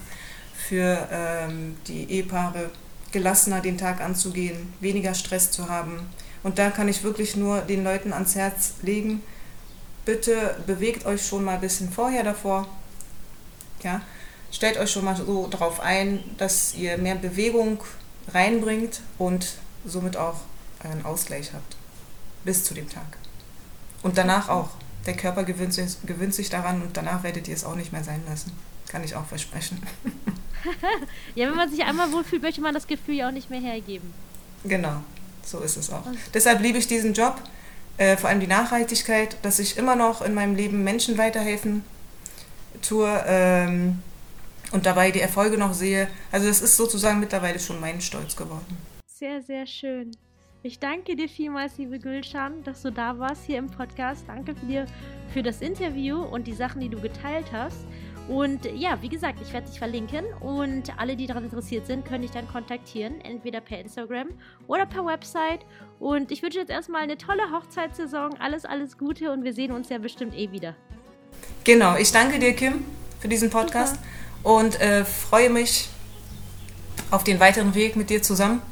für 0.68 1.08
ähm, 1.10 1.76
die 1.86 2.10
Ehepaare 2.10 2.70
gelassener 3.12 3.60
den 3.60 3.78
Tag 3.78 4.00
anzugehen, 4.00 4.72
weniger 4.80 5.14
Stress 5.14 5.50
zu 5.50 5.68
haben, 5.68 6.08
und 6.42 6.58
da 6.58 6.70
kann 6.70 6.88
ich 6.88 7.02
wirklich 7.02 7.36
nur 7.36 7.60
den 7.60 7.84
Leuten 7.84 8.12
ans 8.12 8.34
Herz 8.34 8.74
legen, 8.82 9.22
bitte 10.04 10.56
bewegt 10.66 11.06
euch 11.06 11.26
schon 11.26 11.44
mal 11.44 11.54
ein 11.54 11.60
bisschen 11.60 11.90
vorher 11.90 12.24
davor. 12.24 12.66
Ja? 13.82 14.00
Stellt 14.50 14.78
euch 14.78 14.90
schon 14.90 15.04
mal 15.04 15.16
so 15.16 15.46
darauf 15.46 15.80
ein, 15.80 16.24
dass 16.38 16.74
ihr 16.74 16.98
mehr 16.98 17.14
Bewegung 17.14 17.82
reinbringt 18.32 19.00
und 19.18 19.54
somit 19.84 20.16
auch 20.16 20.40
einen 20.82 21.04
Ausgleich 21.04 21.52
habt. 21.52 21.76
Bis 22.44 22.64
zu 22.64 22.74
dem 22.74 22.88
Tag. 22.88 23.18
Und 24.02 24.18
danach 24.18 24.48
auch. 24.48 24.70
Der 25.06 25.16
Körper 25.16 25.44
gewöhnt 25.44 25.72
sich, 25.72 25.96
gewöhnt 26.04 26.34
sich 26.34 26.50
daran 26.50 26.82
und 26.82 26.96
danach 26.96 27.22
werdet 27.22 27.48
ihr 27.48 27.54
es 27.54 27.64
auch 27.64 27.74
nicht 27.74 27.92
mehr 27.92 28.04
sein 28.04 28.22
lassen. 28.28 28.52
Kann 28.88 29.04
ich 29.04 29.14
auch 29.14 29.24
versprechen. 29.24 29.80
ja, 31.34 31.48
wenn 31.48 31.56
man 31.56 31.70
sich 31.70 31.82
einmal 31.84 32.12
wohlfühlt, 32.12 32.42
möchte 32.42 32.60
man 32.60 32.74
das 32.74 32.86
Gefühl 32.86 33.14
ja 33.14 33.28
auch 33.28 33.32
nicht 33.32 33.50
mehr 33.50 33.60
hergeben. 33.60 34.12
Genau. 34.64 35.02
So 35.44 35.60
ist 35.60 35.76
es 35.76 35.90
auch. 35.90 36.06
Und 36.06 36.18
Deshalb 36.34 36.60
liebe 36.60 36.78
ich 36.78 36.86
diesen 36.86 37.14
Job, 37.14 37.40
äh, 37.96 38.16
vor 38.16 38.30
allem 38.30 38.40
die 38.40 38.46
Nachhaltigkeit, 38.46 39.36
dass 39.42 39.58
ich 39.58 39.76
immer 39.76 39.96
noch 39.96 40.22
in 40.22 40.34
meinem 40.34 40.54
Leben 40.54 40.84
Menschen 40.84 41.18
weiterhelfen 41.18 41.84
tue 42.82 43.08
ähm, 43.26 44.02
und 44.72 44.86
dabei 44.86 45.10
die 45.10 45.20
Erfolge 45.20 45.58
noch 45.58 45.74
sehe. 45.74 46.08
Also 46.32 46.46
das 46.46 46.62
ist 46.62 46.76
sozusagen 46.76 47.20
mittlerweile 47.20 47.58
schon 47.58 47.80
mein 47.80 48.00
Stolz 48.00 48.36
geworden. 48.36 48.78
Sehr, 49.06 49.42
sehr 49.42 49.66
schön. 49.66 50.12
Ich 50.62 50.78
danke 50.78 51.16
dir 51.16 51.28
vielmals, 51.28 51.78
liebe 51.78 51.98
Gülschan, 51.98 52.62
dass 52.64 52.82
du 52.82 52.92
da 52.92 53.18
warst 53.18 53.44
hier 53.46 53.58
im 53.58 53.70
Podcast. 53.70 54.24
Danke 54.26 54.54
dir 54.54 54.84
für 55.32 55.42
das 55.42 55.62
Interview 55.62 56.22
und 56.22 56.46
die 56.46 56.52
Sachen, 56.52 56.82
die 56.82 56.90
du 56.90 57.00
geteilt 57.00 57.50
hast. 57.50 57.78
Und 58.30 58.64
ja, 58.76 59.02
wie 59.02 59.08
gesagt, 59.08 59.40
ich 59.42 59.52
werde 59.52 59.68
dich 59.68 59.80
verlinken 59.80 60.24
und 60.38 60.96
alle, 60.96 61.16
die 61.16 61.26
daran 61.26 61.42
interessiert 61.42 61.88
sind, 61.88 62.04
können 62.04 62.22
dich 62.22 62.30
dann 62.30 62.46
kontaktieren, 62.46 63.20
entweder 63.22 63.60
per 63.60 63.80
Instagram 63.80 64.28
oder 64.68 64.86
per 64.86 65.04
Website. 65.04 65.62
Und 65.98 66.30
ich 66.30 66.40
wünsche 66.40 66.60
jetzt 66.60 66.70
erstmal 66.70 67.02
eine 67.02 67.18
tolle 67.18 67.50
Hochzeitssaison, 67.50 68.36
alles, 68.38 68.64
alles 68.64 68.96
Gute 68.96 69.32
und 69.32 69.42
wir 69.42 69.52
sehen 69.52 69.72
uns 69.72 69.88
ja 69.88 69.98
bestimmt 69.98 70.36
eh 70.36 70.52
wieder. 70.52 70.76
Genau, 71.64 71.96
ich 71.96 72.12
danke 72.12 72.38
dir, 72.38 72.54
Kim, 72.54 72.84
für 73.18 73.26
diesen 73.26 73.50
Podcast 73.50 73.96
Super. 74.44 74.54
und 74.54 74.80
äh, 74.80 75.04
freue 75.04 75.50
mich 75.50 75.88
auf 77.10 77.24
den 77.24 77.40
weiteren 77.40 77.74
Weg 77.74 77.96
mit 77.96 78.10
dir 78.10 78.22
zusammen. 78.22 78.62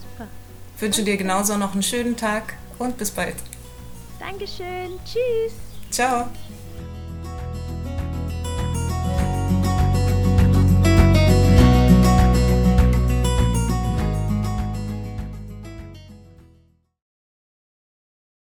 Super. 0.00 0.26
Wünsche 0.80 1.04
dir 1.04 1.16
genauso 1.16 1.56
noch 1.56 1.74
einen 1.74 1.84
schönen 1.84 2.16
Tag 2.16 2.54
und 2.80 2.98
bis 2.98 3.12
bald. 3.12 3.36
Dankeschön. 4.18 4.98
Tschüss. 5.04 5.52
Ciao. 5.92 6.28